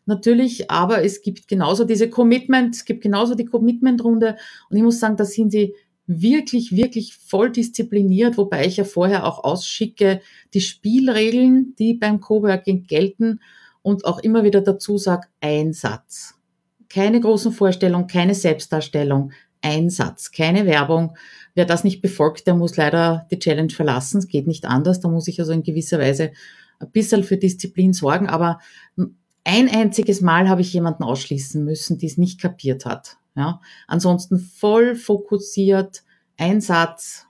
natürlich, 0.06 0.70
aber 0.70 1.04
es 1.04 1.22
gibt 1.22 1.48
genauso 1.48 1.84
diese 1.84 2.08
Commitment, 2.08 2.74
es 2.74 2.84
gibt 2.84 3.02
genauso 3.02 3.34
die 3.34 3.44
Commitment-Runde 3.44 4.36
und 4.70 4.76
ich 4.76 4.82
muss 4.82 5.00
sagen, 5.00 5.16
da 5.16 5.24
sind 5.24 5.50
sie 5.50 5.74
wirklich, 6.06 6.74
wirklich 6.74 7.16
voll 7.16 7.50
diszipliniert, 7.50 8.38
wobei 8.38 8.66
ich 8.66 8.76
ja 8.76 8.84
vorher 8.84 9.26
auch 9.26 9.42
ausschicke, 9.42 10.20
die 10.54 10.60
Spielregeln, 10.60 11.74
die 11.78 11.94
beim 11.94 12.20
Coworking 12.20 12.86
gelten 12.86 13.40
und 13.82 14.04
auch 14.04 14.20
immer 14.20 14.44
wieder 14.44 14.60
dazu 14.60 14.98
sage, 14.98 15.28
ein 15.40 15.72
Satz. 15.72 16.34
Keine 16.88 17.20
großen 17.20 17.52
Vorstellungen, 17.52 18.06
keine 18.06 18.34
Selbstdarstellung, 18.34 19.32
ein 19.62 19.90
Satz, 19.90 20.30
keine 20.30 20.66
Werbung. 20.66 21.16
Wer 21.54 21.64
das 21.64 21.82
nicht 21.82 22.00
befolgt, 22.00 22.46
der 22.46 22.54
muss 22.54 22.76
leider 22.76 23.26
die 23.30 23.38
Challenge 23.38 23.72
verlassen. 23.72 24.18
Es 24.18 24.28
geht 24.28 24.46
nicht 24.46 24.64
anders. 24.64 25.00
Da 25.00 25.08
muss 25.08 25.26
ich 25.26 25.40
also 25.40 25.52
in 25.52 25.64
gewisser 25.64 25.98
Weise 25.98 26.32
ein 26.78 26.90
bisschen 26.92 27.24
für 27.24 27.36
Disziplin 27.36 27.92
sorgen. 27.92 28.28
Aber 28.28 28.60
ein 29.46 29.70
einziges 29.70 30.20
Mal 30.20 30.48
habe 30.48 30.60
ich 30.60 30.72
jemanden 30.72 31.04
ausschließen 31.04 31.64
müssen, 31.64 31.98
die 31.98 32.06
es 32.06 32.18
nicht 32.18 32.40
kapiert 32.40 32.84
hat. 32.84 33.16
Ja, 33.36 33.60
ansonsten 33.86 34.40
voll 34.40 34.96
fokussiert, 34.96 36.02
ein 36.36 36.60
Satz. 36.60 37.26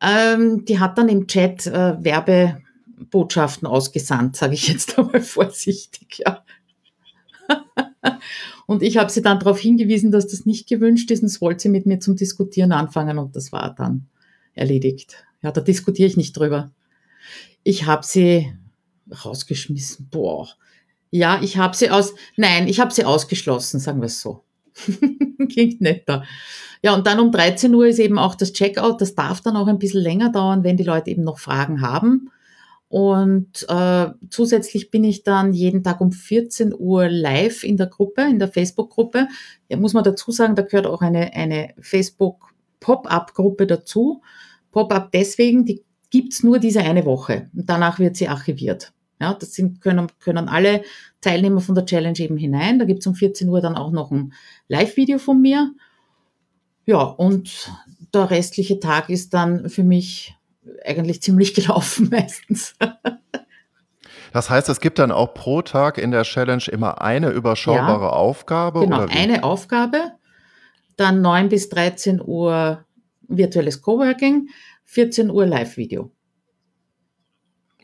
Ähm, 0.00 0.64
die 0.64 0.78
hat 0.78 0.96
dann 0.96 1.08
im 1.08 1.26
Chat 1.26 1.66
äh, 1.66 1.96
Werbebotschaften 2.04 3.66
ausgesandt, 3.66 4.36
sage 4.36 4.54
ich 4.54 4.68
jetzt 4.68 4.96
einmal 4.98 5.20
vorsichtig. 5.20 6.22
Ja. 6.24 6.44
und 8.66 8.84
ich 8.84 8.96
habe 8.96 9.10
sie 9.10 9.22
dann 9.22 9.40
darauf 9.40 9.58
hingewiesen, 9.58 10.12
dass 10.12 10.28
das 10.28 10.46
nicht 10.46 10.68
gewünscht 10.68 11.10
ist 11.10 11.22
und 11.22 11.32
das 11.32 11.40
wollte 11.40 11.62
sie 11.62 11.68
mit 11.68 11.84
mir 11.84 11.98
zum 11.98 12.14
Diskutieren 12.14 12.70
anfangen 12.70 13.18
und 13.18 13.34
das 13.34 13.50
war 13.50 13.74
dann 13.74 14.06
erledigt. 14.54 15.24
Ja, 15.42 15.50
da 15.50 15.62
diskutiere 15.62 16.06
ich 16.06 16.16
nicht 16.16 16.36
drüber. 16.36 16.70
Ich 17.64 17.86
habe 17.86 18.06
sie 18.06 18.52
rausgeschmissen. 19.24 20.08
Boah, 20.10 20.48
ja, 21.10 21.40
ich 21.42 21.56
habe 21.56 21.76
sie 21.76 21.90
aus, 21.90 22.14
nein, 22.36 22.68
ich 22.68 22.80
habe 22.80 22.92
sie 22.92 23.04
ausgeschlossen, 23.04 23.80
sagen 23.80 24.00
wir 24.00 24.06
es 24.06 24.20
so. 24.20 24.44
Klingt 25.50 25.80
netter. 25.80 26.24
Ja, 26.82 26.94
und 26.94 27.06
dann 27.06 27.18
um 27.20 27.32
13 27.32 27.74
Uhr 27.74 27.86
ist 27.86 27.98
eben 27.98 28.18
auch 28.18 28.34
das 28.34 28.52
Checkout. 28.52 29.00
Das 29.00 29.14
darf 29.14 29.40
dann 29.40 29.56
auch 29.56 29.66
ein 29.66 29.78
bisschen 29.78 30.02
länger 30.02 30.30
dauern, 30.30 30.62
wenn 30.64 30.76
die 30.76 30.84
Leute 30.84 31.10
eben 31.10 31.24
noch 31.24 31.38
Fragen 31.38 31.80
haben. 31.80 32.30
Und 32.88 33.66
äh, 33.68 34.06
zusätzlich 34.30 34.90
bin 34.90 35.04
ich 35.04 35.22
dann 35.22 35.52
jeden 35.52 35.82
Tag 35.82 36.00
um 36.00 36.10
14 36.10 36.72
Uhr 36.76 37.08
live 37.08 37.62
in 37.64 37.76
der 37.76 37.88
Gruppe, 37.88 38.22
in 38.22 38.38
der 38.38 38.48
Facebook-Gruppe. 38.48 39.28
Ja, 39.68 39.76
muss 39.76 39.92
man 39.92 40.04
dazu 40.04 40.30
sagen, 40.30 40.54
da 40.54 40.62
gehört 40.62 40.86
auch 40.86 41.02
eine, 41.02 41.34
eine 41.34 41.74
Facebook-Pop-up-Gruppe 41.80 43.66
dazu. 43.66 44.22
Pop-up 44.70 45.12
deswegen, 45.12 45.66
die 45.66 45.84
gibt's 46.10 46.42
nur 46.42 46.58
diese 46.58 46.80
eine 46.80 47.04
Woche. 47.04 47.50
Und 47.54 47.68
danach 47.68 47.98
wird 47.98 48.16
sie 48.16 48.28
archiviert. 48.28 48.92
Ja, 49.20 49.34
das 49.34 49.52
sind, 49.52 49.80
können, 49.80 50.08
können 50.20 50.48
alle 50.48 50.82
Teilnehmer 51.20 51.60
von 51.60 51.74
der 51.74 51.86
Challenge 51.86 52.18
eben 52.18 52.36
hinein. 52.36 52.78
Da 52.78 52.84
gibt's 52.84 53.06
um 53.06 53.14
14 53.14 53.48
Uhr 53.48 53.60
dann 53.60 53.76
auch 53.76 53.90
noch 53.90 54.10
ein 54.10 54.32
Live-Video 54.68 55.18
von 55.18 55.40
mir. 55.40 55.72
Ja, 56.86 57.02
und 57.02 57.70
der 58.14 58.30
restliche 58.30 58.80
Tag 58.80 59.10
ist 59.10 59.34
dann 59.34 59.68
für 59.68 59.82
mich 59.82 60.36
eigentlich 60.84 61.22
ziemlich 61.22 61.54
gelaufen 61.54 62.08
meistens. 62.10 62.74
Das 64.32 64.50
heißt, 64.50 64.68
es 64.68 64.80
gibt 64.80 64.98
dann 64.98 65.10
auch 65.10 65.34
pro 65.34 65.62
Tag 65.62 65.98
in 65.98 66.10
der 66.10 66.22
Challenge 66.22 66.64
immer 66.70 67.00
eine 67.00 67.30
überschaubare 67.30 68.06
ja, 68.06 68.10
Aufgabe? 68.10 68.80
Genau, 68.80 69.06
eine 69.08 69.42
Aufgabe. 69.42 70.12
Dann 70.96 71.22
9 71.22 71.48
bis 71.48 71.68
13 71.68 72.20
Uhr 72.24 72.84
virtuelles 73.22 73.82
Coworking. 73.82 74.48
14 74.84 75.30
Uhr 75.30 75.44
Live-Video. 75.44 76.10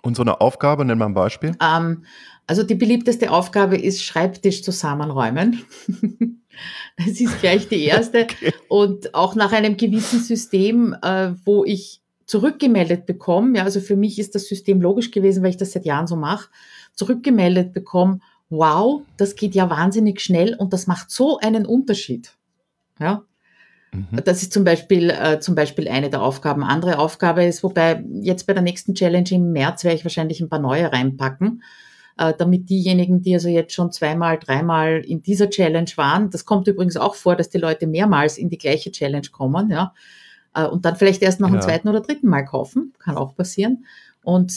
Und 0.05 0.17
so 0.17 0.23
eine 0.23 0.41
Aufgabe, 0.41 0.85
nenn 0.85 0.99
mal 0.99 1.07
ein 1.07 1.15
Beispiel. 1.15 1.57
Ähm, 1.63 2.05
also 2.47 2.63
die 2.63 2.75
beliebteste 2.75 3.31
Aufgabe 3.31 3.77
ist 3.77 4.05
Schreibtisch 4.05 4.63
zusammenräumen. 4.63 5.65
das 6.99 7.21
ist 7.21 7.41
gleich 7.41 7.69
die 7.69 7.85
erste. 7.85 8.27
Okay. 8.35 8.53
Und 8.69 9.15
auch 9.15 9.35
nach 9.35 9.53
einem 9.53 9.77
gewissen 9.77 10.21
System, 10.21 10.95
äh, 11.03 11.33
wo 11.45 11.65
ich 11.65 12.03
zurückgemeldet 12.27 13.07
bekomme, 13.07 13.59
ja, 13.59 13.65
also 13.65 13.81
für 13.81 13.97
mich 13.97 14.19
ist 14.19 14.35
das 14.35 14.47
System 14.47 14.81
logisch 14.81 15.11
gewesen, 15.11 15.43
weil 15.43 15.51
ich 15.51 15.57
das 15.57 15.73
seit 15.73 15.85
Jahren 15.85 16.07
so 16.07 16.17
mache, 16.17 16.51
zurückgemeldet 16.95 17.73
bekomme, 17.73 18.21
wow, 18.51 19.03
das 19.17 19.37
geht 19.37 19.55
ja 19.55 19.71
wahnsinnig 19.71 20.21
schnell 20.21 20.55
und 20.55 20.73
das 20.73 20.87
macht 20.87 21.11
so 21.11 21.39
einen 21.39 21.67
Unterschied. 21.67 22.33
Ja. 22.99 23.25
Mhm. 23.95 24.20
Das 24.24 24.42
ist 24.42 24.53
zum 24.53 24.64
Beispiel, 24.64 25.11
äh, 25.11 25.38
zum 25.40 25.55
Beispiel 25.55 25.88
eine 25.88 26.11
der 26.11 26.22
Aufgaben. 26.22 26.64
Andere 26.64 26.99
Aufgabe 26.99 27.45
ist, 27.45 27.62
wobei 27.62 28.05
jetzt 28.20 28.47
bei 28.47 28.53
der 28.53 28.62
nächsten 28.62 28.95
Challenge 28.95 29.30
im 29.30 29.53
März 29.53 29.84
werde 29.84 29.97
ich 29.97 30.05
wahrscheinlich 30.05 30.40
ein 30.40 30.49
paar 30.49 30.59
neue 30.59 30.92
reinpacken, 30.92 31.62
äh, 32.18 32.32
damit 32.36 32.68
diejenigen, 32.68 33.22
die 33.22 33.34
also 33.34 33.49
jetzt 33.49 33.72
schon 33.72 33.92
zweimal, 33.92 34.38
dreimal 34.38 35.03
in 35.07 35.22
dieser 35.22 35.49
Challenge 35.49 35.90
waren, 35.97 36.30
das 36.30 36.45
kommt 36.45 36.66
übrigens 36.66 36.97
auch 36.97 37.14
vor, 37.14 37.36
dass 37.36 37.51
die 37.51 37.59
Leute 37.59 37.86
mehrmals 37.86 38.36
in 38.36 38.51
die 38.51 38.59
gleiche 38.59 38.90
Challenge 38.90 39.28
kommen, 39.30 39.70
ja, 39.70 39.95
äh, 40.55 40.66
und 40.66 40.84
dann 40.84 40.97
vielleicht 40.97 41.22
erst 41.22 41.40
noch 41.40 41.49
ja. 41.49 41.55
einen 41.55 41.62
zweiten 41.62 41.88
oder 41.88 42.01
dritten 42.01 42.28
Mal 42.28 42.45
kaufen, 42.45 42.92
kann 42.99 43.16
auch 43.16 43.36
passieren. 43.36 43.84
Und 44.24 44.53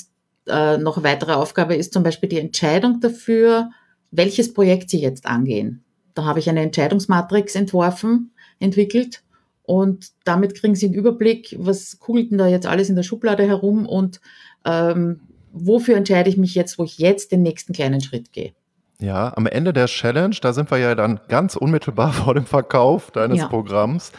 äh, 0.47 0.77
noch 0.77 0.97
eine 0.97 1.03
weitere 1.03 1.33
Aufgabe 1.33 1.75
ist 1.75 1.93
zum 1.93 2.03
Beispiel 2.03 2.29
die 2.29 2.39
Entscheidung 2.39 2.99
dafür, 3.01 3.69
welches 4.11 4.53
Projekt 4.53 4.89
Sie 4.89 5.01
jetzt 5.01 5.25
angehen. 5.25 5.83
Da 6.13 6.25
habe 6.25 6.39
ich 6.39 6.49
eine 6.49 6.61
Entscheidungsmatrix 6.61 7.55
entworfen, 7.55 8.31
entwickelt 8.59 9.21
und 9.67 10.11
damit 10.23 10.55
kriegen 10.55 10.75
Sie 10.75 10.85
einen 10.85 10.95
Überblick, 10.95 11.53
was 11.59 11.99
kugelt 11.99 12.31
denn 12.31 12.37
da 12.37 12.47
jetzt 12.47 12.65
alles 12.65 12.89
in 12.89 12.95
der 12.95 13.03
Schublade 13.03 13.43
herum 13.45 13.85
und 13.85 14.21
ähm, 14.63 15.19
wofür 15.51 15.97
entscheide 15.97 16.29
ich 16.29 16.37
mich 16.37 16.55
jetzt, 16.55 16.79
wo 16.79 16.85
ich 16.85 16.97
jetzt 16.99 17.33
den 17.33 17.41
nächsten 17.41 17.73
kleinen 17.73 17.99
Schritt 17.99 18.31
gehe. 18.31 18.53
Ja, 19.01 19.33
am 19.35 19.45
Ende 19.45 19.73
der 19.73 19.87
Challenge, 19.87 20.37
da 20.41 20.53
sind 20.53 20.71
wir 20.71 20.77
ja 20.77 20.95
dann 20.95 21.19
ganz 21.27 21.57
unmittelbar 21.57 22.13
vor 22.13 22.33
dem 22.33 22.45
Verkauf 22.45 23.11
deines 23.11 23.39
ja. 23.39 23.47
Programms. 23.47 24.13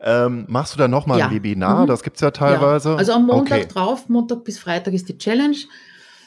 Ähm, 0.00 0.44
machst 0.48 0.74
du 0.74 0.78
da 0.78 0.86
nochmal 0.86 1.18
ja. 1.18 1.26
ein 1.26 1.34
Webinar? 1.34 1.82
Mhm. 1.82 1.86
Das 1.88 2.04
gibt 2.04 2.18
es 2.18 2.20
ja 2.20 2.30
teilweise. 2.30 2.90
Ja. 2.90 2.96
Also 2.96 3.12
am 3.12 3.26
Montag 3.26 3.58
okay. 3.58 3.68
drauf, 3.72 4.08
Montag 4.08 4.44
bis 4.44 4.60
Freitag 4.60 4.94
ist 4.94 5.08
die 5.08 5.18
Challenge. 5.18 5.56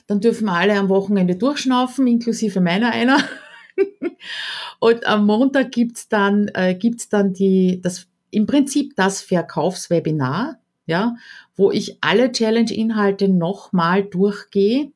Dann 0.08 0.20
dürfen 0.20 0.50
alle 0.50 0.78
am 0.78 0.90
Wochenende 0.90 1.38
durchschnaufen, 1.38 2.08
inklusive 2.08 2.60
meiner 2.60 2.92
einer. 2.92 3.20
und 4.80 5.08
am 5.08 5.26
Montag 5.26 5.72
gibt's 5.72 6.10
dann, 6.10 6.50
äh, 6.54 6.76
gibt's 6.76 7.08
dann 7.08 7.32
die, 7.32 7.80
das, 7.82 8.08
im 8.36 8.46
Prinzip 8.46 8.96
das 8.96 9.22
Verkaufswebinar, 9.22 10.60
ja, 10.86 11.16
wo 11.56 11.72
ich 11.72 11.98
alle 12.02 12.32
Challenge-Inhalte 12.32 13.30
nochmal 13.30 14.04
durchgehe. 14.04 14.92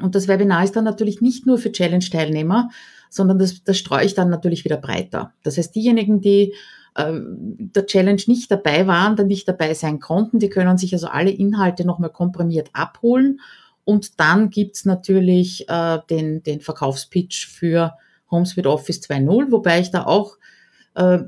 Und 0.00 0.14
das 0.14 0.28
Webinar 0.28 0.64
ist 0.64 0.76
dann 0.76 0.84
natürlich 0.84 1.20
nicht 1.20 1.46
nur 1.46 1.58
für 1.58 1.72
Challenge-Teilnehmer, 1.72 2.70
sondern 3.10 3.38
das, 3.38 3.62
das 3.64 3.78
streue 3.78 4.04
ich 4.04 4.14
dann 4.14 4.30
natürlich 4.30 4.64
wieder 4.64 4.76
breiter. 4.76 5.32
Das 5.42 5.56
heißt, 5.58 5.74
diejenigen, 5.74 6.20
die 6.20 6.54
äh, 6.94 7.12
der 7.12 7.86
Challenge 7.86 8.22
nicht 8.26 8.50
dabei 8.50 8.86
waren, 8.86 9.16
dann 9.16 9.26
nicht 9.26 9.48
dabei 9.48 9.74
sein 9.74 10.00
konnten, 10.00 10.38
die 10.38 10.50
können 10.50 10.78
sich 10.78 10.92
also 10.92 11.08
alle 11.08 11.30
Inhalte 11.30 11.84
nochmal 11.84 12.10
komprimiert 12.10 12.70
abholen 12.72 13.40
und 13.84 14.20
dann 14.20 14.50
gibt's 14.50 14.84
natürlich 14.84 15.68
äh, 15.68 15.98
den, 16.10 16.42
den 16.42 16.60
Verkaufspitch 16.60 17.46
für 17.46 17.94
Homes 18.30 18.56
with 18.56 18.66
Office 18.66 19.00
2.0, 19.00 19.50
wobei 19.50 19.80
ich 19.80 19.90
da 19.90 20.04
auch 20.04 20.36
äh, 20.94 21.20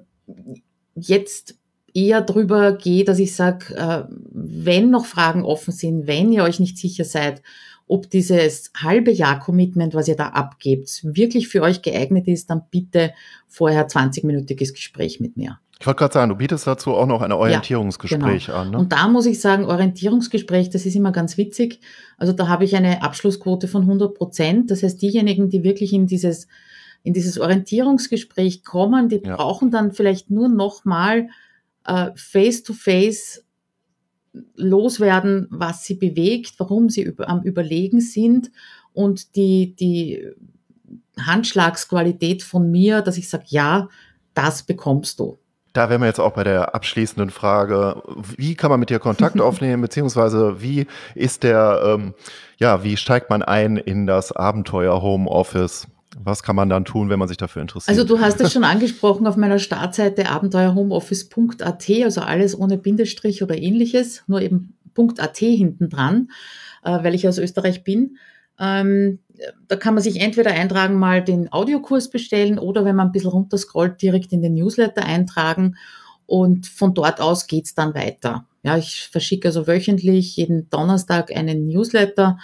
jetzt 1.01 1.57
eher 1.95 2.21
drüber 2.23 2.73
gehe, 2.73 3.05
dass 3.05 3.19
ich 3.19 3.35
sage, 3.35 3.75
äh, 3.75 4.05
wenn 4.33 4.91
noch 4.91 5.07
Fragen 5.07 5.45
offen 5.45 5.73
sind, 5.73 6.07
wenn 6.07 6.33
ihr 6.33 6.45
euch 6.45 6.61
nicht 6.61 6.79
sicher 6.79 7.05
seid, 7.05 7.43
ob 7.87 8.09
dieses 8.09 8.71
halbe 8.81 9.11
Jahr 9.11 9.41
Commitment, 9.41 9.95
was 9.95 10.07
ihr 10.07 10.15
da 10.15 10.29
abgebt, 10.29 11.01
wirklich 11.03 11.49
für 11.49 11.63
euch 11.63 11.83
geeignet 11.83 12.29
ist, 12.29 12.49
dann 12.49 12.63
bitte 12.71 13.13
vorher 13.49 13.89
20-minütiges 13.89 14.73
Gespräch 14.73 15.19
mit 15.19 15.37
mir. 15.37 15.59
Ich 15.81 15.87
wollte 15.87 15.99
gerade 15.99 16.15
sagen, 16.15 16.29
du 16.29 16.37
bietest 16.37 16.67
dazu 16.67 16.95
auch 16.95 17.07
noch 17.07 17.23
ein 17.23 17.33
Orientierungsgespräch 17.33 18.49
ja, 18.49 18.53
genau. 18.53 18.61
an. 18.61 18.71
Ne? 18.71 18.79
Und 18.79 18.93
da 18.93 19.09
muss 19.09 19.25
ich 19.27 19.41
sagen, 19.41 19.65
Orientierungsgespräch, 19.65 20.71
das 20.71 20.85
ist 20.85 20.95
immer 20.95 21.11
ganz 21.11 21.39
witzig. 21.39 21.81
Also 22.19 22.35
da 22.35 22.49
habe 22.49 22.65
ich 22.65 22.77
eine 22.77 23.03
Abschlussquote 23.03 23.67
von 23.67 23.83
100 23.83 24.15
Prozent. 24.15 24.71
Das 24.71 24.83
heißt, 24.83 25.01
diejenigen, 25.01 25.49
die 25.49 25.65
wirklich 25.65 25.95
in 25.95 26.07
dieses, 26.07 26.49
in 27.03 27.15
dieses 27.15 27.39
Orientierungsgespräch 27.39 28.65
kommen, 28.65 29.09
die 29.09 29.23
ja. 29.25 29.37
brauchen 29.37 29.71
dann 29.71 29.93
vielleicht 29.93 30.31
nur 30.31 30.49
nochmal 30.49 31.29
äh, 31.87 32.11
face-to-face 32.15 33.45
loswerden, 34.55 35.49
was 35.51 35.85
sie 35.85 35.95
bewegt, 35.95 36.55
warum 36.59 36.89
sie 36.89 37.03
über, 37.03 37.29
am 37.29 37.43
Überlegen 37.43 38.01
sind 38.01 38.51
und 38.93 39.35
die, 39.37 39.75
die 39.75 40.29
Handschlagsqualität 41.19 42.43
von 42.43 42.71
mir, 42.71 43.03
dass 43.03 43.19
ich 43.19 43.29
sage, 43.29 43.45
ja, 43.49 43.89
das 44.35 44.63
bekommst 44.63 45.19
du. 45.19 45.39
Da 45.73 45.89
wären 45.89 46.01
wir 46.01 46.09
jetzt 46.09 46.21
auch 46.21 46.33
bei 46.33 46.43
der 46.43 46.75
abschließenden 46.75 47.31
Frage, 47.31 48.03
wie 48.37 48.57
kann 48.57 48.71
man 48.71 48.81
mit 48.81 48.91
dir 48.91 48.99
Kontakt 48.99 49.41
aufnehmen, 49.41 49.83
beziehungsweise 49.83 50.61
wie 50.61 50.87
ist 51.15 51.45
der, 51.45 51.81
ähm, 51.85 52.15
ja, 52.59 52.83
wie 52.83 52.97
steigt 52.97 53.31
man 53.31 53.43
ein 53.43 53.77
in 53.77 54.07
das 54.07 54.33
Abenteuer 54.33 55.01
Homeoffice? 55.01 55.87
Was 56.19 56.43
kann 56.43 56.57
man 56.57 56.69
dann 56.69 56.85
tun, 56.85 57.09
wenn 57.09 57.19
man 57.19 57.29
sich 57.29 57.37
dafür 57.37 57.63
interessiert? 57.63 57.97
Also 57.97 58.07
du 58.07 58.21
hast 58.21 58.41
es 58.41 58.53
schon 58.53 58.65
angesprochen 58.65 59.27
auf 59.27 59.37
meiner 59.37 59.59
Startseite 59.59 60.29
abenteuerhomeoffice.at, 60.29 61.91
also 62.05 62.21
alles 62.21 62.59
ohne 62.59 62.79
Bindestrich 62.79 63.43
oder 63.43 63.57
ähnliches, 63.57 64.25
nur 64.27 64.41
eben 64.41 64.75
.at 65.19 65.37
hinten 65.39 65.89
dran, 65.89 66.29
äh, 66.83 67.03
weil 67.03 67.15
ich 67.15 67.27
aus 67.27 67.39
Österreich 67.39 67.85
bin. 67.85 68.17
Ähm, 68.59 69.21
da 69.69 69.77
kann 69.77 69.95
man 69.95 70.03
sich 70.03 70.21
entweder 70.21 70.51
eintragen, 70.51 70.97
mal 70.97 71.25
den 71.25 71.51
Audiokurs 71.51 72.11
bestellen 72.11 72.59
oder 72.59 72.85
wenn 72.85 72.97
man 72.97 73.09
ein 73.09 73.13
bisschen 73.13 73.31
runterscrollt, 73.31 74.03
direkt 74.03 74.33
in 74.33 74.43
den 74.43 74.55
Newsletter 74.55 75.05
eintragen 75.05 75.77
und 76.27 76.67
von 76.67 76.93
dort 76.93 77.21
aus 77.21 77.47
geht's 77.47 77.75
dann 77.75 77.95
weiter. 77.95 78.47
Ja, 78.63 78.77
ich 78.77 79.09
verschicke 79.11 79.49
also 79.49 79.67
wöchentlich 79.67 80.37
jeden 80.37 80.69
Donnerstag 80.69 81.35
einen 81.35 81.67
Newsletter 81.67 82.39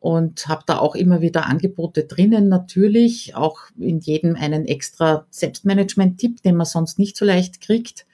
und 0.00 0.48
habe 0.48 0.62
da 0.66 0.78
auch 0.78 0.94
immer 0.94 1.20
wieder 1.20 1.46
Angebote 1.46 2.04
drinnen, 2.04 2.48
natürlich 2.48 3.34
auch 3.36 3.58
in 3.78 4.00
jedem 4.00 4.34
einen 4.34 4.64
extra 4.64 5.26
Selbstmanagement-Tipp, 5.30 6.42
den 6.42 6.56
man 6.56 6.66
sonst 6.66 6.98
nicht 6.98 7.16
so 7.16 7.26
leicht 7.26 7.60
kriegt. 7.60 8.06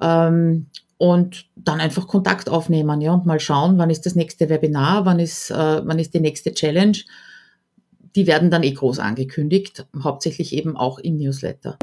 Ähm, 0.00 0.66
und 0.96 1.46
dann 1.56 1.80
einfach 1.80 2.06
Kontakt 2.08 2.50
aufnehmen, 2.50 3.00
ja, 3.00 3.14
und 3.14 3.24
mal 3.24 3.40
schauen, 3.40 3.78
wann 3.78 3.88
ist 3.88 4.04
das 4.04 4.14
nächste 4.14 4.48
Webinar, 4.48 5.06
wann 5.06 5.18
ist, 5.18 5.50
äh, 5.50 5.54
wann 5.54 5.98
ist 5.98 6.12
die 6.12 6.20
nächste 6.20 6.52
Challenge. 6.52 6.96
Die 8.16 8.26
werden 8.26 8.50
dann 8.50 8.62
eh 8.62 8.72
groß 8.72 8.98
angekündigt, 8.98 9.86
hauptsächlich 10.02 10.54
eben 10.54 10.76
auch 10.76 10.98
im 10.98 11.16
Newsletter. 11.16 11.78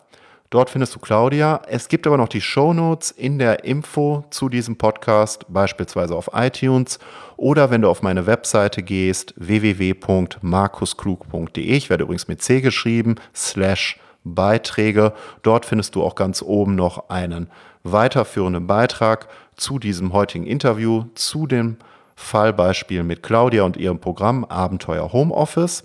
Dort 0.54 0.70
findest 0.70 0.94
du 0.94 1.00
Claudia. 1.00 1.60
Es 1.66 1.88
gibt 1.88 2.06
aber 2.06 2.16
noch 2.16 2.28
die 2.28 2.40
Shownotes 2.40 3.10
in 3.10 3.40
der 3.40 3.64
Info 3.64 4.22
zu 4.30 4.48
diesem 4.48 4.78
Podcast, 4.78 5.46
beispielsweise 5.48 6.14
auf 6.14 6.30
iTunes 6.32 7.00
oder 7.36 7.70
wenn 7.70 7.82
du 7.82 7.88
auf 7.88 8.02
meine 8.02 8.28
Webseite 8.28 8.84
gehst, 8.84 9.34
www.markusklug.de. 9.36 11.64
Ich 11.64 11.90
werde 11.90 12.04
übrigens 12.04 12.28
mit 12.28 12.40
C 12.40 12.60
geschrieben, 12.60 13.16
slash 13.34 13.98
Beiträge. 14.22 15.12
Dort 15.42 15.66
findest 15.66 15.96
du 15.96 16.04
auch 16.04 16.14
ganz 16.14 16.40
oben 16.40 16.76
noch 16.76 17.08
einen 17.08 17.50
weiterführenden 17.82 18.68
Beitrag 18.68 19.26
zu 19.56 19.78
diesem 19.78 20.12
heutigen 20.12 20.46
Interview, 20.46 21.04
zu 21.14 21.46
dem 21.46 21.76
Fallbeispiel 22.16 23.02
mit 23.02 23.22
Claudia 23.22 23.64
und 23.64 23.76
ihrem 23.76 23.98
Programm 23.98 24.44
Abenteuer 24.44 25.12
Homeoffice. 25.12 25.84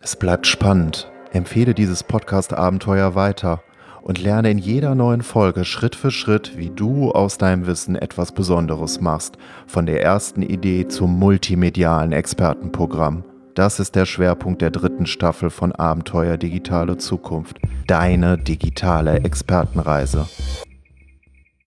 Es 0.00 0.16
bleibt 0.16 0.46
spannend. 0.46 1.10
Empfehle 1.32 1.74
dieses 1.74 2.02
Podcast-Abenteuer 2.02 3.14
weiter 3.14 3.62
und 4.02 4.22
lerne 4.22 4.50
in 4.50 4.58
jeder 4.58 4.94
neuen 4.94 5.22
Folge 5.22 5.64
Schritt 5.64 5.96
für 5.96 6.12
Schritt, 6.12 6.56
wie 6.56 6.70
du 6.70 7.10
aus 7.10 7.38
deinem 7.38 7.66
Wissen 7.66 7.96
etwas 7.96 8.32
Besonderes 8.32 9.00
machst, 9.00 9.36
von 9.66 9.84
der 9.84 10.02
ersten 10.02 10.42
Idee 10.42 10.86
zum 10.86 11.18
multimedialen 11.18 12.12
Expertenprogramm. 12.12 13.24
Das 13.54 13.80
ist 13.80 13.96
der 13.96 14.06
Schwerpunkt 14.06 14.62
der 14.62 14.70
dritten 14.70 15.06
Staffel 15.06 15.50
von 15.50 15.72
Abenteuer 15.72 16.36
Digitale 16.36 16.98
Zukunft, 16.98 17.58
deine 17.86 18.38
digitale 18.38 19.24
Expertenreise. 19.24 20.26